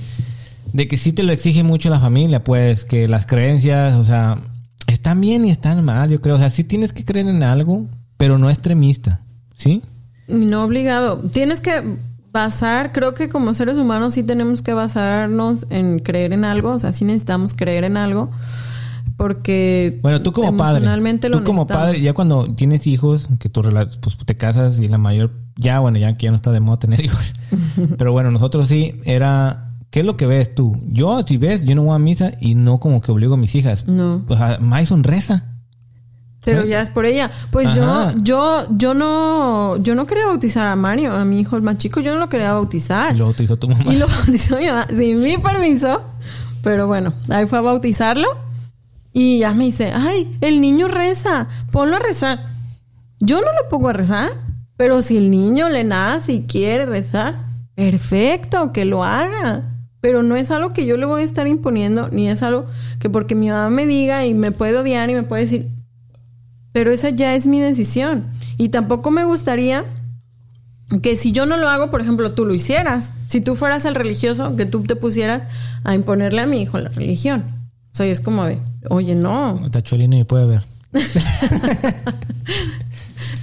de 0.72 0.86
que 0.86 0.96
sí 0.96 1.12
te 1.12 1.24
lo 1.24 1.32
exige 1.32 1.64
mucho 1.64 1.90
la 1.90 1.98
familia, 1.98 2.44
pues, 2.44 2.84
que 2.84 3.08
las 3.08 3.26
creencias, 3.26 3.94
o 3.94 4.04
sea, 4.04 4.38
están 4.86 5.20
bien 5.20 5.44
y 5.44 5.50
están 5.50 5.84
mal, 5.84 6.10
yo 6.10 6.20
creo. 6.20 6.36
O 6.36 6.38
sea, 6.38 6.50
sí 6.50 6.64
tienes 6.64 6.92
que 6.92 7.04
creer 7.04 7.26
en 7.26 7.42
algo, 7.42 7.86
pero 8.16 8.38
no 8.38 8.50
extremista, 8.50 9.20
¿sí? 9.56 9.82
No 10.28 10.64
obligado. 10.64 11.18
Tienes 11.18 11.60
que 11.60 11.82
basar, 12.32 12.92
creo 12.92 13.14
que 13.14 13.28
como 13.28 13.52
seres 13.52 13.76
humanos 13.76 14.14
sí 14.14 14.22
tenemos 14.22 14.62
que 14.62 14.72
basarnos 14.72 15.66
en 15.70 15.98
creer 15.98 16.32
en 16.32 16.44
algo, 16.44 16.70
o 16.70 16.78
sea, 16.78 16.92
sí 16.92 17.04
necesitamos 17.04 17.52
creer 17.52 17.84
en 17.84 17.96
algo, 17.98 18.30
porque 19.22 20.00
Bueno, 20.02 20.20
tú 20.20 20.32
como 20.32 20.56
padre, 20.56 20.84
lo 20.84 21.38
tú 21.38 21.44
como 21.44 21.64
padre, 21.64 22.00
ya 22.00 22.12
cuando 22.12 22.52
tienes 22.56 22.88
hijos, 22.88 23.28
que 23.38 23.48
tú 23.48 23.62
pues 24.00 24.16
te 24.26 24.36
casas 24.36 24.80
y 24.80 24.88
la 24.88 24.98
mayor, 24.98 25.30
ya 25.54 25.78
bueno, 25.78 25.96
ya 25.96 26.16
que 26.16 26.24
ya 26.24 26.30
no 26.32 26.36
está 26.38 26.50
de 26.50 26.58
moda 26.58 26.80
tener 26.80 27.00
hijos, 27.04 27.32
pero 27.98 28.10
bueno, 28.10 28.32
nosotros 28.32 28.66
sí, 28.66 28.96
era, 29.04 29.68
¿qué 29.90 30.00
es 30.00 30.06
lo 30.06 30.16
que 30.16 30.26
ves 30.26 30.56
tú? 30.56 30.76
Yo, 30.88 31.22
si 31.22 31.36
ves, 31.36 31.62
yo 31.64 31.76
no 31.76 31.84
voy 31.84 31.94
a 31.94 32.00
misa 32.00 32.32
y 32.40 32.56
no 32.56 32.78
como 32.78 33.00
que 33.00 33.12
obligo 33.12 33.34
a 33.34 33.36
mis 33.36 33.54
hijas. 33.54 33.86
No. 33.86 34.24
O 34.26 34.36
sea, 34.36 34.58
Maison 34.60 35.04
reza. 35.04 35.44
Pero 36.44 36.62
¿Eh? 36.62 36.70
ya 36.70 36.82
es 36.82 36.90
por 36.90 37.06
ella. 37.06 37.30
Pues 37.52 37.68
Ajá. 37.68 38.14
yo, 38.16 38.24
yo, 38.24 38.66
yo 38.70 38.94
no, 38.94 39.76
yo 39.76 39.94
no 39.94 40.08
quería 40.08 40.26
bautizar 40.26 40.66
a 40.66 40.74
Mario, 40.74 41.12
a 41.12 41.24
mi 41.24 41.38
hijo 41.38 41.54
el 41.54 41.62
más 41.62 41.78
chico, 41.78 42.00
yo 42.00 42.12
no 42.12 42.18
lo 42.18 42.28
quería 42.28 42.54
bautizar. 42.54 43.14
Y 43.14 43.32
te 43.34 43.44
hizo 43.44 43.56
tu 43.56 43.68
mamá. 43.68 43.84
Y 43.94 43.98
lo 43.98 44.08
bautizó 44.08 44.58
mi 44.58 44.66
mamá, 44.66 44.88
sin 44.88 45.22
mi 45.22 45.38
permiso. 45.38 46.02
Pero 46.64 46.88
bueno, 46.88 47.14
ahí 47.28 47.46
fue 47.46 47.58
a 47.58 47.60
bautizarlo. 47.60 48.50
Y 49.12 49.40
ya 49.40 49.52
me 49.52 49.64
dice, 49.64 49.92
ay, 49.94 50.36
el 50.40 50.60
niño 50.60 50.88
reza, 50.88 51.48
ponlo 51.70 51.96
a 51.96 51.98
rezar. 51.98 52.42
Yo 53.20 53.40
no 53.40 53.46
lo 53.46 53.68
pongo 53.68 53.88
a 53.88 53.92
rezar, 53.92 54.32
pero 54.76 55.02
si 55.02 55.16
el 55.16 55.30
niño 55.30 55.68
le 55.68 55.84
nace 55.84 56.32
y 56.32 56.42
quiere 56.46 56.86
rezar, 56.86 57.34
perfecto, 57.74 58.72
que 58.72 58.84
lo 58.84 59.04
haga. 59.04 59.68
Pero 60.00 60.22
no 60.22 60.34
es 60.34 60.50
algo 60.50 60.72
que 60.72 60.86
yo 60.86 60.96
le 60.96 61.06
voy 61.06 61.22
a 61.22 61.24
estar 61.24 61.46
imponiendo, 61.46 62.08
ni 62.10 62.28
es 62.28 62.42
algo 62.42 62.66
que 62.98 63.08
porque 63.08 63.34
mi 63.34 63.48
mamá 63.48 63.70
me 63.70 63.86
diga 63.86 64.26
y 64.26 64.34
me 64.34 64.50
puede 64.50 64.76
odiar 64.78 65.08
y 65.10 65.14
me 65.14 65.22
puede 65.22 65.42
decir, 65.42 65.68
pero 66.72 66.90
esa 66.90 67.10
ya 67.10 67.34
es 67.34 67.46
mi 67.46 67.60
decisión. 67.60 68.26
Y 68.56 68.70
tampoco 68.70 69.10
me 69.10 69.24
gustaría 69.24 69.84
que 71.02 71.16
si 71.16 71.32
yo 71.32 71.46
no 71.46 71.56
lo 71.56 71.68
hago, 71.68 71.90
por 71.90 72.00
ejemplo, 72.00 72.32
tú 72.32 72.44
lo 72.44 72.54
hicieras. 72.54 73.12
Si 73.28 73.40
tú 73.40 73.54
fueras 73.54 73.84
el 73.84 73.94
religioso, 73.94 74.56
que 74.56 74.66
tú 74.66 74.82
te 74.82 74.96
pusieras 74.96 75.44
a 75.84 75.94
imponerle 75.94 76.42
a 76.42 76.46
mi 76.46 76.62
hijo 76.62 76.78
la 76.78 76.88
religión. 76.88 77.61
O 77.92 77.94
sea, 77.96 78.06
es 78.06 78.20
como 78.20 78.44
de, 78.44 78.58
oye, 78.88 79.14
no, 79.14 79.60
Tacholino 79.70 80.16
y 80.16 80.24
puede 80.24 80.46
ver. 80.46 80.62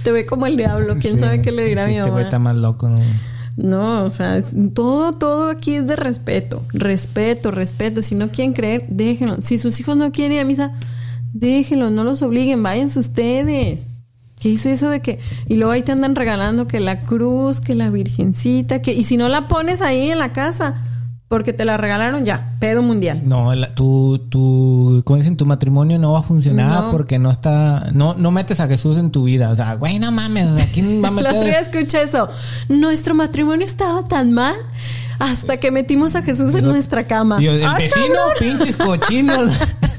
te 0.02 0.12
ve 0.12 0.26
como 0.26 0.46
el 0.46 0.56
diablo, 0.56 0.96
quién 1.00 1.14
Sí, 1.14 1.20
sabe 1.20 1.42
qué 1.42 1.52
le 1.52 1.64
dirá 1.66 1.84
a 1.84 1.86
mi 1.86 1.96
Este 1.96 2.08
mamá. 2.10 2.22
está 2.22 2.38
más 2.38 2.56
loco, 2.56 2.88
¿no? 2.88 2.96
No, 3.56 4.04
o 4.04 4.10
sea, 4.10 4.42
todo, 4.74 5.12
todo 5.12 5.50
aquí 5.50 5.74
es 5.74 5.86
de 5.86 5.96
respeto. 5.96 6.62
Respeto, 6.72 7.50
respeto. 7.50 8.00
Si 8.00 8.14
no 8.14 8.30
quieren 8.30 8.54
creer, 8.54 8.86
déjenlo. 8.88 9.36
Si 9.42 9.58
sus 9.58 9.78
hijos 9.80 9.96
no 9.96 10.10
quieren 10.12 10.32
ir 10.32 10.40
a 10.40 10.44
misa, 10.44 10.72
déjenlos, 11.34 11.92
no 11.92 12.04
los 12.04 12.22
obliguen, 12.22 12.62
váyanse 12.62 12.98
ustedes. 12.98 13.82
¿Qué 14.38 14.54
es 14.54 14.64
eso 14.64 14.88
de 14.88 15.00
que? 15.00 15.18
Y 15.48 15.56
luego 15.56 15.72
ahí 15.72 15.82
te 15.82 15.92
andan 15.92 16.16
regalando 16.16 16.66
que 16.66 16.80
la 16.80 17.00
cruz, 17.02 17.60
que 17.60 17.74
la 17.74 17.90
virgencita, 17.90 18.80
que... 18.80 18.94
Y 18.94 19.04
si 19.04 19.18
no 19.18 19.28
la 19.28 19.46
pones 19.48 19.82
ahí 19.82 20.10
en 20.10 20.18
la 20.18 20.32
casa, 20.32 20.82
porque 21.30 21.52
te 21.52 21.64
la 21.64 21.76
regalaron 21.76 22.24
ya, 22.24 22.54
pedo 22.58 22.82
mundial. 22.82 23.22
No, 23.24 23.54
la- 23.54 23.72
tu, 23.72 24.18
tu, 24.28 25.00
¿cómo 25.06 25.16
dicen? 25.16 25.36
Tu 25.36 25.46
matrimonio 25.46 25.96
no 25.96 26.12
va 26.14 26.18
a 26.18 26.22
funcionar 26.24 26.66
No. 26.86 26.90
porque 26.90 27.20
no 27.20 27.30
está, 27.30 27.86
no, 27.94 28.14
no 28.14 28.32
metes 28.32 28.58
a 28.58 28.66
Jesús 28.66 28.98
en 28.98 29.12
tu 29.12 29.22
vida. 29.22 29.48
O 29.50 29.54
sea, 29.56 29.74
güey, 29.74 30.00
no 30.00 30.10
mames, 30.10 30.48
o 30.48 30.56
sea, 30.56 30.66
¿quién 30.74 31.02
va 31.02 31.08
a 31.08 31.10
La 31.22 31.30
otra 31.30 31.32
meter? 31.44 31.62
escuché 31.62 32.02
eso. 32.02 32.28
Nuestro 32.68 33.14
matrimonio 33.14 33.64
estaba 33.64 34.02
tan 34.04 34.32
mal 34.32 34.56
hasta 35.20 35.58
que 35.58 35.70
metimos 35.70 36.16
a 36.16 36.22
Jesús 36.22 36.52
en 36.56 36.64
nuestra 36.64 37.04
cama. 37.04 37.38
Digo, 37.38 37.52
el 37.52 37.64
¡Ah, 37.64 37.76
vecino, 37.78 38.14
cabrón! 38.36 38.58
pinches 38.58 38.76
cochinos. 38.76 39.52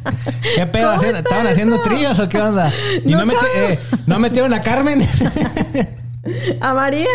¿Qué 0.56 0.65
pedo? 0.65 0.89
¿Cómo 0.89 1.00
¿Hacían- 1.02 1.15
está 1.15 1.20
¿Estaban 1.30 1.46
eso? 1.46 1.52
haciendo 1.54 1.80
tríos 1.82 2.20
o 2.20 2.28
qué 2.28 2.41
onda? 2.41 2.74
¿Y 3.06 3.10
no, 3.12 3.20
No, 3.26 3.32
meti- 3.32 3.46
eh, 3.56 3.80
¿no 4.06 4.20
metieron 4.20 4.54
a 4.54 4.60
Carmen? 4.62 5.02
A 6.60 6.73
María, 6.73 7.07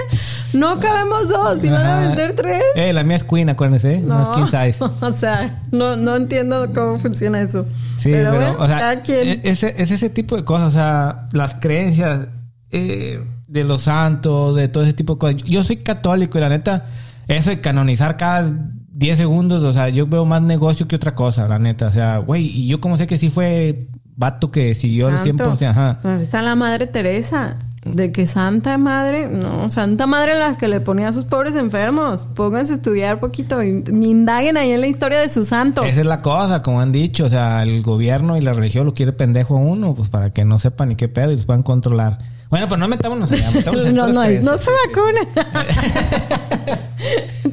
no 0.53 0.81
cabemos 0.81 1.29
dos, 1.29 1.62
y 1.62 1.69
van 1.69 1.87
a 1.87 2.01
vender 2.01 2.35
tres. 2.35 2.62
Eh, 2.75 2.92
la 2.92 3.05
mía 3.05 3.16
es 3.16 3.25
queen, 3.25 3.49
acuérdense. 3.49 4.01
No, 4.01 4.23
es 4.23 4.29
king 4.37 4.45
size. 4.47 4.85
o 5.01 5.12
sea, 5.12 5.62
no, 5.71 5.95
no 5.97 6.16
entiendo 6.16 6.69
cómo 6.75 6.99
funciona 6.99 7.40
eso. 7.40 7.66
Sí, 7.99 8.11
pero, 8.11 8.31
pero, 8.33 8.42
bueno, 8.42 8.57
o 8.59 8.66
sea, 8.66 8.79
cada 8.79 9.03
quien. 9.03 9.29
e- 9.29 9.40
es 9.45 9.62
ese 9.62 10.11
tipo 10.11 10.37
de 10.37 10.45
cosas, 10.45 10.69
o 10.69 10.71
sea, 10.73 11.29
las 11.33 11.55
creencias 11.55 12.29
eh, 12.71 13.25
de 13.47 13.64
los 13.64 13.83
santos, 13.83 14.57
de 14.57 14.69
todo 14.69 14.83
ese 14.83 14.92
tipo 14.92 15.14
de 15.14 15.19
cosas. 15.19 15.37
Yo 15.45 15.62
soy 15.62 15.79
católico 15.79 16.38
y 16.38 16.40
la 16.40 16.49
neta, 16.49 16.87
eso 17.29 17.51
de 17.51 17.61
canonizar 17.61 18.16
cada 18.16 18.53
10 18.90 19.19
segundos, 19.19 19.62
o 19.62 19.73
sea, 19.73 19.88
yo 19.88 20.07
veo 20.07 20.25
más 20.25 20.42
negocio 20.42 20.88
que 20.88 20.97
otra 20.97 21.14
cosa, 21.14 21.47
la 21.47 21.59
neta. 21.59 21.87
O 21.87 21.92
sea, 21.92 22.19
güey, 22.19 22.47
y 22.47 22.66
yo 22.66 22.81
como 22.81 22.97
sé 22.99 23.07
que 23.07 23.19
sí 23.19 23.31
fue 23.31 23.88
vato 24.16 24.51
que 24.51 24.75
siguió 24.75 25.09
el 25.09 25.19
Santo. 25.19 25.55
100%, 25.57 25.69
ajá. 25.69 25.99
Pues 26.03 26.23
está 26.23 26.42
la 26.42 26.55
madre 26.57 26.87
Teresa. 26.87 27.57
De 27.94 28.12
que 28.12 28.27
Santa 28.27 28.79
Madre, 28.79 29.29
no, 29.29 29.70
Santa 29.70 30.07
Madre 30.07 30.38
la 30.38 30.57
que 30.57 30.68
le 30.68 30.81
ponía 30.81 31.09
a 31.09 31.12
sus 31.12 31.25
pobres 31.25 31.55
enfermos. 31.55 32.27
Pónganse 32.35 32.75
a 32.75 32.77
estudiar 32.77 33.20
poquito 33.20 33.62
indaguen 33.62 34.57
ahí 34.57 34.72
en 34.72 34.81
la 34.81 34.87
historia 34.87 35.18
de 35.20 35.29
sus 35.29 35.49
santos. 35.49 35.87
Esa 35.87 36.01
es 36.01 36.07
la 36.07 36.20
cosa, 36.22 36.62
como 36.62 36.81
han 36.81 36.92
dicho, 36.92 37.27
o 37.27 37.29
sea, 37.29 37.62
el 37.62 37.83
gobierno 37.83 38.37
y 38.37 38.40
la 38.40 38.53
religión 38.53 38.87
lo 38.87 38.94
quiere 38.94 39.12
pendejo 39.12 39.57
a 39.57 39.61
uno, 39.61 39.94
pues 39.94 40.09
para 40.09 40.31
que 40.31 40.44
no 40.44 40.59
sepan 40.59 40.88
ni 40.90 40.96
qué 40.96 41.09
pedo 41.09 41.31
y 41.33 41.37
los 41.37 41.46
puedan 41.46 41.62
controlar. 41.62 42.18
Bueno, 42.51 42.68
pues 42.68 42.79
no 42.79 42.87
metámonos 42.88 43.31
allá, 43.33 43.51
metámonos 43.51 43.87
No, 43.92 44.07
no, 44.09 44.22
creencias. 44.22 44.44
no 44.44 44.57
se 44.57 44.70
vacuna. 44.87 46.81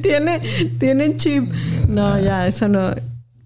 tiene, 0.02 0.40
tiene 0.78 1.16
chip. 1.16 1.52
No, 1.88 2.18
ya, 2.20 2.46
eso 2.46 2.68
no, 2.68 2.90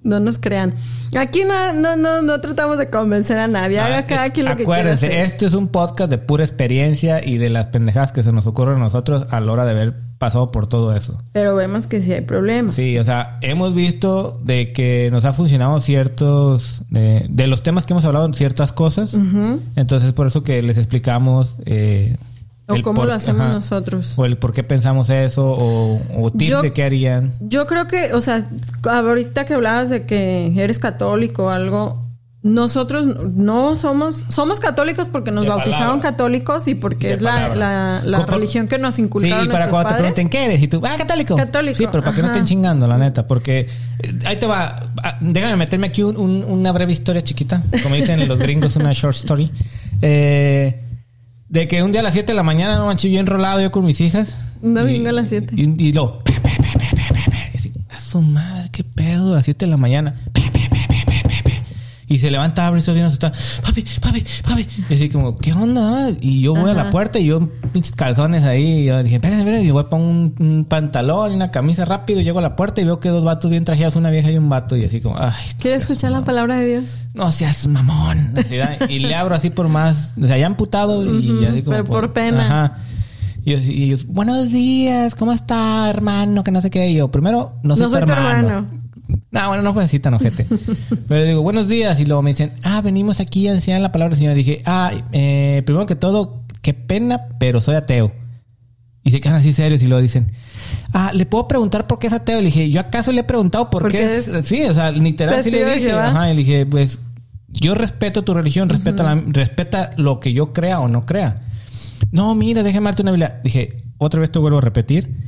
no 0.09 0.18
nos 0.21 0.38
crean. 0.38 0.75
Aquí 1.16 1.42
no, 1.47 1.73
no, 1.75 1.97
no, 1.97 2.23
no 2.23 2.40
tratamos 2.40 2.79
de 2.79 2.88
convencer 2.90 3.38
a 3.38 3.47
nadie. 3.47 3.79
Haga 3.81 3.99
Ah, 3.99 4.07
cada 4.07 4.31
quien 4.31 4.47
lo 4.47 4.57
que 4.57 4.64
quiera 4.64 4.81
Acuérdense, 4.81 5.23
esto 5.23 5.47
es 5.47 5.55
un 5.55 5.68
podcast 5.68 6.11
de 6.11 6.18
pura 6.18 6.44
experiencia 6.44 7.25
y 7.25 7.38
de 7.38 7.51
las 7.51 7.66
pendejadas 7.68 8.12
que 8.12 8.23
se 8.23 8.33
nos 8.33 8.47
ocurren 8.47 8.77
a 8.77 8.81
nosotros 8.81 9.27
a 9.31 9.40
la 9.40 9.53
hora 9.53 9.64
de 9.64 9.71
haber 9.73 9.94
pasado 10.18 10.51
por 10.51 10.68
todo 10.68 10.94
eso. 10.97 11.23
Pero 11.33 11.55
vemos 11.55 11.87
que 11.87 12.01
sí 12.01 12.12
hay 12.12 12.23
problemas. 12.23 12.75
Sí, 12.75 12.99
o 12.99 13.05
sea, 13.05 13.38
hemos 13.40 13.73
visto 13.73 14.38
de 14.42 14.73
que 14.73 15.09
nos 15.12 15.25
ha 15.25 15.33
funcionado 15.33 15.79
ciertos, 15.81 16.83
de, 16.90 17.25
de 17.31 17.47
los 17.47 17.62
temas 17.62 17.85
que 17.85 17.92
hemos 17.92 18.05
hablado, 18.05 18.33
ciertas 18.35 18.73
cosas. 18.73 19.14
Entonces, 19.77 20.12
por 20.12 20.27
eso 20.27 20.42
que 20.42 20.61
les 20.62 20.77
explicamos. 20.77 21.57
eh, 21.66 22.16
O 22.69 22.75
el 22.75 22.83
cómo 22.83 22.99
por- 23.01 23.07
lo 23.09 23.15
hacemos 23.15 23.41
ajá, 23.43 23.53
nosotros. 23.53 24.15
O 24.17 24.25
el 24.27 24.37
por 24.37 24.53
qué 24.53 24.63
pensamos 24.63 25.09
eso, 25.11 25.45
o, 25.47 26.01
o 26.21 26.31
tips 26.31 26.51
Yo- 26.51 26.63
de 26.63 26.73
qué 26.73 26.85
harían. 26.85 27.33
Yo 27.41 27.67
creo 27.67 27.87
que, 27.87 28.13
o 28.13 28.21
sea, 28.21 28.47
ahorita 28.85 29.45
que 29.47 29.55
hablabas 29.55 29.89
de 29.91 30.05
que 30.05 30.53
eres 30.63 30.79
católico 30.79 31.45
o 31.45 31.49
algo, 31.49 32.05
nosotros 32.43 33.05
no 33.35 33.75
somos, 33.77 34.25
somos 34.29 34.61
católicos 34.61 35.09
porque 35.09 35.31
nos 35.33 35.43
De 35.43 35.49
bautizaron 35.49 35.99
palabra. 35.99 36.11
católicos 36.11 36.69
y 36.69 36.77
porque 36.77 37.09
De 37.09 37.15
es 37.15 37.23
la, 37.23 37.33
palabra. 37.33 37.57
la, 37.57 38.03
la 38.19 38.27
religión 38.27 38.69
que 38.69 38.79
nos 38.79 38.95
Sí, 38.95 39.03
inculcaron 39.03 39.47
y 39.47 39.49
para 39.49 39.69
cuando 39.71 39.89
te 39.89 39.95
padres. 39.95 40.13
pregunten 40.13 40.29
qué 40.29 40.45
eres, 40.45 40.63
y 40.63 40.69
tú, 40.69 40.81
ah, 40.85 40.95
católico. 40.97 41.35
Católico, 41.37 41.77
Sí, 41.79 41.87
pero 41.91 42.03
para 42.05 42.15
que 42.15 42.23
no 42.23 42.29
ajá. 42.29 42.37
estén 42.37 42.47
chingando, 42.49 42.87
la 42.87 42.97
neta, 42.97 43.27
porque 43.27 43.67
eh, 43.99 44.19
ahí 44.25 44.37
te 44.37 44.47
va. 44.47 44.89
ah, 45.03 45.17
Déjame 45.21 45.57
meterme 45.57 45.89
aquí 45.89 46.03
un- 46.05 46.17
un- 46.17 46.45
una 46.45 46.71
breve 46.71 46.93
historia 46.93 47.23
chiquita, 47.25 47.61
como 47.83 47.97
dicen 47.97 48.29
los 48.29 48.39
gringos, 48.39 48.77
una 48.77 48.93
short 48.93 49.17
story. 49.17 49.51
Eh, 50.01 50.81
de 51.49 51.67
que 51.69 51.83
un 51.83 51.93
día 51.93 52.01
a 52.01 52.05
las 52.05 52.13
7 52.15 52.33
de 52.33 52.37
la 52.37 52.43
mañana, 52.43 52.77
no 52.77 52.87
manches, 52.87 53.11
yo 53.11 53.21
enrolado 53.21 53.61
yo 53.61 53.71
con 53.71 53.85
mis 53.87 54.01
hijas. 54.01 54.37
Un 54.63 54.75
domingo 54.75 55.05
Y- 55.05 55.09
a 55.09 55.13
las 55.13 55.29
7. 55.29 55.55
Y, 55.57 55.89
y 55.89 55.93
luego, 55.93 56.18
pe, 56.25 56.33
pe, 56.33 56.51
pe, 56.51 56.79
pe. 56.79 57.59
Y 57.68 57.72
a 57.95 58.01
su 58.01 58.20
madre, 58.20 58.68
qué 58.72 58.85
pedo, 58.85 59.33
a 59.33 59.37
las 59.37 59.45
7 59.45 59.64
de 59.66 59.70
la 59.70 59.77
mañana. 59.77 60.14
Pe. 60.33 60.43
Y 62.11 62.19
se 62.19 62.31
levanta, 62.31 62.67
abre 62.67 62.81
y 62.87 62.91
bien 62.93 63.05
asustada. 63.05 63.35
Papi, 63.63 63.85
papi, 64.01 64.25
papi. 64.43 64.67
Y 64.89 64.95
así 64.95 65.11
como, 65.11 65.37
¿qué 65.37 65.53
onda? 65.53 66.11
Y 66.21 66.41
yo 66.41 66.55
voy 66.55 66.71
a 66.71 66.75
la 66.75 66.91
puerta 66.91 67.19
y 67.19 67.27
yo 67.27 67.49
pinches 67.73 67.95
calzones 67.95 68.45
ahí. 68.45 68.81
Y 68.81 68.85
yo 68.87 69.03
dije, 69.03 69.17
espérenme, 69.17 69.43
espérenme. 69.43 69.69
Y 69.69 69.71
voy 69.71 69.83
a 69.83 69.91
poner 69.91 70.09
un, 70.09 70.35
un 70.39 70.65
pantalón 70.65 71.33
y 71.33 71.37
una 71.37 71.51
camisa 71.51 71.85
rápido. 71.85 72.23
Llego 72.23 72.39
a 72.39 72.43
la 72.43 72.57
puerta 72.57 72.81
y 72.81 72.85
veo 72.85 72.99
que 72.99 73.11
dos 73.11 73.25
vatos 73.25 73.51
bien 73.51 73.67
trajeados, 73.67 73.97
una 73.97 74.11
vieja 74.11 74.31
y 74.31 74.39
un 74.39 74.49
vato. 74.49 74.75
Y 74.75 74.85
así 74.85 75.03
como, 75.03 75.17
ay. 75.19 75.33
¿Quieres 75.61 75.83
escuchar 75.83 76.13
la 76.13 76.25
palabra 76.25 76.57
de 76.57 76.67
Dios? 76.67 77.03
No 77.13 77.31
seas 77.31 77.67
mamón. 77.67 78.35
Y 78.89 79.01
le 79.01 79.15
abro 79.15 79.35
así 79.35 79.51
por 79.51 79.69
más. 79.69 80.15
O 80.23 80.27
sea, 80.27 80.39
ya 80.39 80.47
amputado 80.47 81.05
y 81.05 81.31
Ujú, 81.31 81.45
así 81.47 81.63
como. 81.63 81.71
pero 81.77 81.85
por 81.85 82.13
pena. 82.15 82.45
Ajá. 82.45 82.79
Y 83.45 83.53
ellos, 83.53 83.65
y 83.67 83.85
ellos, 83.85 84.07
buenos 84.07 84.51
días, 84.51 85.15
¿cómo 85.15 85.33
está, 85.33 85.89
hermano? 85.91 86.43
Que 86.43 86.51
no 86.51 86.61
sé 86.63 86.71
qué. 86.71 86.89
Y 86.89 86.97
yo, 86.97 87.11
primero, 87.11 87.55
no 87.63 87.77
soy, 87.77 87.83
No 87.85 87.89
tu 87.91 87.97
soy 87.97 88.07
tu 88.07 88.13
hermano. 88.13 88.67
No, 89.31 89.49
bueno, 89.49 89.62
no 89.62 89.74
fue 89.74 89.85
así 89.85 89.99
tan 89.99 90.14
ojete. 90.14 90.47
Pero 91.09 91.24
digo, 91.24 91.43
buenos 91.43 91.68
días. 91.68 92.01
Y 92.01 92.07
luego 92.07 92.22
me 92.22 92.31
dicen, 92.31 92.53
ah, 92.62 92.81
venimos 92.81 93.20
aquí 93.20 93.47
a 93.49 93.53
enseñar 93.53 93.81
la 93.81 93.93
palabra 93.93 94.11
del 94.14 94.18
Señor. 94.18 94.35
dije, 94.35 94.62
ah, 94.64 94.93
eh, 95.12 95.62
primero 95.66 95.87
que 95.87 95.97
todo, 95.97 96.43
qué 96.62 96.72
pena, 96.74 97.26
pero 97.39 97.61
soy 97.61 97.74
ateo. 97.76 98.12
Y 99.05 99.11
se 99.11 99.20
quedan 99.20 99.37
así 99.37 99.53
serios 99.53 99.83
y 99.83 99.87
luego 99.87 100.03
dicen, 100.03 100.33
ah, 100.93 101.11
¿le 101.14 101.24
puedo 101.26 101.47
preguntar 101.49 101.87
por 101.87 101.99
qué 101.99 102.07
es 102.09 102.12
ateo? 102.12 102.39
Le 102.39 102.47
dije, 102.47 102.70
¿yo 102.70 102.81
acaso 102.81 103.12
le 103.12 103.20
he 103.20 103.24
preguntado 103.24 103.70
por, 103.70 103.83
¿Por 103.83 103.91
qué 103.91 103.99
qué 103.99 104.16
es? 104.16 104.29
es 104.29 104.47
Sí, 104.47 104.62
o 104.64 104.74
sea, 104.74 104.91
literal 104.91 105.43
sí 105.43 105.51
le 105.51 105.64
dije. 105.74 105.93
Ajá, 105.93 106.31
y 106.31 106.35
le 106.35 106.39
dije, 106.45 106.66
pues, 106.66 106.99
yo 107.49 107.74
respeto 107.74 108.22
tu 108.24 108.35
religión, 108.35 108.68
respeta, 108.68 109.03
la- 109.03 109.22
respeta 109.26 109.93
lo 109.97 110.20
que 110.20 110.33
yo 110.33 110.53
crea 110.53 110.81
o 110.81 110.89
no 110.89 111.07
crea. 111.07 111.43
No, 112.12 112.35
mira, 112.35 112.62
déjame 112.62 112.87
darte 112.87 113.03
una 113.03 113.11
Biblia. 113.12 113.41
Dije, 113.45 113.83
otra 113.99 114.20
vez 114.20 114.31
te 114.31 114.39
vuelvo 114.39 114.59
a 114.59 114.62
repetir. 114.62 115.28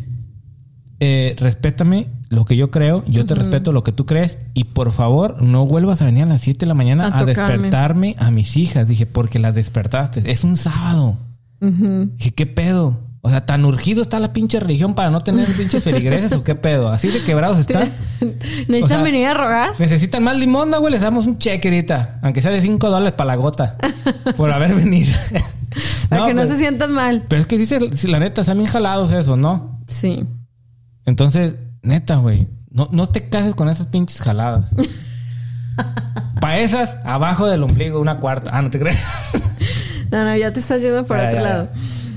Eh, 1.03 1.35
respétame 1.39 2.09
lo 2.29 2.45
que 2.45 2.57
yo 2.57 2.71
creo, 2.71 3.03
yo 3.09 3.25
te 3.25 3.35
respeto 3.35 3.73
lo 3.73 3.83
que 3.83 3.91
tú 3.93 4.05
crees 4.07 4.39
y 4.55 4.65
por 4.65 4.93
favor 4.93 5.43
no 5.43 5.65
vuelvas 5.67 6.03
a 6.03 6.05
venir 6.05 6.25
a 6.25 6.27
las 6.27 6.43
7 6.43 6.61
de 6.61 6.67
la 6.67 6.75
mañana 6.75 7.11
A 7.13 7.25
despertarme 7.25 8.15
a 8.19 8.31
mis 8.31 8.57
hijas. 8.59 8.87
Dije, 8.87 9.07
porque 9.07 9.39
las 9.39 9.55
despertaste. 9.55 10.31
Es 10.31 10.45
un 10.45 10.57
sábado. 10.59 11.17
Dije, 11.61 12.33
¿qué 12.33 12.47
pedo? 12.47 12.99
O 13.23 13.29
sea, 13.29 13.45
tan 13.45 13.67
urgido 13.67 14.01
está 14.03 14.19
la 14.19 14.33
pinche 14.33 14.59
religión 14.61 14.95
para 14.95 15.11
no 15.11 15.23
tener 15.23 15.47
pinches 15.55 15.85
feligreses 15.85 16.33
o 16.33 16.43
qué 16.43 16.55
pedo. 16.55 16.89
Así 16.89 17.09
de 17.09 17.23
quebrados 17.23 17.59
están. 17.61 17.91
¿Necesitan 18.69 18.83
O 18.83 18.89
sea, 18.89 19.03
venir 19.03 19.27
a 19.27 19.35
rogar? 19.35 19.71
Necesitan 19.79 20.23
más 20.25 20.39
limón, 20.39 20.71
¿no, 20.71 20.81
güey. 20.81 20.93
Les 20.93 21.03
damos 21.03 21.27
un 21.27 21.37
cheque 21.37 21.69
ahorita. 21.69 22.21
Aunque 22.23 22.41
sea 22.41 22.51
de 22.51 22.63
5 22.63 22.89
dólares 22.89 23.13
para 23.13 23.29
la 23.29 23.35
gota. 23.37 23.77
por 24.37 24.51
haber 24.51 24.75
venido. 24.75 25.13
Para 26.09 26.27
que 26.27 26.35
no 26.35 26.43
pero- 26.43 26.53
se 26.55 26.59
sientan 26.59 26.93
mal. 26.93 27.23
Pero 27.29 27.41
es 27.43 27.47
que 27.47 27.57
sí, 27.65 27.67
sí, 27.95 28.09
la 28.09 28.19
neta, 28.19 28.41
están 28.41 28.59
bien 28.59 28.69
jalados 28.69 29.13
eso, 29.13 29.37
¿no? 29.37 29.79
Sí. 29.87 30.25
Entonces, 31.11 31.55
neta, 31.83 32.17
güey. 32.17 32.49
No, 32.71 32.89
no 32.93 33.09
te 33.09 33.29
cases 33.29 33.55
con 33.55 33.69
esas 33.69 33.87
pinches 33.89 34.21
jaladas. 34.21 34.71
para 36.41 36.59
esas, 36.61 36.97
abajo 37.05 37.47
del 37.47 37.63
ombligo, 37.63 38.01
una 38.01 38.19
cuarta. 38.19 38.51
Ah, 38.55 38.63
no 38.63 38.71
te 38.71 38.79
crees. 38.79 38.99
No, 40.11 40.25
no, 40.25 40.37
ya 40.37 40.53
te 40.53 40.61
estás 40.61 40.81
yendo 40.83 41.05
por 41.05 41.17
Ya, 41.19 41.29
otro 41.29 41.37
ya, 41.39 41.43
ya. 41.43 41.49
lado. 41.49 41.69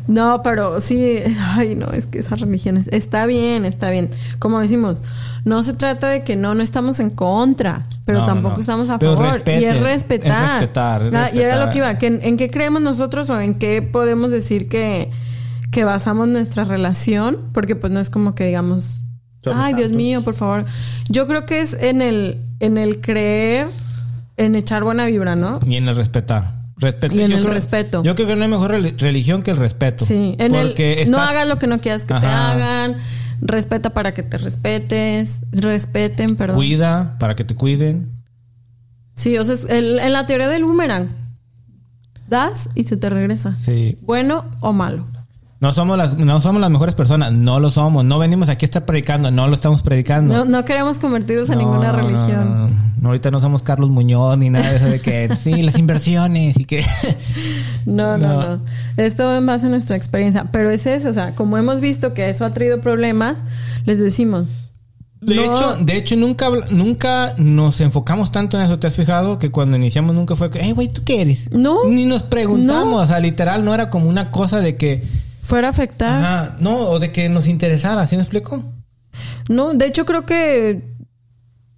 No, 0.05 0.41
pero 0.43 0.81
sí, 0.81 1.17
ay, 1.39 1.75
no, 1.75 1.87
es 1.87 2.07
que 2.07 2.19
esas 2.19 2.41
religiones, 2.41 2.89
está 2.91 3.25
bien, 3.25 3.63
está 3.65 3.89
bien. 3.89 4.09
Como 4.37 4.59
decimos, 4.59 5.01
no 5.45 5.63
se 5.63 5.73
trata 5.73 6.09
de 6.09 6.23
que 6.23 6.35
no, 6.35 6.55
no 6.55 6.61
estamos 6.61 6.99
en 6.99 7.09
contra, 7.09 7.87
pero 8.05 8.19
No, 8.19 8.25
tampoco 8.25 8.55
no. 8.55 8.61
estamos 8.61 8.89
a 8.89 8.99
Pero 8.99 9.15
favor. 9.15 9.33
respete, 9.35 9.61
y 9.61 9.65
es 9.65 9.75
es 9.77 9.81
respetar. 9.81 10.59
respetar, 10.59 11.05
es 11.05 11.13
Ah, 11.13 11.29
Y 11.33 11.39
era 11.39 11.63
lo 11.65 11.71
que 11.71 11.77
iba, 11.77 11.97
que 11.97 12.07
en, 12.07 12.19
en 12.21 12.35
qué 12.35 12.49
creemos 12.51 12.81
nosotros 12.81 13.29
o 13.29 13.39
en 13.39 13.53
qué 13.53 13.81
podemos 13.81 14.29
decir 14.29 14.67
que, 14.67 15.09
que 15.73 15.83
basamos 15.83 16.29
nuestra 16.29 16.63
relación, 16.63 17.37
porque 17.51 17.75
pues 17.75 17.91
no 17.91 17.99
es 17.99 18.09
como 18.09 18.33
que 18.35 18.45
digamos, 18.45 19.01
Somos 19.43 19.59
ay, 19.61 19.73
Dios 19.73 19.87
santos. 19.87 19.97
mío, 19.97 20.21
por 20.23 20.35
favor. 20.35 20.65
Yo 21.09 21.27
creo 21.27 21.45
que 21.45 21.59
es 21.59 21.73
en 21.73 22.01
el, 22.01 22.37
en 22.61 22.77
el 22.77 23.01
creer, 23.01 23.67
en 24.37 24.55
echar 24.55 24.83
buena 24.85 25.05
vibra, 25.07 25.35
¿no? 25.35 25.59
Y 25.67 25.75
en 25.75 25.89
el 25.89 25.95
respetar. 25.97 26.63
Respeto. 26.77 27.15
Y 27.15 27.21
en 27.21 27.31
Yo 27.31 27.37
el 27.37 27.43
creo- 27.43 27.53
respeto. 27.53 28.03
Yo 28.03 28.15
creo 28.15 28.27
que 28.27 28.35
no 28.35 28.43
hay 28.43 28.49
mejor 28.49 28.71
reli- 28.71 28.97
religión 28.97 29.43
que 29.43 29.51
el 29.51 29.57
respeto. 29.57 30.05
Sí, 30.05 30.35
en 30.39 30.51
Porque 30.53 31.03
el 31.03 31.11
no 31.11 31.17
hagas 31.19 31.47
lo 31.47 31.57
que 31.59 31.67
no 31.67 31.79
quieras 31.81 32.01
que 32.03 32.13
te 32.13 32.25
hagan, 32.27 32.95
respeta 33.41 33.89
para 33.91 34.13
que 34.13 34.23
te 34.23 34.37
respetes, 34.37 35.41
respeten, 35.51 36.35
perdón. 36.35 36.55
Cuida 36.57 37.17
para 37.19 37.35
que 37.35 37.43
te 37.43 37.55
cuiden. 37.55 38.11
Sí, 39.15 39.37
o 39.37 39.43
sea, 39.43 39.55
el- 39.75 39.99
en 39.99 40.13
la 40.13 40.25
teoría 40.25 40.47
del 40.47 40.63
boomerang, 40.63 41.09
das 42.27 42.69
y 42.75 42.85
se 42.85 42.97
te 42.97 43.09
regresa. 43.09 43.55
Sí. 43.63 43.97
Bueno 44.01 44.45
o 44.61 44.73
malo. 44.73 45.07
No 45.63 45.73
somos 45.73 45.97
las, 45.97 46.17
no 46.17 46.41
somos 46.41 46.59
las 46.59 46.69
mejores 46.69 46.93
personas. 46.93 47.31
No 47.31 47.57
lo 47.61 47.71
somos. 47.71 48.03
No 48.03 48.19
venimos 48.19 48.49
aquí 48.49 48.65
a 48.65 48.67
estar 48.67 48.83
predicando. 48.83 49.31
No 49.31 49.47
lo 49.47 49.55
estamos 49.55 49.81
predicando. 49.81 50.35
No, 50.35 50.43
no 50.43 50.65
queremos 50.65 50.99
convertirnos 50.99 51.49
en 51.49 51.55
No, 51.55 51.61
ninguna 51.61 51.93
no, 51.93 51.99
religión. 51.99 52.69
Ahorita 53.01 53.31
no 53.31 53.39
somos 53.39 53.63
Carlos 53.63 53.89
Muñoz 53.89 54.37
ni 54.37 54.49
nada 54.49 54.69
de 54.71 54.75
eso 54.75 54.85
de 54.87 54.99
que 54.99 55.33
sí, 55.41 55.61
las 55.61 55.79
inversiones 55.79 56.59
y 56.59 56.65
que. 56.65 56.83
No, 57.85 58.17
no, 58.17 58.57
No. 58.57 58.61
Esto 58.97 59.33
en 59.33 59.45
base 59.45 59.67
a 59.67 59.69
nuestra 59.69 59.95
experiencia. 59.95 60.49
Pero 60.51 60.69
es 60.69 60.85
eso, 60.85 61.07
o 61.07 61.13
sea, 61.13 61.33
como 61.33 61.57
hemos 61.57 61.79
visto 61.79 62.13
que 62.13 62.29
eso 62.29 62.43
ha 62.43 62.53
traído 62.53 62.81
problemas, 62.81 63.37
les 63.85 63.99
decimos. 63.99 64.47
De 65.21 65.45
hecho, 65.45 65.77
de 65.79 65.95
hecho 65.95 66.17
nunca, 66.17 66.49
nunca 66.71 67.35
nos 67.37 67.79
enfocamos 67.79 68.33
tanto 68.33 68.57
en 68.57 68.65
eso. 68.65 68.79
¿Te 68.79 68.87
has 68.87 68.97
fijado? 68.97 69.39
Que 69.39 69.49
cuando 69.49 69.77
iniciamos 69.77 70.13
nunca 70.13 70.35
fue 70.35 70.51
que, 70.51 70.59
hey, 70.61 70.73
güey, 70.73 70.89
¿tú 70.89 71.03
qué 71.05 71.21
eres? 71.21 71.49
No. 71.51 71.85
Ni 71.87 72.05
nos 72.05 72.23
preguntamos. 72.23 73.05
O 73.05 73.07
sea, 73.07 73.21
literal, 73.21 73.63
no 73.63 73.73
era 73.73 73.89
como 73.89 74.09
una 74.09 74.29
cosa 74.29 74.59
de 74.59 74.75
que, 74.75 75.22
fuera 75.43 75.67
a 75.67 75.69
afectar. 75.71 76.23
ajá, 76.23 76.57
no, 76.59 76.75
o 76.89 76.97
de 76.99 77.11
que 77.11 77.29
nos 77.29 77.45
interesara. 77.45 78.07
¿Sí 78.07 78.15
me 78.15 78.23
explico? 78.23 78.63
No, 79.49 79.73
de 79.75 79.85
hecho 79.85 80.05
creo 80.05 80.25
que 80.25 80.91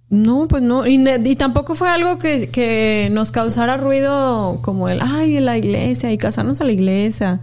no, 0.08 0.46
pues 0.48 0.62
no, 0.62 0.86
y, 0.86 0.98
ne- 0.98 1.20
y 1.24 1.34
tampoco 1.36 1.74
fue 1.74 1.88
algo 1.90 2.18
que, 2.18 2.48
que 2.48 3.08
nos 3.10 3.32
causara 3.32 3.76
ruido 3.76 4.60
como 4.62 4.88
el, 4.88 5.00
ay, 5.02 5.40
la 5.40 5.58
iglesia 5.58 6.12
y 6.12 6.16
casarnos 6.18 6.60
a 6.60 6.64
la 6.64 6.72
iglesia 6.72 7.40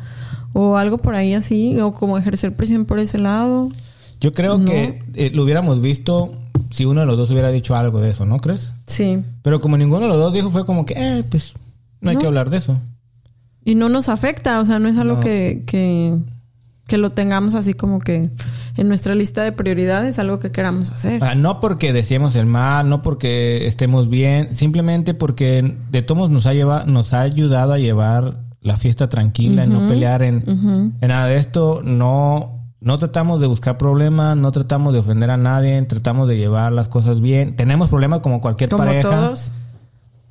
o 0.54 0.78
algo 0.78 0.98
por 0.98 1.16
ahí 1.16 1.34
así, 1.34 1.80
o 1.82 1.94
como 1.94 2.18
ejercer 2.18 2.56
presión 2.56 2.86
por 2.86 3.00
ese 3.00 3.18
lado. 3.18 3.70
Yo 4.22 4.32
creo 4.32 4.58
No. 4.58 4.66
que 4.66 5.04
eh, 5.16 5.32
lo 5.34 5.44
hubiéramos 5.44 5.82
visto 5.82 6.32
si 6.70 6.86
uno 6.86 7.02
de 7.02 7.06
los 7.06 7.18
dos 7.18 7.30
hubiera 7.32 7.52
dicho 7.52 7.76
algo 7.76 8.00
de 8.00 8.12
eso, 8.12 8.26
¿no 8.26 8.40
crees? 8.40 8.72
Sí. 8.88 9.22
Pero 9.42 9.60
como 9.60 9.78
ninguno 9.78 10.04
de 10.04 10.08
los 10.08 10.18
dos 10.18 10.34
dijo, 10.34 10.50
fue 10.52 10.66
como 10.66 10.86
que, 10.86 10.94
eh, 10.96 11.24
pues, 11.30 11.54
no 12.02 12.10
hay 12.12 12.16
No. 12.16 12.22
que 12.22 12.28
hablar 12.28 12.50
de 12.50 12.58
eso. 12.58 12.80
Y 13.66 13.76
no 13.76 13.90
nos 13.90 14.10
afecta, 14.10 14.60
o 14.60 14.66
sea, 14.66 14.80
no 14.80 14.88
es 14.90 14.98
algo 14.98 15.16
No. 15.16 15.20
que, 15.22 15.64
que, 15.66 16.18
que 16.88 16.98
lo 16.98 17.10
tengamos 17.12 17.56
así 17.56 17.74
como 17.74 18.00
que 18.00 18.30
en 18.76 18.88
nuestra 18.88 19.16
lista 19.16 19.44
de 19.44 19.52
prioridades, 19.54 20.20
algo 20.20 20.40
que 20.40 20.52
queramos 20.52 20.92
hacer. 20.92 21.24
Ah, 21.24 21.34
no 21.36 21.60
porque 21.60 21.94
deseemos 21.94 22.36
el 22.36 22.46
mal, 22.46 22.90
no 22.90 23.02
porque 23.02 23.66
estemos 23.68 24.10
bien, 24.10 24.56
simplemente 24.58 25.14
porque 25.14 25.78
de 25.92 26.02
todos 26.02 26.30
nos 26.30 26.46
ha 26.46 26.54
llevado, 26.54 26.86
nos 26.88 27.14
ha 27.14 27.22
ayudado 27.22 27.74
a 27.74 27.78
llevar 27.78 28.40
la 28.62 28.78
fiesta 28.78 29.08
tranquila, 29.10 29.64
en 29.66 29.74
no 29.74 29.88
pelear 29.90 30.24
en, 30.24 30.44
en 31.02 31.08
nada 31.08 31.28
de 31.28 31.38
esto, 31.38 31.82
no, 31.84 32.60
no 32.80 32.98
tratamos 32.98 33.40
de 33.42 33.48
buscar 33.48 33.78
problemas, 33.78 34.36
no 34.38 34.52
tratamos 34.52 34.94
de 34.94 35.00
ofender 35.00 35.30
a 35.32 35.38
nadie, 35.38 35.82
tratamos 35.84 36.28
de 36.30 36.38
llevar 36.38 36.72
las 36.74 36.88
cosas 36.90 37.22
bien. 37.22 37.56
Tenemos 37.56 37.90
problemas 37.90 38.20
como 38.22 38.40
cualquier 38.42 38.70
como 38.70 38.84
pareja, 38.86 39.10
todos. 39.10 39.52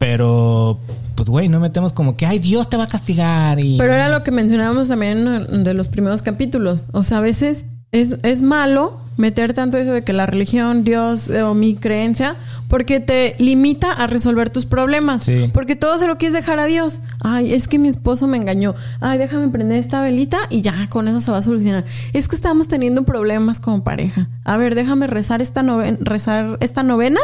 Pero 0.03 0.81
pues 1.15 1.29
güey, 1.29 1.49
no 1.49 1.61
metemos 1.61 1.93
como 1.93 2.17
que 2.17 2.27
ay 2.27 2.41
Dios 2.41 2.69
te 2.69 2.77
va 2.77 2.85
a 2.85 2.89
castigar 2.89 3.63
y 3.63 3.79
Pero 3.79 3.93
era 3.93 4.09
lo 4.09 4.25
que 4.25 4.33
mencionábamos 4.33 4.89
también 4.89 5.63
de 5.63 5.75
los 5.75 5.89
primeros 5.89 6.23
capítulos. 6.25 6.87
O 6.91 7.05
sea, 7.05 7.19
a 7.19 7.21
veces 7.21 7.67
es, 7.93 8.17
es 8.25 8.43
malo 8.43 8.99
meter 9.17 9.53
tanto 9.53 9.79
eso 9.79 9.93
de 9.93 10.03
que 10.03 10.13
la 10.13 10.27
religión, 10.27 10.83
Dios 10.83 11.31
eh, 11.31 11.43
o 11.43 11.55
mi 11.55 11.77
creencia, 11.77 12.35
porque 12.67 12.99
te 12.99 13.37
limita 13.39 13.93
a 13.93 14.09
resolver 14.09 14.51
tus 14.51 14.67
problemas. 14.67 15.23
Sí. 15.23 15.49
Porque 15.53 15.77
todo 15.77 15.99
se 15.99 16.09
lo 16.09 16.19
quieres 16.19 16.35
dejar 16.35 16.59
a 16.59 16.65
Dios. 16.65 17.01
Ay, 17.21 17.53
es 17.53 17.69
que 17.69 17.79
mi 17.79 17.87
esposo 17.87 18.27
me 18.27 18.39
engañó. 18.39 18.75
Ay, 19.01 19.19
déjame 19.19 19.49
prender 19.49 19.79
esta 19.79 20.03
velita 20.03 20.39
y 20.51 20.63
ya 20.63 20.89
con 20.89 21.07
eso 21.07 21.21
se 21.21 21.31
va 21.31 21.39
a 21.39 21.43
solucionar. 21.43 21.85
Es 22.13 22.27
que 22.27 22.35
estamos 22.35 22.67
teniendo 22.67 23.05
problemas 23.05 23.61
como 23.61 23.85
pareja. 23.85 24.29
A 24.43 24.57
ver, 24.57 24.75
déjame 24.75 25.07
rezar 25.07 25.41
esta 25.43 25.63
novena, 25.63 25.99
rezar 26.01 26.57
esta 26.61 26.83
novena 26.83 27.21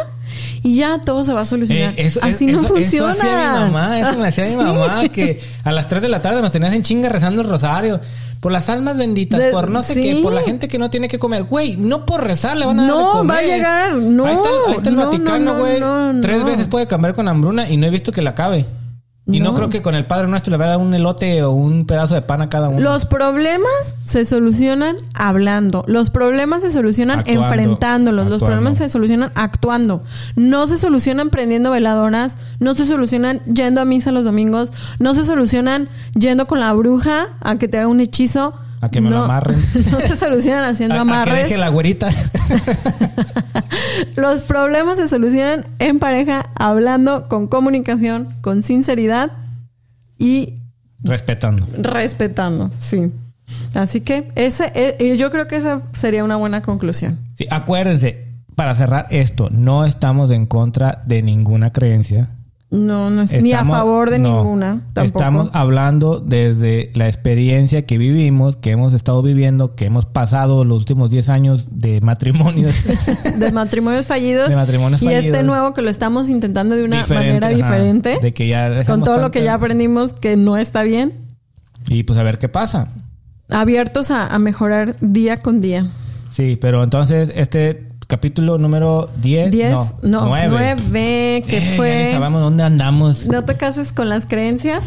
y 0.63 0.77
ya 0.77 1.01
todo 1.01 1.23
se 1.23 1.33
va 1.33 1.43
a 1.43 1.45
solucionar. 1.45 1.95
Eh, 1.99 2.07
eso, 2.07 2.21
Así 2.23 2.47
es- 2.49 2.53
no 2.55 2.61
eso- 2.61 2.75
funciona. 2.75 3.13
Eso 3.13 3.23
hacía 3.23 3.53
mi 3.53 3.59
mamá, 3.73 4.01
eso 4.01 4.19
me 4.19 4.29
hacía 4.29 4.47
mi 4.47 4.57
mamá, 4.65 5.09
que 5.09 5.41
a 5.65 5.73
las 5.73 5.89
3 5.89 6.03
de 6.03 6.09
la 6.09 6.23
tarde 6.23 6.43
nos 6.43 6.53
tenías 6.53 6.75
en 6.75 6.83
chinga 6.83 7.09
rezando 7.09 7.43
el 7.43 7.49
rosario. 7.49 8.01
Por 8.41 8.53
las 8.53 8.69
almas 8.69 8.97
benditas, 8.97 9.41
De- 9.41 9.51
por 9.51 9.69
no 9.69 9.83
sé 9.83 9.95
sí. 9.95 10.01
qué, 10.01 10.17
por 10.23 10.33
la 10.33 10.43
gente 10.43 10.69
que 10.69 10.79
no 10.79 10.91
tiene 10.91 11.09
que 11.09 11.19
comer. 11.19 11.43
Güey, 11.43 11.77
no 11.77 12.07
por 12.07 12.23
rezar 12.23 12.57
le 12.57 12.67
van 12.67 12.79
a 12.79 12.83
dar 12.87 12.93
de 12.93 13.03
No, 13.03 13.11
comer. 13.11 13.37
va 13.37 13.41
a 13.41 13.43
llegar, 13.43 13.93
no, 13.95 14.25
Ahí 14.27 14.35
está, 14.35 14.49
el- 14.49 14.55
ahí 14.69 14.75
está 14.77 14.91
el 14.91 14.97
no, 14.97 15.05
Vaticano, 15.07 15.39
no, 15.39 15.53
no, 15.55 15.59
güey. 15.59 15.81
no, 15.81 16.21
Tres 16.21 16.39
no. 16.39 16.45
veces 16.45 16.69
puede 16.69 16.87
cambiar 16.87 17.15
con 17.15 17.27
hambruna 17.27 17.69
y 17.69 17.77
no 17.77 17.87
he 17.87 17.91
visto 17.91 18.13
que 18.13 18.23
la 18.23 18.31
acabe. 18.31 18.65
Y 19.31 19.41
no, 19.41 19.51
No. 19.51 19.55
creo 19.57 19.69
que 19.69 19.83
con 19.83 19.95
el 19.95 20.07
Padre 20.07 20.27
Nuestro 20.27 20.51
le 20.51 20.57
va 20.57 20.65
a 20.65 20.69
dar 20.69 20.79
un 20.79 20.95
elote 20.95 21.43
o 21.43 21.51
un 21.51 21.85
pedazo 21.87 22.15
de 22.15 22.23
pan 22.23 22.41
a 22.41 22.49
cada 22.49 22.71
uno. 22.71 22.81
Los 22.81 23.05
problemas 23.05 23.71
se 24.07 24.25
solucionan 24.25 24.97
hablando. 25.13 25.85
Los 25.87 26.09
problemas 26.09 26.63
se 26.63 26.73
solucionan 26.73 27.19
Actuando, 27.21 27.45
enfrentándolos. 27.45 28.29
Los 28.29 28.41
problemas 28.41 28.79
se 28.79 28.89
solucionan 28.89 29.31
actuando. 29.35 30.03
No 30.35 30.67
se 30.67 30.79
solucionan 30.79 31.29
prendiendo 31.29 31.71
veladoras. 31.71 32.37
No 32.59 32.75
se 32.75 32.87
solucionan 32.87 33.41
yendo 33.45 33.83
a 33.83 33.85
misa 33.85 34.13
los 34.13 34.25
domingos. 34.25 34.73
No 34.99 35.15
se 35.15 35.27
solucionan 35.27 35.91
yendo 36.19 36.47
con 36.47 36.61
la 36.61 36.73
bruja 36.73 37.37
a 37.41 37.57
que 37.59 37.69
te 37.69 37.77
haga 37.79 37.89
un 37.89 38.01
hechizo. 38.01 38.55
A 38.81 38.91
que 38.91 39.01
me 39.01 39.11
lo 39.11 39.25
amarren. 39.25 39.59
No 39.91 39.99
se 40.01 40.17
solucionan 40.17 40.65
haciendo 40.65 40.95
a, 40.95 41.01
a 41.01 41.05
que 41.05 41.11
amarres. 41.11 41.59
la 41.59 41.69
güerita. 41.69 42.09
Los 44.17 44.43
problemas 44.43 44.97
se 44.97 45.09
solucionan 45.09 45.65
en 45.79 45.99
pareja, 45.99 46.51
hablando 46.59 47.29
con 47.29 47.47
comunicación, 47.49 48.29
con 48.41 48.63
sinceridad 48.63 49.33
y 50.19 50.55
Respetando. 51.03 51.67
respetando, 51.79 52.71
sí. 52.79 53.13
Así 53.75 54.01
que 54.01 54.31
ese, 54.35 54.73
eh, 54.75 55.17
yo 55.17 55.31
creo 55.31 55.47
que 55.49 55.57
esa 55.57 55.83
sería 55.93 56.25
una 56.25 56.37
buena 56.37 56.63
conclusión. 56.63 57.19
Sí, 57.37 57.47
acuérdense, 57.51 58.27
para 58.57 58.75
cerrar 58.75 59.07
esto, 59.11 59.49
no 59.51 59.85
estamos 59.85 60.31
en 60.31 60.47
contra 60.47 61.03
de 61.07 61.23
ninguna 61.23 61.73
creencia. 61.73 62.31
No, 62.71 63.09
no 63.09 63.23
es 63.23 63.33
ni 63.43 63.55
a 63.55 63.65
favor 63.65 64.11
de 64.11 64.19
no. 64.19 64.29
ninguna. 64.43 64.83
Tampoco. 64.93 65.19
Estamos 65.19 65.51
hablando 65.55 66.21
desde 66.21 66.91
la 66.95 67.07
experiencia 67.07 67.87
que 67.87 67.97
vivimos, 67.97 68.57
que 68.57 68.73
hemos 68.73 68.93
estado 68.93 69.23
viviendo, 69.23 69.75
que 69.75 69.87
hemos 69.87 70.05
pasado 70.05 70.65
los 70.65 70.77
últimos 70.77 71.09
10 71.09 71.31
años 71.31 71.69
de 71.71 72.03
matrimonio. 72.03 72.69
de 73.39 73.53
matrimonios 73.53 74.07
fallidos. 74.07 74.51
De 74.51 74.57
matrimonios 74.57 75.01
y 75.01 75.07
este 75.07 75.31
fallidos. 75.31 75.45
nuevo 75.47 75.73
que 75.73 75.81
lo 75.81 75.89
estamos 75.89 76.29
intentando 76.29 76.77
de 76.77 76.85
una 76.85 76.99
Diferente, 76.99 77.27
manera 77.41 77.47
ajá. 77.47 77.57
diferente. 77.57 78.19
De 78.21 78.35
que 78.35 78.49
ya 78.49 78.85
con 78.85 79.03
todo 79.03 79.19
lo 79.19 79.31
que 79.31 79.43
ya 79.43 79.55
aprendimos 79.55 80.13
que 80.13 80.37
no 80.37 80.59
está 80.59 80.83
bien. 80.83 81.13
Y 81.87 82.03
pues 82.03 82.19
a 82.19 82.23
ver 82.23 82.39
qué 82.39 82.51
pasa. 82.51 82.89
Abiertos 83.49 84.11
a, 84.11 84.27
a 84.27 84.39
mejorar 84.39 84.97
día 85.01 85.41
con 85.41 85.63
día. 85.63 85.87
Sí, 86.31 86.59
pero 86.61 86.85
entonces 86.85 87.33
este 87.35 87.88
capítulo 88.09 88.59
número 88.59 89.09
10, 89.23 89.51
10, 89.53 89.71
no, 89.71 89.87
no, 90.03 90.27
9. 90.27 90.77
9, 90.91 91.45
que 91.47 91.59
Eh, 91.59 91.61
Ya 91.61 91.71
ni 91.71 91.77
fue... 91.77 92.11
sabemos 92.13 92.41
dónde 92.41 92.65
andamos. 92.65 93.27
No 93.29 93.45
te 93.45 93.57
cases 93.57 93.93
con 93.93 94.09
las 94.09 94.27
creencias. 94.27 94.85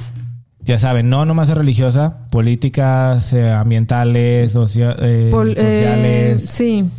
Ya 0.64 0.78
saben, 0.78 1.10
no 1.10 1.26
nomás 1.26 1.50
es 1.50 1.58
religiosa, 1.58 2.28
políticas 2.30 3.32
eh, 3.34 3.50
ambientales, 3.52 4.52
socia- 4.54 4.96
eh, 5.00 5.30
Pol- 5.32 5.56
eh, 5.56 5.56
sociales. 5.56 6.46
sí. 6.50 6.90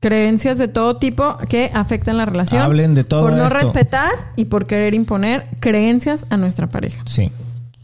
Creencias 0.00 0.56
de 0.56 0.66
todo 0.68 0.96
tipo 0.96 1.36
que 1.48 1.70
afectan 1.74 2.16
la 2.16 2.24
relación. 2.24 2.62
Hablen 2.62 2.94
de 2.94 3.04
todo 3.04 3.20
Por 3.22 3.32
no 3.34 3.42
esto. 3.48 3.54
respetar 3.58 4.10
y 4.36 4.46
por 4.46 4.66
querer 4.66 4.94
imponer 4.94 5.46
creencias 5.60 6.24
a 6.30 6.36
nuestra 6.38 6.68
pareja. 6.68 7.02
Sí. 7.04 7.30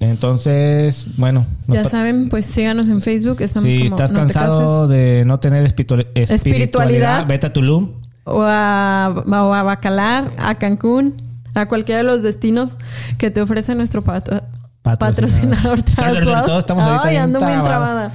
Entonces, 0.01 1.07
bueno. 1.16 1.47
Ya 1.68 1.84
saben, 1.84 2.28
pues 2.28 2.44
síganos 2.47 2.88
en 2.88 3.01
Facebook. 3.01 3.40
Estamos 3.40 3.70
si 3.70 3.78
como 3.78 3.90
estás 3.97 4.12
No 4.12 4.18
cansado 4.20 4.88
de 4.88 5.24
no 5.24 5.40
tener 5.40 5.64
espiritu- 5.64 6.01
espiritualidad, 6.14 6.30
Espiritualidad. 6.34 7.26
vete 7.26 7.47
a 7.47 7.53
Tulum. 7.53 7.92
O 8.24 8.42
a, 8.42 9.14
o 9.26 9.55
a 9.55 9.62
Bacalar, 9.62 10.30
a 10.38 10.57
Cancún, 10.57 11.14
a 11.55 11.66
cualquiera 11.66 11.99
de 12.03 12.05
los 12.05 12.22
destinos 12.22 12.76
que 13.18 13.30
te 13.30 13.40
ofrece 13.40 13.74
nuestro 13.74 14.03
patro- 14.03 14.42
patrocinador 14.82 15.82
Travel 15.82 16.28
estamos 16.59 16.84
ahorita 16.84 17.09
Ay, 17.09 17.16
ando 17.16 17.38
trabados. 17.38 17.64
trabada. 17.66 18.12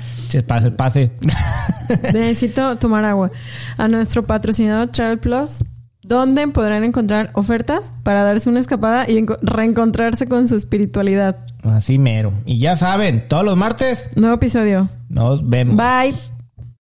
Pase, 0.47 0.71
pase. 0.71 1.11
Necesito 2.13 2.77
tomar 2.77 3.03
agua. 3.03 3.32
A 3.77 3.88
nuestro 3.88 4.23
patrocinador 4.25 4.88
Travel 4.89 5.19
Plus, 5.19 5.63
donde 6.12 6.47
podrán 6.49 6.84
encontrar 6.84 7.30
ofertas 7.34 7.86
para 8.03 8.24
darse 8.24 8.49
una 8.49 8.59
escapada 8.59 9.09
y 9.09 9.18
enco- 9.18 9.38
reencontrarse 9.41 10.28
con 10.28 10.47
su 10.47 10.55
espiritualidad. 10.55 11.38
Así 11.64 11.97
mero. 11.97 12.34
Y 12.45 12.59
ya 12.59 12.76
saben, 12.76 13.28
todos 13.28 13.45
los 13.45 13.55
martes 13.57 14.09
Nuevo 14.16 14.36
episodio. 14.36 14.89
nos 15.09 15.47
vemos. 15.47 15.76
Bye. 15.76 16.14